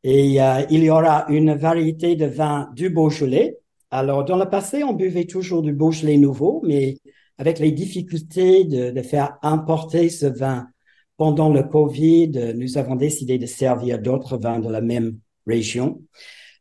Et 0.04 0.42
euh, 0.42 0.66
il 0.68 0.84
y 0.84 0.90
aura 0.90 1.24
une 1.30 1.54
variété 1.54 2.14
de 2.14 2.26
vins 2.26 2.68
du 2.74 2.90
Beaujolais. 2.90 3.56
Alors, 3.90 4.24
dans 4.24 4.36
le 4.36 4.48
passé, 4.48 4.84
on 4.84 4.92
buvait 4.92 5.24
toujours 5.24 5.62
du 5.62 5.72
Beaujolais 5.72 6.16
nouveau, 6.16 6.62
mais 6.64 6.98
avec 7.38 7.58
les 7.58 7.72
difficultés 7.72 8.64
de, 8.64 8.90
de 8.90 9.02
faire 9.02 9.38
importer 9.42 10.08
ce 10.08 10.26
vin 10.26 10.68
pendant 11.16 11.52
le 11.52 11.62
Covid, 11.62 12.54
nous 12.56 12.78
avons 12.78 12.96
décidé 12.96 13.36
de 13.38 13.46
servir 13.46 13.98
d'autres 13.98 14.38
vins 14.38 14.60
de 14.60 14.70
la 14.70 14.80
même 14.80 15.18
région. 15.46 16.02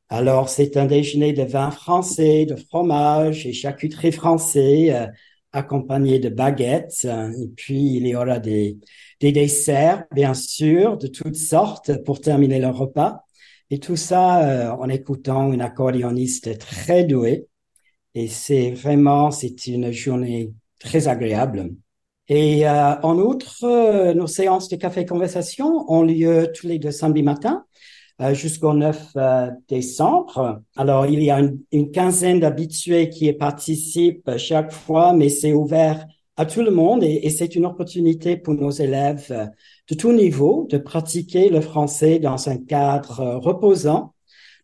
Alors, 0.10 0.50
c'est 0.50 0.76
un 0.76 0.86
déjeuner 0.86 1.34
de 1.34 1.44
vin 1.44 1.72
français, 1.72 2.46
de 2.46 2.56
fromage 2.56 3.46
et 3.46 3.54
charcuterie 3.54 4.12
français, 4.12 4.94
euh, 4.94 5.08
accompagné 5.52 6.20
de 6.20 6.30
baguettes. 6.30 7.06
Et 7.06 7.48
puis, 7.56 7.96
il 7.98 8.08
y 8.08 8.16
aura 8.16 8.40
des, 8.40 8.80
des 9.20 9.32
desserts, 9.32 10.04
bien 10.14 10.34
sûr, 10.34 10.98
de 10.98 11.08
toutes 11.08 11.36
sortes 11.36 12.04
pour 12.04 12.22
terminer 12.22 12.60
le 12.60 12.70
repas. 12.70 13.24
Et 13.72 13.80
tout 13.80 13.96
ça 13.96 14.44
euh, 14.44 14.72
en 14.72 14.90
écoutant 14.90 15.52
une 15.54 15.62
accordéoniste 15.62 16.58
très 16.60 17.04
douée. 17.04 17.48
Et 18.16 18.28
c'est 18.28 18.72
vraiment, 18.72 19.32
c'est 19.32 19.68
une 19.68 19.92
journée 19.92 20.54
très 20.80 21.08
agréable. 21.08 21.72
Et 22.30 22.68
euh, 22.68 22.96
en 23.02 23.18
outre, 23.18 23.64
euh, 23.64 24.14
nos 24.14 24.28
séances 24.28 24.70
de 24.70 24.76
café 24.76 25.06
conversation 25.06 25.92
ont 25.92 26.04
lieu 26.04 26.52
tous 26.54 26.68
les 26.68 26.78
deux 26.78 26.92
samedis 26.92 27.24
matins 27.24 27.66
euh, 28.22 28.36
jusqu'au 28.36 28.74
9 28.74 29.16
décembre. 29.68 30.62
Alors, 30.78 31.08
il 31.08 31.24
y 31.24 31.32
a 31.32 31.40
une, 31.72 31.92
quinzaine 31.92 32.40
d'habitués 32.40 33.10
qui 33.10 33.34
participent 33.34 34.38
chaque 34.38 34.72
fois, 34.72 35.14
mais 35.14 35.30
c'est 35.30 35.54
ouvert 35.54 36.06
à 36.40 36.46
tout 36.46 36.62
le 36.62 36.72
monde 36.72 37.04
et, 37.04 37.30
c'est 37.30 37.54
une 37.56 37.66
opportunité 37.66 38.38
pour 38.38 38.54
nos 38.54 38.72
élèves 38.72 39.52
de 39.90 39.96
tout 39.96 40.14
niveau 40.14 40.68
de 40.70 40.78
pratiquer 40.78 41.50
le 41.50 41.60
français 41.60 42.18
dans 42.20 42.48
un 42.48 42.56
cadre 42.56 43.36
reposant 43.44 44.14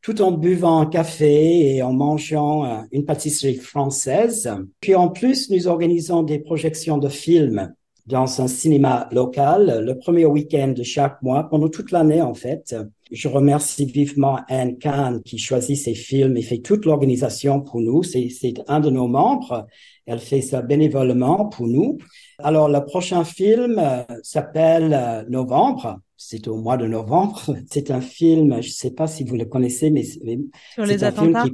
tout 0.02 0.22
en 0.22 0.32
buvant 0.32 0.80
un 0.80 0.86
café 0.86 1.76
et 1.76 1.82
en 1.82 1.92
mangeant 1.92 2.64
euh, 2.64 2.82
une 2.92 3.06
pâtisserie 3.06 3.56
française. 3.56 4.56
Puis 4.80 4.94
en 4.94 5.10
plus, 5.10 5.50
nous 5.50 5.68
organisons 5.68 6.22
des 6.22 6.38
projections 6.38 7.00
de 7.00 7.10
films 7.10 7.74
dans 8.06 8.42
un 8.42 8.48
cinéma 8.48 9.10
local 9.12 9.84
le 9.84 9.98
premier 9.98 10.26
week-end 10.26 10.70
de 10.70 10.84
chaque 10.84 11.22
mois 11.22 11.44
pendant 11.50 11.70
toute 11.70 11.92
l'année 11.92 12.22
en 12.22 12.34
fait. 12.34 12.76
Je 13.12 13.28
remercie 13.28 13.86
vivement 13.86 14.40
Anne 14.48 14.78
Kahn 14.78 15.22
qui 15.24 15.38
choisit 15.38 15.78
ces 15.78 15.96
films 15.96 16.38
et 16.38 16.42
fait 16.42 16.60
toute 16.60 16.86
l'organisation 16.86 17.62
pour 17.62 17.82
nous. 17.82 18.04
C'est 18.04 18.30
un 18.68 18.80
de 18.80 18.90
nos 18.90 19.08
membres. 19.08 19.68
Elle 20.06 20.20
fait 20.20 20.42
ça 20.42 20.62
bénévolement 20.62 21.46
pour 21.46 21.68
nous. 21.68 21.98
Alors 22.40 22.70
le 22.70 22.84
prochain 22.86 23.24
film 23.24 23.80
euh, 23.80 24.04
s'appelle 24.22 24.94
euh, 24.94 25.24
Novembre 25.30 26.00
c'est 26.18 26.48
au 26.48 26.58
mois 26.58 26.78
de 26.78 26.88
novembre. 26.88 27.42
C'est 27.70 27.92
un 27.92 28.02
film, 28.02 28.62
je 28.62 28.68
ne 28.68 28.74
sais 28.74 28.92
pas 28.92 29.08
si 29.08 29.24
vous 29.24 29.36
le 29.36 29.46
connaissez, 29.46 29.90
mais 29.92 30.04
sur 30.04 30.86
les 30.86 31.04
attentats. 31.04 31.46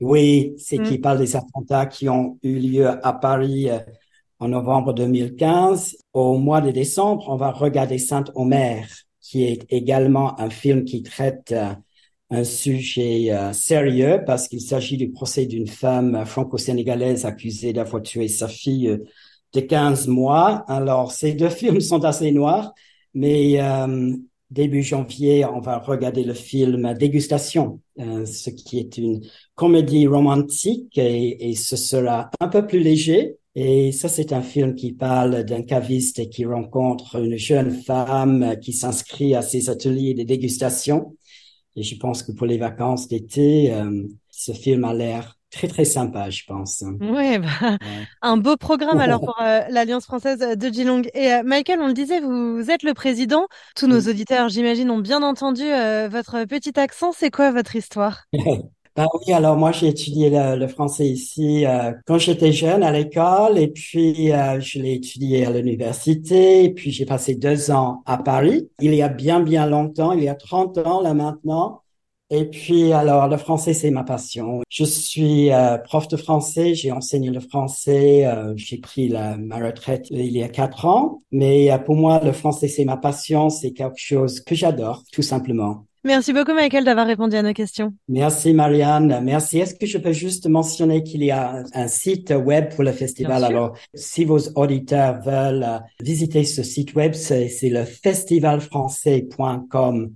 oui, 0.00 0.54
c'est 0.58 0.78
qui 0.78 0.98
mm. 0.98 1.00
parle 1.00 1.18
des 1.18 1.36
attentats 1.36 1.86
qui 1.86 2.08
ont 2.08 2.38
eu 2.42 2.58
lieu 2.58 2.88
à 2.88 3.12
Paris 3.12 3.70
euh, 3.70 3.78
en 4.38 4.48
novembre 4.48 4.92
2015. 4.92 5.96
Au 6.12 6.38
mois 6.38 6.60
de 6.60 6.70
décembre, 6.70 7.26
on 7.28 7.36
va 7.36 7.50
regarder 7.50 7.98
Sainte-Omer, 7.98 8.86
qui 9.20 9.44
est 9.44 9.66
également 9.70 10.38
un 10.40 10.50
film 10.50 10.84
qui 10.84 11.02
traite 11.02 11.52
euh, 11.52 11.72
un 12.30 12.44
sujet 12.44 13.32
euh, 13.32 13.52
sérieux 13.52 14.22
parce 14.26 14.48
qu'il 14.48 14.60
s'agit 14.60 14.96
du 14.96 15.10
procès 15.10 15.46
d'une 15.46 15.68
femme 15.68 16.24
franco-sénégalaise 16.26 17.24
accusée 17.24 17.72
d'avoir 17.72 18.02
tué 18.02 18.28
sa 18.28 18.48
fille 18.48 18.98
de 19.52 19.60
15 19.60 20.08
mois. 20.08 20.64
Alors, 20.68 21.12
ces 21.12 21.32
deux 21.32 21.48
films 21.60 21.80
sont 21.80 22.04
assez 22.04 22.32
noirs, 22.32 22.74
mais 23.14 23.60
euh, 23.60 24.12
début 24.50 24.82
janvier, 24.82 25.44
on 25.44 25.60
va 25.60 25.78
regarder 25.78 26.24
le 26.24 26.34
film 26.34 26.94
Dégustation, 26.94 27.80
euh, 27.98 28.24
ce 28.26 28.50
qui 28.50 28.78
est 28.78 28.98
une 28.98 29.22
comédie 29.54 30.06
romantique 30.06 30.98
et, 30.98 31.54
ce 31.54 31.76
sera 31.76 32.30
un 32.40 32.48
peu 32.48 32.66
plus 32.66 32.80
léger. 32.80 33.36
Et 33.58 33.90
ça, 33.90 34.10
c'est 34.10 34.34
un 34.34 34.42
film 34.42 34.74
qui 34.74 34.92
parle 34.92 35.42
d'un 35.44 35.62
caviste 35.62 36.28
qui 36.28 36.44
rencontre 36.44 37.16
une 37.16 37.38
jeune 37.38 37.70
femme 37.70 38.56
qui 38.60 38.74
s'inscrit 38.74 39.34
à 39.34 39.40
ses 39.40 39.70
ateliers 39.70 40.12
de 40.12 40.24
dégustation. 40.24 41.16
Et 41.74 41.82
je 41.82 41.96
pense 41.96 42.22
que 42.22 42.32
pour 42.32 42.46
les 42.46 42.58
vacances 42.58 43.08
d'été, 43.08 43.72
euh, 43.72 44.02
ce 44.30 44.52
film 44.52 44.84
a 44.84 44.92
l'air 44.92 45.38
très 45.50 45.68
très 45.68 45.86
sympa, 45.86 46.28
je 46.28 46.42
pense. 46.46 46.84
Ouais, 47.00 47.38
bah, 47.38 47.78
un 48.20 48.36
beau 48.36 48.58
programme 48.58 49.00
alors 49.00 49.20
pour 49.20 49.40
euh, 49.40 49.62
l'Alliance 49.70 50.04
française 50.04 50.38
de 50.38 50.68
Geelong. 50.70 51.04
Et 51.14 51.32
euh, 51.32 51.42
Michael, 51.42 51.80
on 51.80 51.86
le 51.86 51.94
disait, 51.94 52.20
vous, 52.20 52.70
êtes 52.70 52.82
le 52.82 52.92
président. 52.92 53.46
Tous 53.74 53.86
nos 53.86 54.00
auditeurs, 54.00 54.50
j'imagine, 54.50 54.90
ont 54.90 54.98
bien 54.98 55.22
entendu 55.22 55.64
votre 55.64 56.44
petit 56.44 56.78
accent. 56.78 57.12
C'est 57.12 57.30
quoi 57.30 57.52
votre 57.52 57.74
histoire? 57.74 58.24
Ben 58.96 59.06
oui, 59.12 59.32
alors 59.32 59.56
moi 59.56 59.72
j'ai 59.72 59.88
étudié 59.88 60.30
le, 60.30 60.66
français 60.68 61.06
ici 61.06 61.64
quand 62.06 62.16
j'étais 62.18 62.52
jeune 62.52 62.82
à 62.82 62.90
l'école 62.90 63.58
et 63.58 63.68
puis 63.68 64.28
je 64.28 64.78
l'ai 64.80 64.94
étudié 64.94 65.44
à 65.44 65.50
l'université 65.50 66.64
et 66.64 66.72
puis 66.72 66.90
j'ai 66.92 67.04
passé 67.04 67.34
deux 67.34 67.70
ans 67.70 68.02
à 68.06 68.16
Paris. 68.16 68.70
Il 68.80 68.94
y 68.94 69.02
a 69.02 69.08
bien 69.08 69.40
bien 69.40 69.66
longtemps, 69.66 70.12
il 70.12 70.24
y 70.24 70.28
a 70.28 70.34
30 70.34 70.78
ans 70.78 71.02
là 71.02 71.12
maintenant. 71.12 71.82
Et 72.28 72.44
puis, 72.46 72.92
alors, 72.92 73.28
le 73.28 73.36
français, 73.36 73.72
c'est 73.72 73.90
ma 73.92 74.02
passion. 74.02 74.62
Je 74.68 74.82
suis 74.82 75.52
euh, 75.52 75.78
prof 75.78 76.08
de 76.08 76.16
français, 76.16 76.74
j'ai 76.74 76.90
enseigné 76.90 77.30
le 77.30 77.38
français, 77.38 78.26
euh, 78.26 78.52
j'ai 78.56 78.78
pris 78.78 79.08
la, 79.08 79.36
ma 79.36 79.58
retraite 79.58 80.08
il 80.10 80.36
y 80.36 80.42
a 80.42 80.48
quatre 80.48 80.86
ans. 80.86 81.22
Mais 81.30 81.70
euh, 81.70 81.78
pour 81.78 81.94
moi, 81.94 82.20
le 82.24 82.32
français, 82.32 82.66
c'est 82.66 82.84
ma 82.84 82.96
passion, 82.96 83.48
c'est 83.48 83.72
quelque 83.72 83.98
chose 83.98 84.40
que 84.40 84.56
j'adore, 84.56 85.04
tout 85.12 85.22
simplement. 85.22 85.86
Merci 86.06 86.32
beaucoup, 86.32 86.54
Michael, 86.54 86.84
d'avoir 86.84 87.06
répondu 87.06 87.36
à 87.36 87.42
nos 87.42 87.52
questions. 87.52 87.92
Merci, 88.08 88.54
Marianne. 88.54 89.20
Merci. 89.22 89.58
Est-ce 89.58 89.74
que 89.74 89.84
je 89.86 89.98
peux 89.98 90.12
juste 90.12 90.48
mentionner 90.48 91.02
qu'il 91.02 91.24
y 91.24 91.32
a 91.32 91.64
un 91.74 91.88
site 91.88 92.30
web 92.30 92.72
pour 92.74 92.84
le 92.84 92.92
festival? 92.92 93.44
Alors, 93.44 93.76
si 93.92 94.24
vos 94.24 94.38
auditeurs 94.54 95.20
veulent 95.20 95.82
visiter 96.00 96.44
ce 96.44 96.62
site 96.62 96.94
web, 96.94 97.12
c'est 97.12 97.50
le 97.64 97.84
festivalfrançais.com 97.84 100.12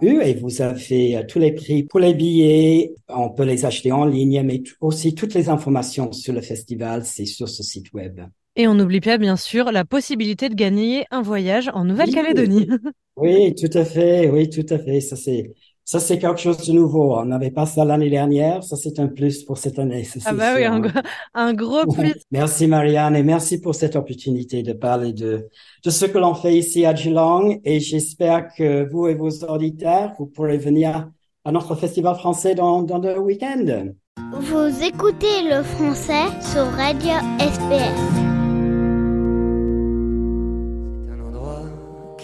eu 0.00 0.20
et 0.22 0.34
vous 0.34 0.62
avez 0.62 1.16
euh, 1.16 1.22
tous 1.28 1.38
les 1.38 1.52
prix 1.52 1.82
pour 1.82 2.00
les 2.00 2.14
billets. 2.14 2.94
On 3.08 3.30
peut 3.30 3.44
les 3.44 3.64
acheter 3.64 3.92
en 3.92 4.04
ligne, 4.04 4.42
mais 4.42 4.62
aussi 4.80 5.14
toutes 5.14 5.34
les 5.34 5.48
informations 5.48 6.12
sur 6.12 6.32
le 6.32 6.40
festival, 6.40 7.04
c'est 7.04 7.26
sur 7.26 7.48
ce 7.48 7.62
site 7.62 7.92
web. 7.92 8.20
Et 8.58 8.66
on 8.66 8.74
n'oublie 8.74 9.00
pas, 9.00 9.18
bien 9.18 9.36
sûr, 9.36 9.70
la 9.70 9.84
possibilité 9.84 10.48
de 10.48 10.54
gagner 10.54 11.04
un 11.10 11.20
voyage 11.20 11.70
en 11.74 11.84
Nouvelle-Calédonie. 11.84 12.68
Oui, 13.18 13.54
tout 13.54 13.70
à 13.72 13.84
fait. 13.84 14.28
Oui, 14.28 14.50
tout 14.50 14.66
à 14.68 14.78
fait. 14.78 15.00
Ça, 15.00 15.16
c'est, 15.16 15.54
ça, 15.84 16.00
c'est 16.00 16.18
quelque 16.18 16.38
chose 16.40 16.66
de 16.66 16.72
nouveau. 16.72 17.16
On 17.16 17.24
n'avait 17.24 17.50
pas 17.50 17.64
ça 17.64 17.84
l'année 17.84 18.10
dernière. 18.10 18.62
Ça, 18.62 18.76
c'est 18.76 18.98
un 18.98 19.08
plus 19.08 19.42
pour 19.44 19.56
cette 19.56 19.78
année. 19.78 20.06
ah 20.24 20.32
bah 20.34 20.54
oui, 20.54 20.64
un, 20.64 20.82
un, 21.34 21.54
gros 21.54 21.86
plus. 21.94 22.14
merci 22.30 22.66
Marianne 22.66 23.16
et 23.16 23.22
merci 23.22 23.60
pour 23.60 23.74
cette 23.74 23.96
opportunité 23.96 24.62
de 24.62 24.72
parler 24.74 25.12
de, 25.12 25.48
de 25.84 25.90
ce 25.90 26.04
que 26.04 26.18
l'on 26.18 26.34
fait 26.34 26.56
ici 26.56 26.84
à 26.84 26.94
Geelong. 26.94 27.60
Et 27.64 27.80
j'espère 27.80 28.48
que 28.54 28.86
vous 28.90 29.06
et 29.06 29.14
vos 29.14 29.30
auditeurs, 29.44 30.12
vous 30.18 30.26
pourrez 30.26 30.58
venir 30.58 31.10
à 31.44 31.52
notre 31.52 31.74
festival 31.74 32.16
français 32.16 32.54
dans, 32.54 32.82
dans 32.82 32.98
le 32.98 33.18
week-end. 33.18 33.92
Vous 34.32 34.82
écoutez 34.82 35.42
le 35.48 35.62
français 35.62 36.26
sur 36.40 36.64
Radio 36.72 37.12
SPS. 37.38 38.25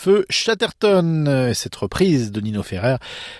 Feu 0.00 0.24
Chatterton, 0.30 1.52
cette 1.52 1.76
reprise 1.76 2.32
de 2.32 2.40
Nino 2.40 2.62
Ferrer, 2.62 2.96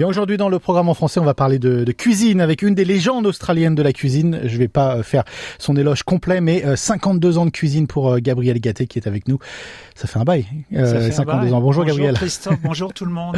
Bien 0.01 0.09
aujourd'hui 0.09 0.39
dans 0.39 0.49
le 0.49 0.59
programme 0.59 0.89
en 0.89 0.95
français, 0.95 1.21
on 1.21 1.27
va 1.27 1.35
parler 1.35 1.59
de, 1.59 1.85
de, 1.85 1.93
cuisine 1.93 2.41
avec 2.41 2.63
une 2.63 2.75
des 2.75 2.87
légendes 2.87 3.27
australiennes 3.27 3.75
de 3.75 3.83
la 3.83 3.93
cuisine. 3.93 4.41
Je 4.45 4.57
vais 4.57 4.67
pas 4.67 4.97
euh, 4.97 5.03
faire 5.03 5.25
son 5.59 5.77
éloge 5.77 6.05
complet, 6.05 6.41
mais 6.41 6.65
52 6.75 7.37
ans 7.37 7.45
de 7.45 7.51
cuisine 7.51 7.87
pour 7.87 8.19
Gabriel 8.19 8.59
Gatté 8.61 8.87
qui 8.87 8.99
est 8.99 9.07
avec 9.07 9.29
nous. 9.29 9.39
Ça 9.95 10.09
fait 10.09 10.19
un 10.19 10.25
bail. 10.25 10.47
Euh, 10.73 11.11
52 11.11 11.21
un 11.21 11.25
bail. 11.43 11.53
ans. 11.53 11.61
Bonjour, 11.61 11.61
bonjour 11.61 11.85
Gabriel. 11.85 12.15
Christophe, 12.15 12.57
bonjour 12.65 12.95
tout 12.95 13.05
le 13.05 13.11
monde. 13.11 13.37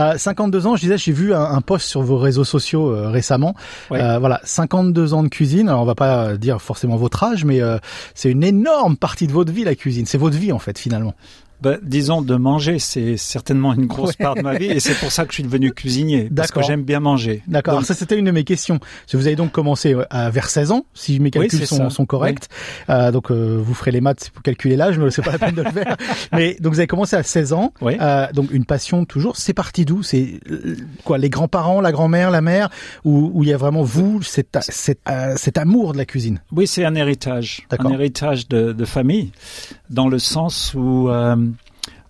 euh, 0.00 0.18
52 0.18 0.66
ans, 0.66 0.74
je 0.74 0.80
disais, 0.80 0.98
j'ai 0.98 1.12
vu 1.12 1.32
un, 1.32 1.44
un, 1.44 1.60
post 1.60 1.86
sur 1.86 2.02
vos 2.02 2.18
réseaux 2.18 2.42
sociaux 2.42 2.92
euh, 2.92 3.10
récemment. 3.10 3.54
Ouais. 3.92 4.00
Euh, 4.00 4.18
voilà, 4.18 4.40
52 4.42 5.14
ans 5.14 5.22
de 5.22 5.28
cuisine. 5.28 5.68
Alors 5.68 5.82
on 5.82 5.84
va 5.84 5.94
pas 5.94 6.36
dire 6.36 6.60
forcément 6.60 6.96
votre 6.96 7.22
âge, 7.22 7.44
mais 7.44 7.60
euh, 7.60 7.78
c'est 8.16 8.32
une 8.32 8.42
énorme 8.42 8.96
partie 8.96 9.28
de 9.28 9.32
votre 9.32 9.52
vie 9.52 9.62
la 9.62 9.76
cuisine. 9.76 10.06
C'est 10.06 10.18
votre 10.18 10.36
vie 10.36 10.50
en 10.50 10.58
fait 10.58 10.76
finalement. 10.76 11.14
Ben, 11.62 11.78
disons 11.82 12.22
de 12.22 12.34
manger, 12.36 12.78
c'est 12.78 13.16
certainement 13.16 13.72
une 13.74 13.86
grosse 13.86 14.10
Ouais. 14.10 14.24
part 14.24 14.34
de 14.34 14.40
ma 14.42 14.54
vie 14.58 14.66
et 14.66 14.80
c'est 14.80 14.94
pour 14.94 15.12
ça 15.12 15.24
que 15.24 15.30
je 15.30 15.34
suis 15.34 15.42
devenu 15.42 15.72
cuisinier 15.72 16.30
parce 16.34 16.50
que 16.50 16.62
j'aime 16.62 16.82
bien 16.82 17.00
manger. 17.00 17.42
D'accord. 17.46 17.74
Donc, 17.74 17.86
ça 17.86 17.94
c'était 17.94 18.18
une 18.18 18.24
de 18.24 18.30
mes 18.30 18.44
questions. 18.44 18.80
Vous 19.12 19.26
avez 19.26 19.36
donc 19.36 19.52
commencé 19.52 19.94
euh, 19.94 20.04
à 20.10 20.30
vers 20.30 20.48
16 20.48 20.72
ans, 20.72 20.86
si 20.94 21.20
mes 21.20 21.30
calculs 21.30 21.66
sont, 21.66 22.06
corrects. 22.06 22.48
Euh, 22.88 23.10
donc 23.12 23.30
euh, 23.30 23.60
vous 23.62 23.74
ferez 23.74 23.90
les 23.90 24.00
maths 24.00 24.30
pour 24.32 24.42
calculer 24.42 24.76
l'âge, 24.76 24.98
mais 24.98 25.10
c'est 25.10 25.22
pas 25.22 25.32
la 25.32 25.38
peine 25.38 25.54
de 25.54 25.62
le 25.62 25.70
faire. 25.70 25.96
Mais 26.32 26.56
donc 26.60 26.72
vous 26.72 26.78
avez 26.80 26.86
commencé 26.86 27.14
à 27.16 27.22
16 27.22 27.52
ans. 27.52 27.72
Oui. 27.80 27.96
Euh, 28.00 28.26
donc 28.32 28.50
une 28.52 28.64
passion 28.64 29.04
toujours. 29.04 29.36
C'est 29.36 29.54
parti 29.54 29.84
d'où? 29.84 30.02
C'est 30.02 30.40
euh, 30.50 30.76
quoi 31.04 31.18
Les 31.18 31.28
grands-parents, 31.30 31.80
la 31.80 31.92
grand-mère, 31.92 32.30
la 32.30 32.40
mère, 32.40 32.70
où 33.04 33.42
il 33.42 33.48
y 33.48 33.52
a 33.52 33.56
vraiment 33.56 33.82
vous 33.82 34.22
cet 34.22 34.58
cet, 34.60 34.98
euh, 35.08 35.34
cet 35.36 35.58
amour 35.58 35.92
de 35.92 35.98
la 35.98 36.04
cuisine? 36.04 36.40
Oui, 36.52 36.66
c'est 36.66 36.84
un 36.84 36.94
héritage, 36.94 37.66
un 37.70 37.90
héritage 37.90 38.48
de, 38.48 38.72
de 38.72 38.84
famille, 38.84 39.32
dans 39.90 40.08
le 40.08 40.18
sens 40.18 40.74
où 40.74 41.08
euh, 41.08 41.36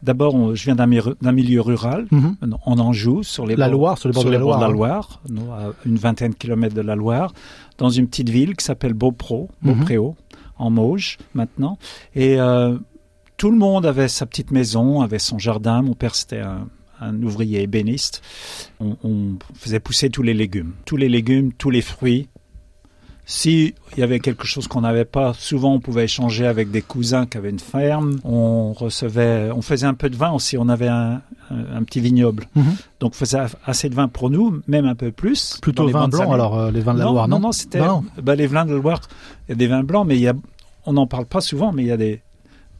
d'abord 0.02 0.54
je 0.54 0.64
viens 0.64 0.74
d'un 0.74 0.86
mi- 0.86 0.98
d'un 1.20 1.32
milieu 1.32 1.60
rural, 1.60 2.06
Mhm. 2.10 2.36
en 2.66 2.78
Anjou, 2.78 3.22
sur 3.22 3.46
les 3.46 3.56
La 3.56 3.68
bords, 3.68 3.78
Loire, 3.78 3.98
sur 3.98 4.08
les 4.08 4.14
bords 4.14 4.24
de 4.24 4.30
la 4.30 4.38
bords 4.38 4.46
Loire, 4.48 4.60
hein. 4.62 4.70
Loire, 5.34 5.58
à 5.60 5.72
une 5.86 5.96
vingtaine 5.96 6.30
de 6.32 6.36
kilomètres 6.36 6.74
de 6.74 6.80
la 6.82 6.94
Loire, 6.96 7.32
dans 7.78 7.90
une 7.90 8.06
petite 8.08 8.28
ville 8.30 8.56
qui 8.56 8.64
s'appelle 8.64 8.94
Beaupro, 8.94 9.48
Mhm. 9.62 9.74
Beaupréau, 9.74 10.16
en 10.58 10.70
Mauges 10.70 11.18
maintenant, 11.34 11.78
et 12.14 12.38
euh, 12.40 12.76
tout 13.36 13.50
le 13.50 13.56
monde 13.56 13.86
avait 13.86 14.08
sa 14.08 14.26
petite 14.26 14.50
maison, 14.50 15.00
avait 15.00 15.18
son 15.18 15.38
jardin. 15.38 15.82
Mon 15.82 15.94
père 15.94 16.14
c'était 16.14 16.40
un 16.40 16.68
un 17.02 17.22
ouvrier 17.22 17.62
ébéniste. 17.62 18.20
On, 18.78 18.94
on 19.04 19.38
faisait 19.54 19.80
pousser 19.80 20.10
tous 20.10 20.22
les 20.22 20.34
légumes, 20.34 20.74
tous 20.84 20.98
les 20.98 21.08
légumes, 21.08 21.50
tous 21.54 21.70
les 21.70 21.80
fruits, 21.80 22.28
si 23.32 23.74
il 23.96 24.00
y 24.00 24.02
avait 24.02 24.18
quelque 24.18 24.44
chose 24.44 24.66
qu'on 24.66 24.80
n'avait 24.80 25.04
pas, 25.04 25.32
souvent 25.34 25.74
on 25.74 25.78
pouvait 25.78 26.04
échanger 26.04 26.46
avec 26.46 26.72
des 26.72 26.82
cousins 26.82 27.26
qui 27.26 27.38
avaient 27.38 27.50
une 27.50 27.60
ferme. 27.60 28.18
On 28.24 28.72
recevait, 28.72 29.50
on 29.54 29.62
faisait 29.62 29.86
un 29.86 29.94
peu 29.94 30.10
de 30.10 30.16
vin 30.16 30.32
aussi. 30.32 30.58
On 30.58 30.68
avait 30.68 30.88
un, 30.88 31.22
un, 31.50 31.76
un 31.76 31.82
petit 31.84 32.00
vignoble, 32.00 32.46
Mhm. 32.56 32.74
donc 32.98 33.12
on 33.12 33.14
faisait 33.16 33.38
assez 33.64 33.88
de 33.88 33.94
vin 33.94 34.08
pour 34.08 34.30
nous, 34.30 34.60
même 34.66 34.84
un 34.86 34.96
peu 34.96 35.12
plus. 35.12 35.58
Plutôt 35.62 35.86
vin 35.88 36.08
blanc 36.08 36.22
années. 36.22 36.32
alors 36.34 36.58
euh, 36.58 36.70
les 36.72 36.80
vins 36.80 36.94
de 36.94 36.98
la 36.98 37.04
Loire, 37.04 37.28
non 37.28 37.36
non, 37.38 37.46
non, 37.48 37.52
c'était 37.52 37.78
bah, 38.20 38.34
les 38.34 38.48
vins 38.48 38.64
de 38.64 38.72
la 38.74 38.78
Loire. 38.80 39.00
Il 39.48 39.52
y 39.52 39.54
a 39.54 39.56
des 39.56 39.66
vins 39.68 39.84
blancs, 39.84 40.06
mais 40.08 40.16
il 40.16 40.22
y 40.22 40.28
a, 40.28 40.34
on 40.86 40.94
n'en 40.94 41.06
parle 41.06 41.26
pas 41.26 41.40
souvent, 41.40 41.70
mais 41.72 41.82
il 41.82 41.88
y 41.88 41.92
a 41.92 41.96
des 41.96 42.22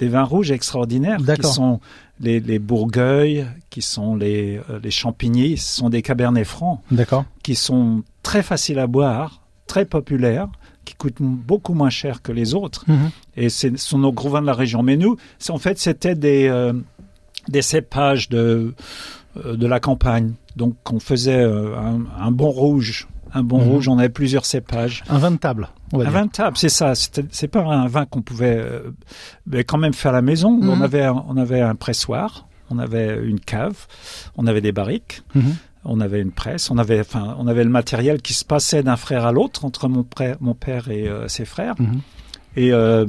des 0.01 0.09
vins 0.09 0.25
rouges 0.25 0.51
extraordinaires 0.51 1.19
qui 1.19 1.43
sont 1.53 1.79
les, 2.21 2.41
les 2.41 2.59
Bourgueil, 2.59 3.47
qui 3.69 3.83
sont 3.83 4.17
les, 4.17 4.59
euh, 4.71 4.81
les 4.83 4.91
Champigny, 4.91 5.59
ce 5.59 5.77
sont 5.77 5.91
des 5.91 6.01
Cabernets 6.01 6.45
francs 6.45 6.81
qui 7.43 7.55
sont 7.55 8.03
très 8.23 8.43
faciles 8.43 8.79
à 8.79 8.87
boire, 8.87 9.40
très 9.71 9.85
populaires, 9.85 10.49
qui 10.85 10.95
coûtent 10.95 11.23
beaucoup 11.23 11.75
moins 11.75 11.91
cher 11.91 12.21
que 12.23 12.33
les 12.33 12.55
autres. 12.55 12.83
Mhm. 12.89 13.11
Et 13.37 13.49
ce 13.49 13.69
sont 13.77 13.99
nos 13.99 14.13
gros 14.13 14.29
vins 14.31 14.43
de 14.43 14.47
la 14.47 14.55
région. 14.65 14.83
Mais 14.83 14.97
nous, 14.97 15.17
en 15.49 15.59
fait, 15.59 15.79
c'était 15.79 16.15
des, 16.17 16.49
euh, 16.49 16.73
des 17.49 17.63
cépages 17.63 18.29
de, 18.29 18.75
euh, 19.37 19.57
de 19.57 19.67
la 19.67 19.79
campagne. 19.81 20.33
Donc, 20.57 20.75
on 20.93 20.99
faisait 21.01 21.43
euh, 21.43 21.77
un, 21.79 22.01
un 22.27 22.31
bon 22.33 22.51
rouge. 22.51 23.07
Un 23.33 23.45
bon 23.45 23.61
Mhm. 23.61 23.69
rouge, 23.71 23.87
on 23.89 23.99
avait 23.99 24.09
plusieurs 24.23 24.45
cépages. 24.45 25.05
Un 25.09 25.19
vin 25.19 25.31
de 25.31 25.37
table. 25.37 25.69
On 25.93 25.99
va 25.99 26.05
Un 26.05 26.07
dire. 26.11 26.19
vin 26.21 26.27
de 26.27 26.33
table, 26.33 26.57
c'est 26.57 26.69
ça. 26.81 26.95
C'est 26.97 27.49
pas 27.49 27.63
un 27.63 27.87
vin 27.87 28.05
qu'on 28.07 28.23
pouvait 28.23 28.61
mais 29.47 29.63
quand 29.63 29.79
même 29.79 29.93
faire 29.93 30.11
à 30.11 30.15
la 30.15 30.23
maison. 30.23 30.51
Mhm. 30.57 30.69
On 30.69 30.81
avait 30.81 31.05
un- 31.05 31.25
on 31.29 31.37
avait 31.37 31.61
un 31.61 31.77
pressoir, 31.77 32.49
on 32.71 32.79
avait 32.81 33.21
une 33.25 33.39
cave, 33.39 33.87
on 34.37 34.47
avait 34.49 34.61
des 34.61 34.73
barriques. 34.73 35.23
On 35.85 36.01
avait 36.01 36.21
une 36.21 36.33
presse, 36.33 36.71
on 36.71 36.79
avait 36.79 37.01
enfin 37.01 37.37
on 37.39 37.47
avait 37.47 37.65
le 37.65 37.71
matériel 37.71 38.21
qui 38.21 38.35
se 38.35 38.45
passait 38.45 38.83
d'un 38.83 38.97
frère 38.97 39.27
à 39.27 39.33
l'autre 39.33 39.65
entre 39.65 39.89
mon 39.89 40.03
père, 40.03 40.37
mon 40.41 40.55
père 40.55 40.91
et 40.91 41.09
euh, 41.09 41.29
ses 41.29 41.45
frères. 41.45 41.75
Mhm. 41.79 42.01
Et 42.57 42.73
euh, 42.73 43.07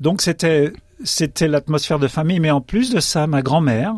donc 0.00 0.22
c'était 0.22 0.72
c'était 1.04 1.48
l'atmosphère 1.48 1.98
de 1.98 2.08
famille. 2.08 2.40
Mais 2.40 2.50
en 2.50 2.60
plus 2.60 2.92
de 2.92 3.00
ça, 3.00 3.26
ma 3.26 3.42
grand-mère 3.42 3.94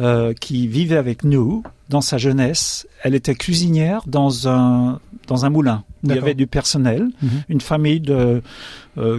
euh, 0.00 0.32
qui 0.34 0.66
vivait 0.66 0.96
avec 0.96 1.24
nous 1.24 1.62
dans 1.88 2.00
sa 2.00 2.18
jeunesse, 2.18 2.86
elle 3.02 3.14
était 3.14 3.36
cuisinière 3.36 4.02
dans 4.06 4.48
un 4.48 4.98
dans 5.28 5.44
un 5.44 5.50
moulin. 5.50 5.84
Il 6.02 6.14
y 6.14 6.18
avait 6.18 6.34
du 6.34 6.46
personnel, 6.46 7.08
Mhm. 7.22 7.28
une 7.48 7.60
famille 7.60 8.00
de 8.00 8.42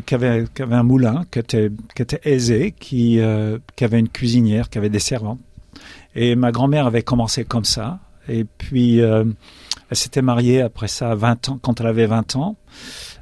qui 0.05 0.15
avait 0.15 0.45
qui 0.53 0.61
avait 0.61 0.75
un 0.75 0.83
moulin, 0.83 1.23
qui 1.31 1.39
était 1.39 1.71
qui 1.95 2.01
était 2.01 2.21
aisée, 2.23 2.73
qui 2.77 3.19
qui 3.75 3.83
avait 3.85 3.99
une 3.99 4.09
cuisinière, 4.09 4.69
qui 4.69 4.77
avait 4.77 4.89
des 4.89 4.99
servantes. 4.99 5.39
Et 6.15 6.35
ma 6.35 6.51
grand-mère 6.51 6.87
avait 6.87 7.03
commencé 7.03 7.45
comme 7.45 7.65
ça. 7.65 7.99
Et 8.29 8.43
puis 8.45 9.01
euh, 9.01 9.23
elle 9.89 9.97
s'était 9.97 10.21
mariée 10.21 10.61
après 10.61 10.87
ça 10.87 11.11
à 11.11 11.15
20 11.15 11.49
ans, 11.49 11.59
quand 11.61 11.79
elle 11.81 11.87
avait 11.87 12.05
20 12.07 12.35
ans. 12.35 12.55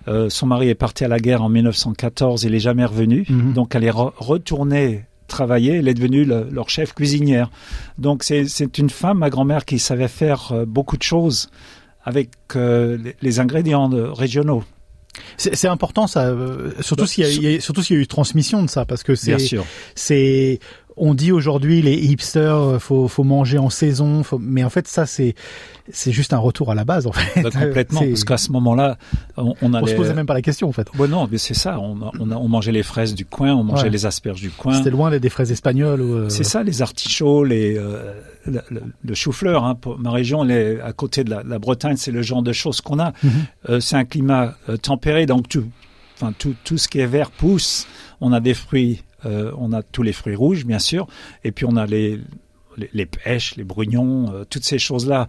Euh, 0.07 0.29
son 0.29 0.45
mari 0.45 0.69
est 0.69 0.75
parti 0.75 1.03
à 1.03 1.07
la 1.07 1.19
guerre 1.19 1.41
en 1.41 1.49
1914, 1.49 2.43
il 2.43 2.53
est 2.53 2.59
jamais 2.59 2.85
revenu. 2.85 3.25
Mhm. 3.29 3.53
Donc 3.53 3.73
elle 3.75 3.83
est 3.83 3.89
re- 3.91 4.13
retournée 4.17 5.05
travailler, 5.27 5.77
elle 5.77 5.87
est 5.87 5.95
devenue 5.95 6.23
le- 6.25 6.47
leur 6.51 6.69
chef 6.69 6.93
cuisinière. 6.93 7.49
Donc 7.97 8.23
c'est 8.23 8.77
une 8.77 8.89
femme, 8.91 9.17
ma 9.19 9.29
grand-mère, 9.31 9.65
qui 9.65 9.79
savait 9.79 10.07
faire 10.07 10.51
euh, 10.51 10.65
beaucoup 10.65 10.97
de 10.97 11.03
choses 11.03 11.49
avec 12.03 12.29
les, 12.53 13.15
les 13.21 13.39
ingrédients 13.39 13.89
régionaux. 14.13 14.63
C'est 15.37 15.67
important 15.69 16.07
ça, 16.07 16.35
surtout 16.81 17.03
Bah, 17.03 17.07
s'il 17.07 17.23
y, 17.23 17.47
a- 17.47 17.51
y 17.53 17.55
a- 17.55 17.59
surtout 17.61 17.81
s'il 17.81 17.95
y 17.95 17.99
a 17.99 18.01
eu 18.03 18.07
transmission 18.07 18.61
de 18.61 18.69
ça, 18.69 18.85
parce 18.85 19.01
que 19.01 19.15
c'est 19.15 19.35
Bien 19.35 19.39
sûr. 19.45 19.65
c'est 19.95 20.59
on 20.97 21.13
dit 21.13 21.31
aujourd'hui 21.31 21.81
les 21.81 21.93
hipsters 21.95 22.55
euh, 22.55 22.79
faut 22.79 23.07
faut 23.07 23.23
manger 23.23 23.57
en 23.57 23.69
saison, 23.69 24.23
faut- 24.23 24.39
mais 24.39 24.63
en 24.63 24.69
fait 24.69 24.87
ça 24.87 25.05
c'est 25.05 25.35
c'est 25.91 26.11
juste 26.11 26.33
un 26.33 26.37
retour 26.39 26.71
à 26.71 26.75
la 26.75 26.83
base 26.85 27.05
en 27.05 27.11
fait. 27.11 27.41
Bah, 27.43 27.49
complètement, 27.51 28.01
parce 28.01 28.23
qu'à 28.23 28.37
ce 28.37 28.51
moment-là, 28.53 28.97
on, 29.37 29.53
on 29.61 29.73
allait... 29.75 29.83
on 29.83 29.87
se 29.87 29.93
posait 29.95 30.13
même 30.15 30.25
pas 30.25 30.33
la 30.33 30.41
question 30.41 30.67
en 30.67 30.71
fait. 30.71 30.87
Ouais, 30.97 31.07
non, 31.07 31.27
mais 31.31 31.37
c'est 31.37 31.53
ça. 31.53 31.79
On, 31.79 31.95
on, 32.19 32.47
mangeait 32.47 32.71
les 32.71 32.81
fraises 32.81 33.13
du 33.13 33.23
coin, 33.25 33.53
on 33.53 33.63
mangeait 33.63 33.83
Ouais. 33.83 33.89
les 33.91 34.05
asperges 34.07 34.41
du 34.41 34.49
coin. 34.49 34.73
C'était 34.73 34.89
loin 34.89 35.15
des, 35.15 35.29
fraises 35.29 35.51
espagnoles 35.51 36.01
ou. 36.01 36.13
euh, 36.15 36.29
C'est 36.29 36.43
ça, 36.43 36.63
les 36.63 36.81
artichauts, 36.81 37.43
les, 37.43 37.77
euh, 37.77 38.13
le, 38.47 38.61
le- 38.71 38.81
le 39.03 39.13
chou-fleur. 39.13 39.63
Hein, 39.63 39.75
pour 39.75 39.99
ma 39.99 40.09
région, 40.09 40.41
à 40.83 40.93
côté 40.93 41.23
de 41.23 41.29
la, 41.29 41.43
la 41.43 41.59
Bretagne, 41.59 41.97
c'est 41.97 42.11
le 42.11 42.23
genre 42.23 42.41
de 42.41 42.51
choses 42.51 42.81
qu'on 42.81 42.97
a. 42.99 43.13
Mhm. 43.21 43.31
Euh, 43.69 43.79
c'est 43.79 43.95
un 43.95 44.05
climat 44.05 44.55
euh, 44.69 44.77
tempéré, 44.77 45.27
donc 45.27 45.49
tout, 45.49 45.65
enfin 46.19 46.33
tout, 46.35 46.55
tout 46.63 46.79
ce 46.79 46.87
qui 46.87 46.99
est 46.99 47.05
vert 47.05 47.29
pousse. 47.29 47.85
On 48.21 48.33
a 48.33 48.39
des 48.39 48.55
fruits, 48.55 49.03
euh, 49.25 49.51
on 49.57 49.73
a 49.73 49.83
tous 49.83 50.03
les 50.03 50.13
fruits 50.13 50.35
rouges, 50.35 50.65
bien 50.65 50.79
sûr, 50.79 51.07
et 51.43 51.51
puis 51.51 51.65
on 51.65 51.75
a 51.75 51.85
les 51.85 52.19
les, 52.77 52.89
les 52.93 53.05
pêches, 53.05 53.55
les 53.55 53.63
brugnons, 53.63 54.33
euh, 54.33 54.43
toutes 54.49 54.65
ces 54.65 54.79
choses-là, 54.79 55.27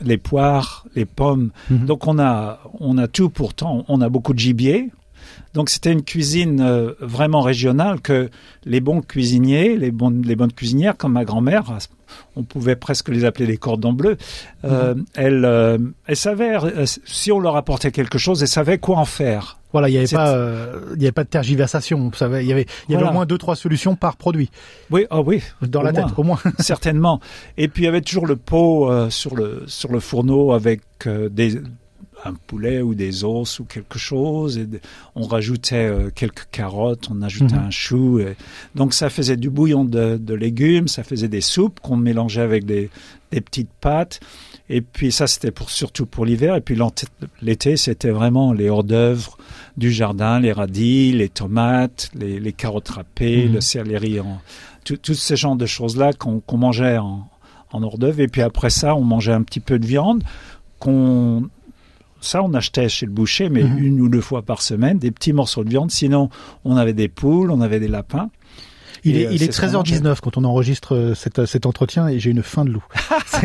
les 0.00 0.16
poires, 0.16 0.86
les 0.94 1.04
pommes. 1.04 1.50
Mhm. 1.68 1.84
Donc 1.86 2.06
on 2.06 2.18
a 2.18 2.60
on 2.80 2.96
a 2.96 3.06
tout 3.06 3.28
pourtant. 3.28 3.84
On 3.88 4.00
a 4.00 4.08
beaucoup 4.08 4.32
de 4.32 4.38
gibier. 4.38 4.90
Donc 5.54 5.70
c'était 5.70 5.92
une 5.92 6.02
cuisine 6.02 6.60
euh, 6.60 6.92
vraiment 7.00 7.40
régionale 7.40 8.00
que 8.00 8.30
les 8.64 8.80
bons 8.80 9.00
cuisiniers, 9.00 9.76
les, 9.76 9.90
bonnes 9.90 10.22
les 10.22 10.36
bonnes 10.36 10.52
cuisinières 10.52 10.96
comme 10.96 11.12
ma 11.12 11.24
grand-mère, 11.24 11.64
on 12.36 12.42
pouvait 12.42 12.76
presque 12.76 13.08
les 13.08 13.24
appeler 13.24 13.46
des 13.46 13.56
cordons 13.56 13.92
bleus, 13.92 14.16
euh, 14.64 14.94
elles, 15.14 15.44
euh, 15.44 15.78
elles 16.06 16.16
savaient, 16.16 16.58
si 16.84 17.32
on 17.32 17.40
leur 17.40 17.56
apportait 17.56 17.90
quelque 17.90 18.18
chose, 18.18 18.42
elles 18.42 18.48
savaient 18.48 18.78
quoi 18.78 18.98
en 18.98 19.04
faire. 19.04 19.58
Voilà, 19.76 19.90
il 19.90 19.92
y 19.94 19.98
avait 19.98 20.06
pas 20.08 20.30
euh, 20.34 20.94
il 20.96 21.02
y 21.02 21.04
avait 21.04 21.12
pas 21.12 21.24
de 21.24 21.28
tergiversation. 21.28 21.98
Vous 22.08 22.14
savez, 22.16 22.40
il 22.42 22.48
y 22.48 22.52
avait 22.52 22.66
il 22.88 22.92
y 22.92 22.94
avait 22.94 23.02
Voilà. 23.02 23.10
au 23.10 23.12
moins 23.12 23.26
deux 23.26 23.36
trois 23.36 23.56
solutions 23.56 23.94
par 23.94 24.16
produit. 24.16 24.50
Oui, 24.90 25.04
ah 25.10 25.20
oui. 25.20 25.42
Dans 25.60 25.82
la 25.82 25.92
moins. 25.92 26.02
tête, 26.04 26.12
au 26.18 26.22
moins. 26.22 26.38
Certainement. 26.58 27.20
Et 27.58 27.68
puis 27.68 27.82
il 27.82 27.84
y 27.84 27.88
avait 27.88 28.00
toujours 28.00 28.26
le 28.26 28.36
pot 28.36 28.90
euh, 28.90 29.10
sur 29.10 29.36
le 29.36 29.64
sur 29.66 29.92
le 29.92 30.00
fourneau 30.00 30.52
avec 30.52 30.80
euh, 31.06 31.28
des 31.28 31.60
un 32.28 32.34
poulet 32.46 32.80
ou 32.82 32.94
des 32.94 33.24
os 33.24 33.60
ou 33.60 33.64
quelque 33.64 33.98
chose. 33.98 34.58
Et 34.58 34.66
on 35.14 35.24
rajoutait 35.24 35.86
euh, 35.86 36.10
quelques 36.14 36.46
carottes, 36.50 37.08
on 37.10 37.22
ajoutait 37.22 37.56
Mhm. 37.56 37.66
un 37.66 37.70
chou. 37.70 38.18
et- 38.20 38.36
donc 38.74 38.94
ça 38.94 39.10
faisait 39.10 39.36
du 39.36 39.50
bouillon 39.50 39.84
de, 39.84 40.16
de 40.16 40.34
légumes, 40.34 40.88
ça 40.88 41.02
faisait 41.04 41.28
des 41.28 41.40
soupes 41.40 41.80
qu'on 41.80 41.96
mélangeait 41.96 42.40
avec 42.42 42.64
des, 42.64 42.90
des 43.30 43.40
petites 43.40 43.70
pâtes. 43.80 44.20
Et 44.68 44.80
puis 44.80 45.12
ça 45.12 45.26
c'était 45.26 45.52
pour 45.52 45.70
surtout 45.70 46.06
pour 46.06 46.24
l'hiver. 46.26 46.56
Et 46.56 46.60
puis 46.60 46.76
l'été 47.42 47.76
c'était 47.76 48.10
vraiment 48.10 48.52
les 48.52 48.68
hors 48.68 48.84
d'œuvre 48.84 49.38
du 49.76 49.92
jardin, 49.92 50.40
les 50.40 50.52
radis, 50.52 51.12
les 51.12 51.28
tomates, 51.28 52.10
les, 52.14 52.40
les 52.40 52.52
carottes 52.52 52.88
râpées, 52.88 53.46
Mhm. 53.46 53.54
le 53.54 53.60
céleri 53.60 54.20
en 54.20 54.40
tout, 54.84 54.96
tout 54.96 55.14
ce 55.14 55.34
genre 55.36 55.56
de 55.56 55.66
choses-là 55.66 56.12
qu'on 56.12 56.42
mangeait 56.56 56.98
en, 56.98 57.28
en 57.72 57.82
hors 57.82 57.98
d'œuvre. 57.98 58.20
Et 58.20 58.28
puis 58.28 58.42
après 58.42 58.70
ça, 58.70 58.94
on 58.94 59.02
mangeait 59.02 59.32
un 59.32 59.42
petit 59.42 59.60
peu 59.60 59.78
de 59.78 59.86
viande 59.86 60.22
qu'on 60.78 61.48
ça, 62.26 62.42
on 62.42 62.52
achetait 62.54 62.88
chez 62.88 63.06
le 63.06 63.12
boucher, 63.12 63.48
mais 63.48 63.62
Mhm. 63.62 63.78
une 63.78 64.00
ou 64.00 64.08
deux 64.08 64.20
fois 64.20 64.42
par 64.42 64.60
semaine, 64.62 64.98
des 64.98 65.10
petits 65.10 65.32
morceaux 65.32 65.64
de 65.64 65.70
viande. 65.70 65.90
Sinon, 65.90 66.28
on 66.64 66.76
avait 66.76 66.92
des 66.92 67.08
poules, 67.08 67.50
on 67.50 67.60
avait 67.60 67.80
des 67.80 67.88
lapins. 67.88 68.28
Il 69.08 69.16
Et, 69.16 69.22
est, 69.22 69.26
euh, 69.26 69.30
il 69.32 69.42
est 69.42 69.52
ce 69.52 69.60
qu'on 69.60 69.82
13h19 69.82 70.16
quand 70.22 70.36
on 70.36 70.44
enregistre 70.44 70.94
euh, 70.94 71.14
cet, 71.14 71.46
cet 71.46 71.64
entretien 71.66 72.08
et 72.08 72.18
j'ai 72.18 72.30
une 72.30 72.42
faim 72.42 72.64
de 72.64 72.70
loup. 72.70 72.84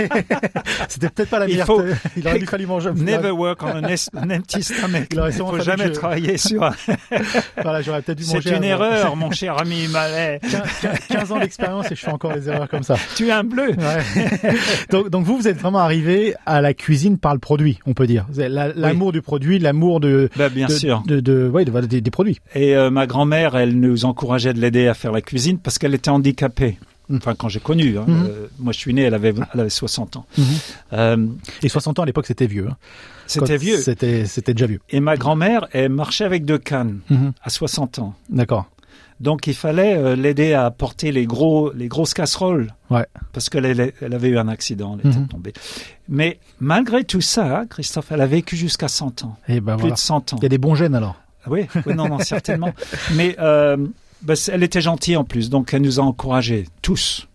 C'était 0.87 1.09
peut-être 1.09 1.29
pas 1.29 1.39
la 1.39 1.45
Il 1.47 1.51
meilleure. 1.51 1.67
faut- 1.67 1.83
il 2.17 2.27
aurait 2.27 2.39
dû 2.39 2.45
fallu 2.45 2.65
manger. 2.65 2.91
Never 2.95 3.31
work 3.31 3.61
on 3.63 3.67
an 3.69 4.29
empty 4.29 4.63
stomach. 4.63 5.07
Il 5.11 5.21
Il 5.27 5.33
sûrement 5.33 5.51
faut 5.51 5.59
jamais 5.61 5.85
je- 5.87 5.91
travailler 5.91 6.37
sur. 6.37 6.63
un- 6.63 6.73
Voilà, 7.61 7.81
j'aurais 7.81 8.01
peut-être 8.01 8.17
dû 8.17 8.25
manger. 8.25 8.49
C'est 8.49 8.57
une 8.57 8.63
erreur, 8.63 9.15
mon 9.15 9.31
cher 9.31 9.57
ami 9.59 9.87
Malais. 9.87 10.39
15 11.09 11.31
ans 11.31 11.39
d'expérience 11.39 11.91
et 11.91 11.95
je 11.95 12.01
fais 12.01 12.11
encore 12.11 12.33
des 12.33 12.47
erreurs 12.49 12.69
comme 12.69 12.83
ça. 12.83 12.95
Tu 13.15 13.27
es 13.27 13.31
un 13.31 13.43
bleu. 13.43 13.69
Ouais. 13.71 14.53
donc, 14.89 15.09
donc 15.09 15.25
vous, 15.25 15.37
vous 15.37 15.47
êtes 15.47 15.57
vraiment 15.57 15.79
arrivé 15.79 16.35
à 16.45 16.61
la 16.61 16.73
cuisine 16.73 17.17
par 17.17 17.33
le 17.33 17.39
produit, 17.39 17.79
on 17.85 17.93
peut 17.93 18.07
dire. 18.07 18.25
L'amour 18.35 19.11
du 19.11 19.21
produit, 19.21 19.59
l'amour 19.59 19.99
de, 19.99 20.29
Bah, 20.35 20.49
bien 20.49 20.67
de, 20.67 20.73
sûr. 20.73 21.03
de, 21.05 21.19
de- 21.19 21.47
ouais, 21.49 21.65
de- 21.65 21.81
des, 21.81 22.01
des 22.01 22.11
produits. 22.11 22.39
Et 22.55 22.75
euh, 22.75 22.89
ma 22.89 23.07
grand-mère, 23.07 23.55
elle 23.55 23.79
nous 23.79 24.05
encourageait 24.05 24.53
de 24.53 24.59
l'aider 24.59 24.87
à 24.87 24.93
faire 24.93 25.11
la 25.11 25.21
cuisine 25.21 25.50
parce 25.59 25.77
qu'elle 25.79 25.93
était 25.93 26.09
handicapée. 26.09 26.77
Enfin, 27.13 27.35
quand 27.35 27.49
j'ai 27.49 27.59
connu. 27.59 27.97
hein. 27.97 28.05
Mhm. 28.07 28.25
Euh, 28.29 28.47
moi, 28.59 28.71
je 28.71 28.77
suis 28.79 28.93
né, 28.93 29.01
elle 29.01 29.13
avait, 29.13 29.33
elle 29.53 29.59
avait 29.59 29.69
60 29.69 30.15
ans. 30.15 30.25
Mhm. 30.37 30.45
Euh, 30.93 31.27
Et 31.61 31.67
60 31.67 31.99
ans 31.99 32.03
à 32.03 32.05
l'époque, 32.05 32.25
c'était 32.25 32.47
vieux. 32.47 32.67
hein. 32.69 32.77
C'était 33.27 33.53
Quand 33.53 33.59
vieux. 33.59 33.77
C'était, 33.81 34.25
c'était 34.25 34.53
déjà 34.53 34.65
vieux. 34.67 34.79
Et 34.89 34.99
ma 35.01 35.17
grand-mère, 35.17 35.67
elle 35.73 35.89
marchait 35.89 36.23
avec 36.25 36.45
deux 36.45 36.57
cannes 36.57 36.99
Mhm. 37.09 37.33
à 37.43 37.49
60 37.49 37.99
ans. 37.99 38.13
D'accord. 38.29 38.65
Donc, 39.19 39.45
il 39.45 39.53
fallait 39.53 39.95
euh, 39.97 40.15
l'aider 40.15 40.53
à 40.53 40.71
porter 40.71 41.11
les 41.11 41.25
gros, 41.25 41.71
les 41.73 41.87
grosses 41.89 42.13
casseroles. 42.13 42.73
Ouais. 42.89 43.05
Parce 43.33 43.49
qu'elle 43.49 43.65
elle, 43.65 43.93
elle 44.01 44.13
avait 44.13 44.29
eu 44.29 44.37
un 44.37 44.47
accident, 44.47 44.97
elle 45.03 45.11
était 45.11 45.27
tombée. 45.27 45.53
Mais 46.09 46.39
malgré 46.59 47.03
tout 47.03 47.21
ça, 47.21 47.65
Christophe, 47.69 48.11
elle 48.11 48.21
a 48.21 48.25
vécu 48.27 48.55
jusqu'à 48.55 48.87
100 48.87 49.23
ans. 49.23 49.37
Et 49.47 49.59
ben 49.61 49.75
Plus 49.75 49.81
voilà. 49.81 49.95
de 49.95 49.99
100 49.99 50.33
ans. 50.33 50.37
Il 50.37 50.43
y 50.43 50.45
a 50.45 50.49
des 50.49 50.57
bons 50.57 50.75
gènes 50.75 50.95
alors. 50.95 51.15
Oui, 51.47 51.67
oui, 51.85 51.93
non, 51.93 52.07
non, 52.09 52.19
certainement. 52.23 52.73
Mais 53.15 53.35
bah, 54.23 54.33
elle 54.51 54.63
était 54.63 54.81
gentille 54.81 55.17
en 55.17 55.23
plus, 55.23 55.49
donc 55.49 55.73
elle 55.73 55.81
nous 55.81 55.99
a 55.99 56.03
encouragés, 56.03 56.67
tous, 56.81 57.27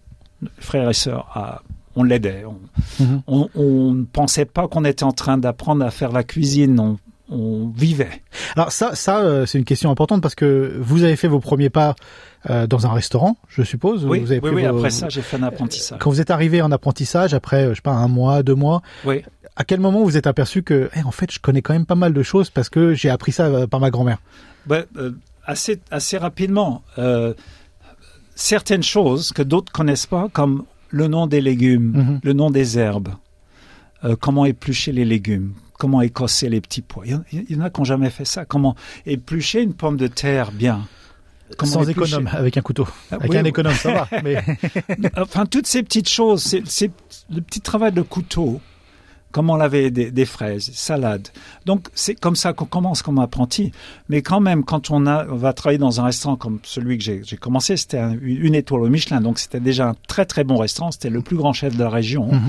frères 0.59 0.89
et 0.91 0.95
sœurs, 0.95 1.29
à, 1.35 1.63
on 1.95 2.03
l'aidait. 2.03 2.45
On, 2.47 3.03
Mhm. 3.05 3.23
on 3.55 3.93
ne 3.95 4.05
pensait 4.05 4.45
pas 4.45 4.69
qu'on 4.69 4.85
était 4.85 5.05
en 5.05 5.13
train 5.13 5.39
d'apprendre 5.39 5.85
à 5.85 5.91
faire 5.91 6.13
la 6.13 6.23
cuisine, 6.25 6.79
on, 6.79 6.99
on 7.29 7.69
vivait. 7.77 8.23
Alors 8.55 8.71
ça, 8.71 8.95
ça 8.95 9.19
euh, 9.21 9.47
c'est 9.47 9.59
une 9.59 9.65
question 9.65 9.91
importante 9.91 10.23
parce 10.23 10.35
que 10.37 10.77
vous 10.81 11.03
avez 11.03 11.17
fait 11.17 11.27
vos 11.29 11.41
premiers 11.41 11.71
pas 11.71 11.97
euh, 12.51 12.67
dans 12.69 12.87
un 12.87 12.93
restaurant, 12.93 13.37
je 13.49 13.63
suppose. 13.63 14.05
Oui, 14.05 14.21
vous 14.21 14.31
avez 14.31 14.41
oui, 14.41 14.53
pris 14.53 14.63
oui, 14.65 14.71
vos- 14.71 14.77
après 14.79 14.91
ça, 14.91 15.09
j'ai 15.09 15.23
fait 15.23 15.37
un 15.37 15.43
apprentissage. 15.43 15.99
Quand 15.99 16.11
vous 16.11 16.21
êtes 16.21 16.31
arrivé 16.31 16.63
en 16.63 16.71
apprentissage, 16.71 17.35
après, 17.35 17.65
euh, 17.65 17.71
je 17.71 17.77
sais 17.77 17.81
pas, 17.83 17.93
un 17.95 18.07
mois, 18.09 18.43
deux 18.45 18.55
mois, 18.55 18.83
Oui. 19.05 19.23
à 19.57 19.65
quel 19.65 19.81
moment 19.81 20.05
vous 20.05 20.17
êtes 20.17 20.29
aperçu 20.29 20.63
que, 20.63 20.89
eh, 20.95 21.03
en 21.03 21.11
fait, 21.11 21.33
je 21.33 21.41
connais 21.41 21.63
quand 21.63 21.73
même 21.73 21.87
pas 21.87 21.97
mal 21.97 22.13
de 22.13 22.23
choses 22.23 22.51
parce 22.51 22.69
que 22.69 22.95
j'ai 22.95 23.11
appris 23.11 23.33
ça 23.33 23.67
par 23.67 23.81
ma 23.81 23.91
grand-mère? 23.91 24.19
Euh, 24.71 25.13
assez, 25.47 25.81
assez 25.91 26.19
rapidement. 26.19 26.83
Euh, 26.99 27.33
certaines 28.35 28.83
choses 28.83 29.33
que 29.33 29.43
d'autres 29.43 29.73
connaissent 29.73 30.07
pas, 30.07 30.29
comme 30.33 30.65
le 30.91 31.09
nom 31.09 31.27
des 31.27 31.41
légumes, 31.41 31.93
Mhm. 31.97 32.21
le 32.23 32.33
nom 32.33 32.51
des 32.51 32.79
herbes, 32.79 33.09
euh, 34.05 34.17
comment 34.21 34.45
éplucher 34.45 34.93
les 34.93 35.05
légumes, 35.05 35.55
comment 35.79 36.03
écosser 36.03 36.49
les 36.49 36.61
petits 36.61 36.83
pois. 36.83 37.05
Il 37.07 37.13
y 37.13 37.15
en, 37.15 37.25
il 37.33 37.57
y 37.57 37.57
en 37.57 37.63
a 37.63 37.71
qui 37.71 37.81
n'ont 37.81 37.85
jamais 37.85 38.11
fait 38.11 38.25
ça. 38.25 38.45
Comment 38.45 38.77
éplucher 39.07 39.63
une 39.63 39.75
pomme 39.75 39.97
de 39.97 40.07
terre 40.07 40.53
bien. 40.53 40.87
Comment 41.57 41.73
Sans 41.73 41.83
éplucher- 41.89 42.15
économe, 42.17 42.29
avec 42.33 42.57
un 42.57 42.61
couteau. 42.61 42.89
Ah, 43.11 43.17
avec 43.17 43.31
oui, 43.31 43.39
un 43.39 43.43
oui. 43.45 43.49
économe, 43.51 43.73
ça 43.75 43.93
va. 43.93 44.09
Mais 44.25 44.37
enfin, 45.17 45.47
toutes 45.47 45.67
ces 45.69 45.83
petites 45.83 46.09
choses, 46.09 46.43
c'est 46.43 46.63
c'est 46.67 46.91
le 47.31 47.41
petit 47.41 47.61
travail 47.61 47.93
de 47.93 48.03
couteau. 48.03 48.61
Comment 49.33 49.57
laver 49.57 49.91
des, 49.91 50.11
des 50.11 50.25
fraises, 50.25 50.71
salades. 50.73 51.29
Donc, 51.67 51.89
c'est 51.95 52.15
comme 52.15 52.37
ça 52.37 52.55
qu'on 52.55 52.65
commence 52.65 53.03
comme 53.03 53.19
apprenti. 53.19 53.71
Mais 54.09 54.23
quand 54.23 54.41
même, 54.41 54.65
quand 54.65 54.91
on, 54.91 55.07
a, 55.07 55.27
on 55.29 55.37
va 55.37 55.53
travailler 55.53 55.79
dans 55.79 56.01
un 56.01 56.05
restaurant 56.05 56.37
comme 56.37 56.59
celui 56.63 56.97
que 56.97 57.05
j'ai 57.05 57.37
commencé, 57.37 57.77
c'était 57.77 57.99
un- 57.99 58.17
une 58.23 58.55
étoile 58.55 58.83
au 58.83 58.89
Michelin. 58.89 59.21
Donc, 59.21 59.39
c'était 59.39 59.61
déjà 59.61 59.89
un 59.91 59.95
très, 60.09 60.25
très 60.25 60.43
bon 60.45 60.57
restaurant. 60.57 60.91
C'était 60.91 61.11
le 61.11 61.21
plus 61.21 61.37
grand 61.37 61.53
chef 61.53 61.77
de 61.77 61.83
la 61.83 61.91
région. 61.91 62.33
Mhm. 62.33 62.41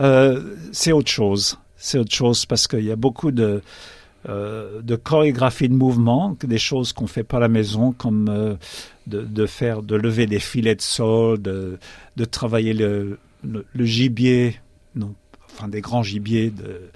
Euh, 0.00 0.42
c'est 0.72 0.92
autre 0.92 1.10
chose. 1.10 1.58
C'est 1.78 1.98
autre 1.98 2.12
chose 2.14 2.44
parce 2.44 2.66
qu'il 2.68 2.84
y 2.84 2.90
a 2.90 2.96
beaucoup 2.96 3.30
de, 3.30 3.62
euh, 4.28 4.82
de 4.82 4.96
chorégraphie 4.96 5.68
de 5.70 5.74
mouvement, 5.74 6.36
des 6.42 6.58
choses 6.58 6.92
qu'on 6.92 7.06
fait 7.06 7.22
pas 7.22 7.36
à 7.38 7.40
la 7.40 7.48
maison, 7.48 7.92
comme 7.92 8.28
euh, 8.28 8.54
de, 9.06 9.22
de 9.22 9.46
faire, 9.46 9.82
de 9.82 9.94
lever 9.96 10.26
des 10.26 10.40
filets 10.40 10.74
de 10.74 10.82
sol, 10.82 11.40
de, 11.40 11.78
de 12.16 12.24
travailler 12.24 12.74
le, 12.74 13.18
le, 13.44 13.64
le 13.72 13.84
gibier, 13.84 14.56
enfin 15.56 15.68
des 15.68 15.80
grands 15.80 16.02
gibiers. 16.02 16.50
De... 16.50 16.90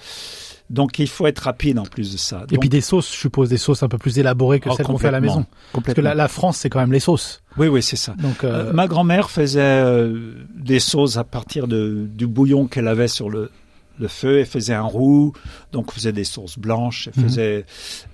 Donc 0.68 0.98
il 1.00 1.08
faut 1.08 1.26
être 1.26 1.40
rapide 1.40 1.78
en 1.78 1.84
plus 1.84 2.12
de 2.12 2.16
ça. 2.18 2.44
Et 2.48 2.54
Donc- 2.54 2.60
puis 2.60 2.68
des 2.68 2.80
sauces, 2.80 3.10
je 3.12 3.16
suppose, 3.18 3.48
des 3.48 3.56
sauces 3.58 3.82
un 3.82 3.88
peu 3.88 3.98
plus 3.98 4.18
élaborées 4.18 4.60
que 4.60 4.68
Oh, 4.70 4.74
celles 4.76 4.86
qu'on 4.86 4.98
fait 4.98 5.08
à 5.08 5.12
la 5.12 5.20
maison. 5.20 5.44
Parce 5.72 5.94
que 5.94 6.00
la, 6.00 6.14
la 6.14 6.28
France, 6.28 6.58
c'est 6.58 6.70
quand 6.70 6.78
même 6.80 6.92
les 6.92 7.00
sauces. 7.00 7.42
Oui, 7.56 7.66
oui, 7.66 7.82
c'est 7.82 7.96
ça. 7.96 8.14
Donc, 8.18 8.44
euh, 8.44 8.68
Euh, 8.68 8.72
ma 8.72 8.86
grand-mère 8.86 9.30
faisait 9.30 9.60
euh, 9.62 10.34
des 10.54 10.78
sauces 10.78 11.16
à 11.16 11.24
partir 11.24 11.66
de, 11.66 12.06
du 12.08 12.26
bouillon 12.28 12.66
qu'elle 12.68 12.86
avait 12.86 13.08
sur 13.08 13.30
le, 13.30 13.50
le 13.98 14.06
feu. 14.08 14.38
Elle 14.38 14.46
faisait 14.46 14.74
un 14.74 14.82
roux, 14.82 15.32
donc 15.72 15.86
elle 15.88 15.94
faisait 15.94 16.12
des 16.12 16.24
sauces 16.24 16.56
blanches. 16.58 17.08
Elle 17.08 17.20
Mhm. 17.22 17.28
faisait, 17.28 17.66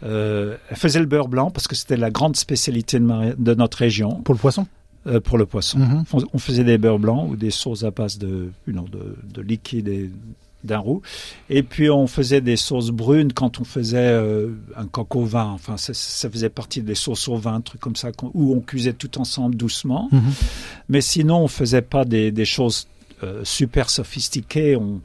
euh, 0.05 0.57
elle 0.70 0.76
faisait 0.78 1.01
le 1.01 1.07
beurre 1.07 1.28
blanc 1.28 1.51
parce 1.51 1.68
que 1.68 1.74
c'était 1.76 1.97
la 1.99 2.11
grande 2.11 2.36
spécialité 2.36 2.99
de, 2.99 3.05
ma- 3.05 3.34
de 3.36 3.55
notre 3.55 3.76
région. 3.78 4.22
Pour 4.22 4.34
le 4.34 4.40
poisson? 4.40 4.66
Euh, 5.07 5.21
Pour 5.21 5.39
le 5.39 5.47
poisson. 5.47 5.79
Mhm. 5.79 6.05
On, 6.13 6.19
on 6.35 6.39
faisait 6.39 6.65
des 6.65 6.79
beurres 6.79 6.99
blancs 6.99 7.31
ou 7.31 7.37
des 7.37 7.51
sauces 7.53 7.85
à 7.85 7.91
base 7.91 8.19
de, 8.19 8.51
know, 8.67 8.87
de, 8.91 9.17
de 9.33 9.41
liquide 9.41 9.89
et 9.89 10.11
d'un 10.65 10.79
roux. 10.79 11.01
Et 11.49 11.63
puis 11.63 11.89
on 11.91 12.07
faisait 12.09 12.41
des 12.41 12.57
sauces 12.57 12.91
brunes 12.91 13.33
quand 13.33 13.61
on 13.61 13.65
faisait 13.65 13.99
euh, 13.99 14.51
un 14.77 14.87
coq 14.87 15.15
au 15.15 15.25
vin. 15.25 15.51
Enfin, 15.55 15.77
ça, 15.77 15.95
ça 15.95 16.29
faisait 16.29 16.49
partie 16.49 16.83
des 16.83 16.97
sauces 16.97 17.29
au 17.29 17.37
vin, 17.37 17.61
trucs 17.61 17.81
comme 17.81 17.95
ça, 17.95 18.11
où 18.35 18.53
on 18.53 18.61
cuisait 18.61 18.95
tout 18.95 19.19
ensemble 19.21 19.55
doucement. 19.55 20.09
Mhm. 20.11 20.33
Mais 20.89 21.01
sinon, 21.01 21.39
on 21.45 21.49
faisait 21.49 21.83
pas 21.83 22.05
des, 22.05 22.33
des 22.33 22.45
choses 22.45 22.89
euh, 23.23 23.43
super 23.45 23.91
sophistiquées. 23.91 24.77
On, 24.77 25.01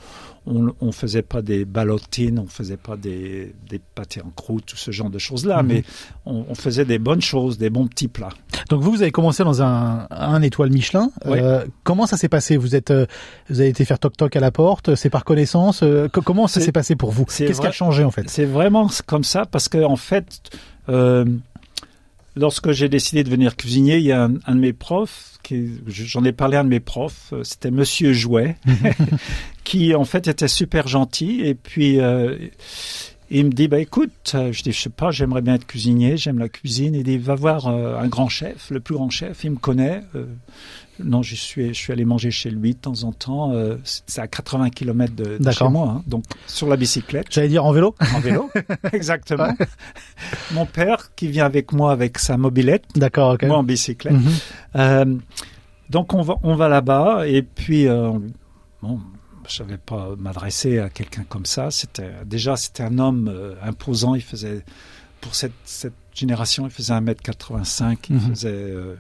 on, 0.48 0.74
on 0.82 0.92
faisait 0.92 1.22
pas 1.22 1.42
des 1.42 1.66
ballotines, 1.66 2.40
on 2.40 2.48
faisait 2.48 2.78
pas 2.78 2.98
des, 2.98 3.54
des 3.70 3.80
pâtés 3.80 4.22
en 4.22 4.30
croûte, 4.32 4.66
tout 4.66 4.76
ce 4.78 4.90
genre 4.92 5.10
de 5.10 5.20
choses-là. 5.20 5.62
Mhm. 5.62 5.68
Mais 5.68 5.84
on, 6.26 6.46
on 6.50 6.56
faisait 6.56 6.86
des 6.86 6.98
bonnes 7.00 7.22
choses, 7.22 7.58
des 7.58 7.70
bons 7.70 7.88
petits 7.88 8.08
plats. 8.08 8.30
Donc 8.70 8.82
vous, 8.82 8.92
vous 8.92 9.02
avez 9.02 9.12
commencé 9.12 9.44
dans 9.44 9.62
un, 9.62 10.08
un 10.10 10.42
étoile 10.42 10.72
Michelin. 10.72 11.12
Oui. 11.26 11.38
Euh, 11.40 11.66
comment 11.84 12.08
ça 12.08 12.18
s'est 12.18 12.30
passé? 12.30 12.58
Vous 12.58 12.76
êtes, 12.76 12.92
euh, 12.92 13.06
vous 13.50 13.60
avez 13.60 13.70
été 13.70 13.86
faire 13.86 14.00
toc 14.00 14.18
toc 14.18 14.36
à 14.36 14.40
la 14.40 14.52
porte. 14.52 14.96
C'est 14.96 15.10
par 15.10 15.24
connaissance. 15.26 15.84
euh, 15.84 16.08
co- 16.08 16.22
comment 16.22 16.48
ça 16.48 16.60
s'est 16.60 16.72
passé 16.72 16.96
pour 16.96 17.12
vous? 17.12 17.26
Qu'est-ce 17.26 17.62
qui 17.62 17.68
a 17.68 17.72
changé 17.72 18.04
en 18.04 18.12
fait? 18.12 18.30
C'est 18.30 18.46
vraiment 18.46 18.88
comme 19.06 19.24
ça 19.24 19.46
parce 19.46 19.70
que 19.70 19.84
en 19.84 19.96
fait, 19.96 20.50
euh, 20.90 21.26
lorsque 22.36 22.72
j'ai 22.72 22.90
décidé 22.90 23.24
de 23.24 23.30
devenir 23.30 23.56
cuisinier, 23.56 23.98
il 23.98 24.04
y 24.04 24.12
a 24.12 24.24
un, 24.24 24.34
un 24.46 24.56
de 24.56 24.60
mes 24.60 24.74
profs, 24.74 25.40
qui, 25.44 25.72
j'en 25.88 26.24
ai 26.24 26.32
parlé 26.32 26.58
à 26.58 26.62
un 26.62 26.64
de 26.64 26.70
mes 26.70 26.80
profs, 26.80 27.34
euh, 27.34 27.44
c'était 27.44 27.72
Monsieur 27.72 28.14
Jouet, 28.14 28.58
qui 29.64 29.96
en 29.96 30.06
fait 30.06 30.28
était 30.28 30.48
super 30.48 30.88
gentil 30.88 31.42
et 31.42 31.56
puis 31.56 32.00
euh, 32.00 32.38
il 33.34 33.46
me 33.46 33.52
dit 33.52 33.70
bah 33.70 33.80
écoute, 33.80 34.34
euh, 34.36 34.52
je 34.52 34.62
dis 34.62 34.74
je 34.74 34.82
sais 34.82 34.90
pas, 34.90 35.10
j'aimerais 35.10 35.42
bien 35.42 35.56
être 35.56 35.66
cuisinier, 35.66 36.18
j'aime 36.18 36.38
la 36.38 36.50
cuisine. 36.50 36.94
Il 36.94 37.04
dit 37.04 37.18
va 37.18 37.36
voir 37.36 37.68
euh, 37.68 37.98
un 37.98 38.08
grand 38.08 38.28
chef, 38.28 38.70
le 38.70 38.82
plus 38.82 38.96
grand 38.96 39.10
chef, 39.10 39.46
il 39.46 39.52
me 39.52 39.56
connaît. 39.56 40.02
Euh, 40.16 40.26
non, 41.04 41.22
je 41.22 41.36
suis, 41.36 41.70
je 41.70 41.74
suis 41.80 41.92
allé 41.94 42.06
manger 42.06 42.32
chez 42.32 42.50
lui 42.50 42.74
de 42.74 42.80
temps 42.80 43.04
en 43.04 43.12
temps. 43.12 43.52
euh, 43.54 43.78
c'est 43.84 44.22
à 44.22 44.28
80 44.28 44.70
km 44.70 45.14
de, 45.16 45.38
de 45.38 45.52
chez 45.52 45.68
moi, 45.68 45.88
hein, 45.98 46.04
donc 46.08 46.24
sur 46.48 46.68
la 46.68 46.76
bicyclette. 46.78 47.28
J'allais 47.30 47.48
dire 47.50 47.66
en 47.66 47.72
vélo? 47.72 47.96
En 48.16 48.20
vélo, 48.20 48.50
exactement. 48.94 49.54
Mon 50.54 50.66
père 50.66 51.14
qui 51.16 51.28
vient 51.28 51.46
avec 51.46 51.72
moi 51.72 51.92
avec 51.92 52.18
sa 52.20 52.38
mobilette, 52.38 52.86
D'accord. 52.96 53.34
ok. 53.34 53.44
moi 53.44 53.58
en 53.58 53.64
bicyclette. 53.64 54.14
Mhm. 54.14 54.32
Euh, 54.76 55.16
donc 55.90 56.14
on 56.14 56.22
va, 56.22 56.36
on 56.44 56.56
va 56.56 56.68
là-bas 56.70 57.28
et 57.28 57.42
puis 57.42 57.88
euh, 57.88 58.12
bon, 58.82 59.00
je 59.48 59.56
savais 59.56 59.78
pas 59.78 60.10
m'adresser 60.18 60.80
à 60.80 60.90
quelqu'un 60.90 61.24
comme 61.28 61.46
ça. 61.46 61.70
C'était 61.72 62.12
déjà 62.26 62.56
c'était 62.56 62.84
un 62.84 62.98
homme 63.00 63.30
euh, 63.34 63.56
imposant. 63.64 64.16
Il 64.16 64.22
faisait 64.22 64.64
pour 65.20 65.36
cette, 65.36 65.52
cette 65.66 65.94
génération, 66.14 66.66
il 66.66 66.72
faisait 66.72 66.94
1m85. 66.94 67.98
Il 68.10 68.16
Mhm. 68.18 68.30
faisait, 68.30 68.50
euh, 68.50 68.96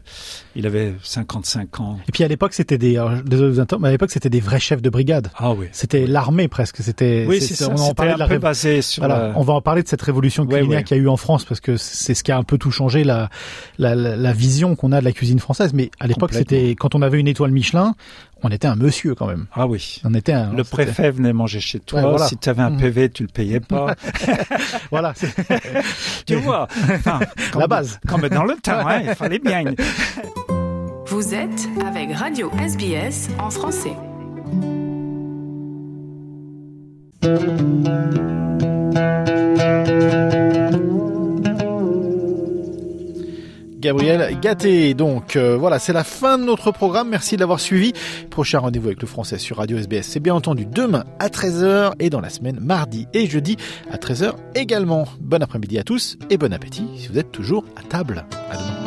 il 0.55 0.65
avait 0.65 0.93
55 1.03 1.79
ans. 1.79 1.99
Et 2.07 2.11
puis 2.11 2.23
à 2.23 2.27
l'époque, 2.27 2.53
c'était 2.53 2.77
des, 2.77 2.97
alors, 2.97 3.21
désolé 3.23 3.49
de 3.49 3.53
vous 3.55 3.59
interrompre, 3.59 3.83
mais 3.83 3.89
à 3.89 3.91
l'époque, 3.91 4.11
c'était 4.11 4.29
des 4.29 4.39
vrais 4.39 4.59
chefs 4.59 4.81
de 4.81 4.89
brigade. 4.89 5.29
Ah 5.37 5.51
oui. 5.51 5.67
C'était 5.71 6.07
l'armée 6.07 6.47
presque. 6.47 6.77
C'était. 6.77 7.25
Oui, 7.27 7.41
c'est 7.41 7.53
ça. 7.55 7.69
On 7.69 7.77
en 7.79 7.93
parlait 7.93 8.11
un 8.13 8.15
de 8.15 8.19
la 8.19 8.39
basé 8.39 8.81
sur 8.81 9.01
Voilà, 9.03 9.29
la- 9.29 9.33
On 9.37 9.43
va 9.43 9.53
en 9.53 9.61
parler 9.61 9.83
de 9.83 9.87
cette 9.87 10.01
révolution 10.01 10.43
Ouais, 10.43 10.57
culinaire 10.59 10.79
ouais. 10.79 10.83
qu'il 10.83 10.97
y 10.97 10.99
a 10.99 11.03
eu 11.03 11.07
en 11.07 11.17
France 11.17 11.45
parce 11.45 11.59
que 11.59 11.77
c'est 11.77 12.13
ce 12.13 12.23
qui 12.23 12.31
a 12.31 12.37
un 12.37 12.43
peu 12.43 12.57
tout 12.57 12.71
changé 12.71 13.03
la 13.03 13.29
la, 13.77 13.95
la, 13.95 14.33
vision 14.33 14.75
qu'on 14.75 14.91
a 14.91 14.99
de 14.99 15.05
la 15.05 15.11
cuisine 15.11 15.39
française. 15.39 15.73
Mais 15.73 15.91
à 15.99 16.07
l'époque, 16.07 16.33
c'était 16.33 16.71
quand 16.71 16.95
on 16.95 17.01
avait 17.01 17.19
une 17.19 17.27
étoile 17.27 17.51
Michelin, 17.51 17.95
on 18.43 18.49
était 18.49 18.67
un 18.67 18.75
monsieur 18.75 19.15
quand 19.15 19.27
même. 19.27 19.45
Ah 19.53 19.67
oui. 19.67 20.01
On 20.03 20.13
était 20.13 20.33
un. 20.33 20.53
Le 20.53 20.63
préfet 20.63 21.11
venait 21.11 21.33
manger 21.33 21.59
chez 21.59 21.79
toi. 21.79 22.01
Ouais, 22.01 22.09
voilà. 22.09 22.27
Si 22.27 22.37
tu 22.37 22.49
avais 22.49 22.61
un 22.63 22.71
Mhm. 22.71 22.79
PV, 22.79 23.09
tu 23.09 23.23
le 23.23 23.29
payais 23.29 23.59
pas. 23.59 23.95
voilà. 24.91 25.13
tu 26.25 26.35
vois. 26.35 26.67
Enfin, 26.93 27.19
La 27.57 27.67
base. 27.67 27.99
Comme 28.07 28.27
dans 28.29 28.43
le 28.45 28.55
temps, 28.55 28.87
hein, 28.87 29.01
il 29.07 29.15
fallait 29.15 29.39
bien. 29.39 29.63
Vous 31.07 31.33
êtes 31.33 31.67
avec 31.85 32.15
Radio 32.15 32.49
SBS 32.57 33.29
en 33.37 33.49
français. 33.49 33.95
Gabriel 43.81 44.39
Gâté. 44.39 44.93
Donc 44.93 45.35
euh, 45.35 45.57
voilà, 45.57 45.79
c'est 45.79 45.91
la 45.91 46.03
fin 46.03 46.37
de 46.37 46.45
notre 46.45 46.71
programme. 46.71 47.09
Merci 47.09 47.35
de 47.35 47.41
l'avoir 47.41 47.59
suivi. 47.59 47.93
Prochain 48.29 48.59
rendez-vous 48.59 48.87
avec 48.87 49.01
le 49.01 49.07
français 49.07 49.37
sur 49.37 49.57
Radio 49.57 49.77
SBS, 49.77 50.07
c'est 50.07 50.19
bien 50.19 50.35
entendu 50.35 50.65
demain 50.65 51.03
à 51.19 51.27
13h 51.27 51.93
et 51.99 52.09
dans 52.09 52.21
la 52.21 52.29
semaine 52.29 52.59
mardi 52.61 53.07
et 53.13 53.27
jeudi 53.27 53.57
à 53.91 53.97
13h 53.97 54.33
également. 54.55 55.05
Bon 55.19 55.41
après-midi 55.43 55.77
à 55.79 55.83
tous 55.83 56.17
et 56.29 56.37
bon 56.37 56.53
appétit 56.53 56.87
si 56.95 57.07
vous 57.07 57.17
êtes 57.17 57.31
toujours 57.31 57.65
à 57.75 57.81
table. 57.83 58.25
À 58.49 58.55
demain. 58.55 58.81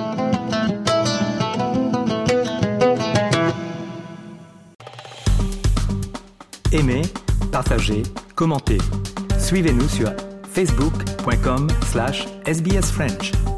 Aimez, 6.73 7.03
partagez, 7.53 8.03
commentez. 8.35 8.79
Suivez-nous 9.39 9.89
sur 9.89 10.13
facebook.com 10.51 11.69
slash 11.93 12.27
sbsfrench. 12.47 13.54